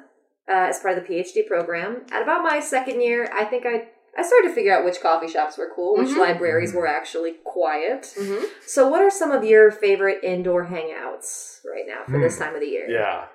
uh, 0.47 0.67
as 0.69 0.79
part 0.79 0.97
of 0.97 1.03
the 1.05 1.13
PhD 1.13 1.47
program. 1.47 2.05
At 2.11 2.21
about 2.21 2.43
my 2.43 2.59
second 2.59 3.01
year, 3.01 3.29
I 3.33 3.43
think 3.45 3.65
I 3.65 3.87
I 4.17 4.23
started 4.23 4.47
to 4.49 4.53
figure 4.55 4.73
out 4.73 4.85
which 4.85 5.01
coffee 5.01 5.27
shops 5.27 5.57
were 5.57 5.69
cool, 5.75 5.97
which 5.97 6.09
Mhm. 6.09 6.19
libraries 6.19 6.73
were 6.73 6.87
actually 6.87 7.33
quiet. 7.43 8.13
Mm-hmm. 8.17 8.45
So, 8.65 8.87
what 8.87 9.01
are 9.01 9.09
some 9.09 9.31
of 9.31 9.43
your 9.43 9.71
favorite 9.71 10.23
indoor 10.23 10.65
hangouts 10.65 11.59
right 11.65 11.85
now 11.85 12.03
for 12.05 12.19
this 12.19 12.37
Hmm. 12.37 12.43
time 12.43 12.53
of 12.55 12.61
the 12.61 12.67
year? 12.67 12.85
Yeah, 12.89 13.25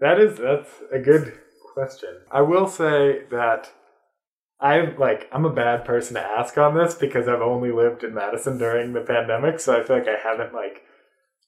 that 0.00 0.20
is 0.20 0.36
that's 0.38 0.70
a 0.92 0.98
good 0.98 1.32
question. 1.74 2.20
I 2.30 2.42
will 2.42 2.66
say 2.66 3.24
that 3.30 3.70
I'm 4.60 4.96
like 4.98 5.28
I'm 5.32 5.44
a 5.44 5.52
bad 5.52 5.84
person 5.84 6.14
to 6.14 6.20
ask 6.22 6.56
on 6.58 6.74
this 6.74 6.94
because 6.94 7.28
I've 7.28 7.42
only 7.42 7.72
lived 7.72 8.04
in 8.04 8.14
Madison 8.14 8.58
during 8.58 8.92
the 8.92 9.00
pandemic, 9.02 9.58
so 9.60 9.78
I 9.78 9.82
feel 9.84 9.96
like 9.98 10.08
I 10.08 10.16
haven't 10.16 10.52
like 10.54 10.82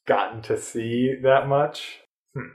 gotten 0.07 0.41
to 0.43 0.57
see 0.57 1.15
that 1.23 1.47
much. 1.47 2.01
Hmm. 2.35 2.53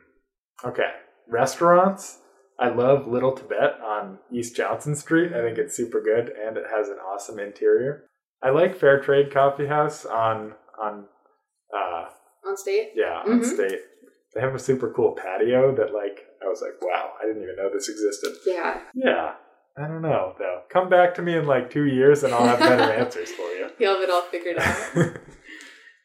Okay, 0.67 0.91
restaurants. 1.27 2.19
I 2.60 2.70
love 2.70 3.08
Little 3.08 3.32
Tibet 3.34 3.80
on 3.84 4.20
East 4.32 4.56
Johnson 4.56 4.95
Street. 4.95 5.34
I 5.34 5.41
think 5.41 5.58
it's 5.58 5.76
super 5.76 6.01
good 6.01 6.30
and 6.30 6.56
it 6.58 6.66
has 6.74 6.88
an 6.89 6.97
awesome 6.97 7.39
interior. 7.39 8.06
I 8.41 8.49
like 8.51 8.76
Fair 8.78 8.99
Trade 8.99 9.32
Coffee 9.34 9.68
House 9.68 10.06
on 10.06 10.54
on 10.82 11.06
uh, 11.76 12.06
On 12.45 12.56
state? 12.58 12.91
yeah, 12.95 13.22
on 13.26 13.41
Mhm. 13.41 13.45
state. 13.45 13.80
They 14.34 14.41
have 14.41 14.56
a 14.56 14.60
super 14.60 14.91
cool 14.91 15.14
patio 15.14 15.74
that 15.76 15.93
like 15.93 16.26
I 16.43 16.47
was 16.47 16.62
like, 16.62 16.82
wow, 16.82 17.14
I 17.22 17.26
didn't 17.26 17.43
even 17.43 17.56
know 17.56 17.70
this 17.72 17.89
existed. 17.89 18.34
Yeah. 18.45 18.82
Yeah. 18.93 19.34
I 19.78 19.88
don't 19.88 20.01
know 20.01 20.36
though. 20.38 20.62
Come 20.70 20.89
back 20.89 21.16
to 21.16 21.22
me 21.22 21.36
in 21.36 21.45
like 21.47 21.72
two 21.72 21.86
years 21.86 22.24
and 22.24 22.34
I'll 22.34 22.45
have 22.45 22.60
better 22.60 22.84
answers 23.01 23.32
for 23.32 23.47
you. 23.54 23.70
You'll 23.80 23.93
have 23.95 24.04
it 24.04 24.10
all 24.12 24.22
figured 24.24 24.58
out. 24.58 24.91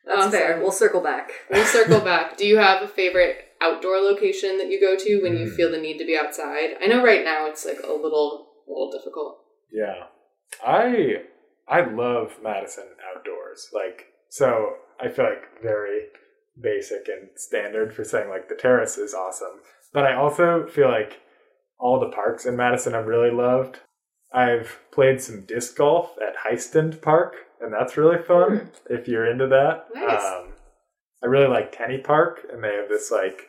That's 0.07 0.21
Awesome. 0.21 0.31
fair. 0.31 0.59
We'll 0.61 0.73
circle 0.73 1.03
back. 1.03 1.33
We'll 1.51 1.67
circle 1.67 2.01
back. 2.01 2.37
Do 2.39 2.47
you 2.47 2.57
have 2.57 2.83
a 2.83 2.89
favorite 2.89 3.37
outdoor 3.61 3.99
location 3.99 4.59
that 4.59 4.69
you 4.71 4.81
go 4.81 4.97
to 4.97 5.23
when 5.23 5.37
you 5.37 5.49
Hmm. 5.49 5.55
feel 5.55 5.71
the 5.71 5.79
need 5.81 5.99
to 5.99 6.05
be 6.05 6.17
outside? 6.17 6.77
I 6.81 6.87
know 6.87 7.03
right 7.05 7.25
now 7.25 7.47
it's 7.47 7.65
like 7.67 7.81
a 7.83 7.93
little, 7.93 8.53
a 8.67 8.71
little 8.71 8.91
difficult. 8.91 9.41
Yeah. 9.73 10.05
I 10.67 11.23
I 11.67 11.83
love 11.83 12.39
Madison 12.43 12.87
outdoors. 13.15 13.69
Like 13.73 14.07
so 14.29 14.77
I 15.01 15.09
feel 15.09 15.27
like 15.27 15.63
very 15.63 16.07
basic 16.61 17.09
and 17.09 17.29
standard 17.37 17.95
for 17.95 18.05
saying 18.05 18.29
like 18.31 18.49
the 18.49 18.55
terrace 18.55 18.97
is 18.99 19.15
awesome. 19.15 19.61
But 19.93 20.05
I 20.07 20.15
also 20.15 20.67
feel 20.67 20.89
like 20.89 21.21
all 21.79 22.01
the 22.01 22.09
parks 22.11 22.47
in 22.47 22.57
Madison 22.57 22.95
I've 22.95 23.07
really 23.07 23.31
loved. 23.31 23.81
I've 24.33 24.79
played 24.91 25.21
some 25.23 25.43
disc 25.47 25.77
golf 25.77 26.17
at 26.27 26.37
Hiestand 26.37 27.01
Park, 27.01 27.35
and 27.63 27.73
that's 27.73 27.97
really 27.97 28.23
fun 28.23 28.71
if 28.91 29.09
you're 29.09 29.25
into 29.31 29.47
that. 29.47 29.87
Nice. 29.95 30.23
Um, 30.23 30.48
I 31.23 31.27
really 31.27 31.49
like 31.49 31.77
Tenney 31.77 31.99
Park, 31.99 32.41
and 32.53 32.63
they 32.63 32.75
have 32.75 32.89
this 32.89 33.11
like 33.11 33.49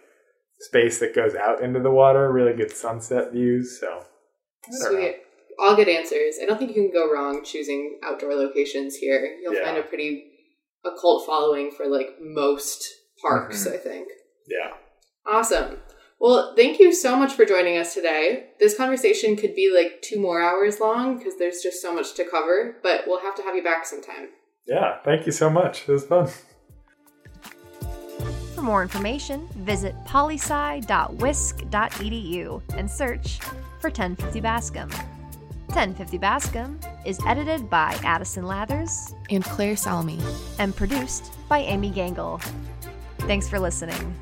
space 0.59 0.99
that 0.99 1.15
goes 1.15 1.36
out 1.36 1.61
into 1.61 1.80
the 1.80 1.91
water, 1.91 2.32
really 2.32 2.53
good 2.53 2.72
sunset 2.72 3.32
views. 3.32 3.80
So 3.80 3.88
don't 3.88 4.93
know. 4.93 4.99
Sweet. 4.99 5.15
All 5.59 5.76
good 5.76 5.89
answers. 5.89 6.36
I 6.41 6.45
don't 6.45 6.57
think 6.57 6.76
you 6.76 6.82
can 6.82 6.91
go 6.93 7.11
wrong 7.11 7.43
choosing 7.43 7.99
outdoor 8.03 8.34
locations 8.36 8.95
here. 8.95 9.38
You'll 9.41 9.53
Yeah. 9.55 9.65
find 9.65 9.78
a 9.78 9.84
pretty 9.84 10.26
a 10.86 10.91
cult 10.99 11.26
following 11.26 11.72
for 11.72 11.88
like 11.88 12.15
most 12.22 12.88
parks, 13.22 13.67
Mhm. 13.67 13.74
I 13.74 13.78
think. 13.78 14.07
Yeah. 14.47 14.74
Awesome. 15.26 15.82
Well, 16.22 16.53
thank 16.55 16.80
you 16.80 16.93
so 16.93 17.15
much 17.17 17.34
for 17.34 17.43
joining 17.45 17.78
us 17.78 17.93
today. 17.93 18.51
This 18.59 18.76
conversation 18.78 19.36
could 19.36 19.55
be 19.55 19.70
like 19.74 20.01
two 20.01 20.20
more 20.20 20.41
hours 20.41 20.80
long 20.80 21.17
because 21.17 21.38
there's 21.38 21.61
just 21.61 21.82
so 21.82 21.93
much 21.93 22.13
to 22.15 22.24
cover, 22.26 22.78
but 22.82 23.05
we'll 23.07 23.20
have 23.20 23.36
to 23.36 23.41
have 23.43 23.55
you 23.55 23.63
back 23.63 23.86
sometime. 23.86 24.30
Yeah, 24.65 24.99
thank 25.03 25.26
you 25.26 25.32
so 25.34 25.49
much. 25.49 25.88
It 25.88 25.91
was 25.91 26.05
fun. 26.05 26.30
For 28.60 28.66
more 28.66 28.82
information, 28.82 29.47
visit 29.55 29.95
polysci.wisc.edu 30.03 32.62
and 32.76 32.91
search 32.91 33.39
for 33.80 33.88
1050 33.88 34.41
Bascom. 34.41 34.89
1050 35.68 36.18
Bascom 36.18 36.78
is 37.05 37.22
edited 37.26 37.70
by 37.70 37.97
Addison 38.03 38.43
Lathers 38.43 39.16
And 39.30 39.45
Claire 39.45 39.78
Salmi. 39.78 40.20
and 40.60 40.76
produced 40.76 41.32
by 41.47 41.60
Amy 41.60 41.89
Gangle. 41.89 42.41
Thanks 43.20 43.47
for 43.47 43.62
listening. 43.62 44.14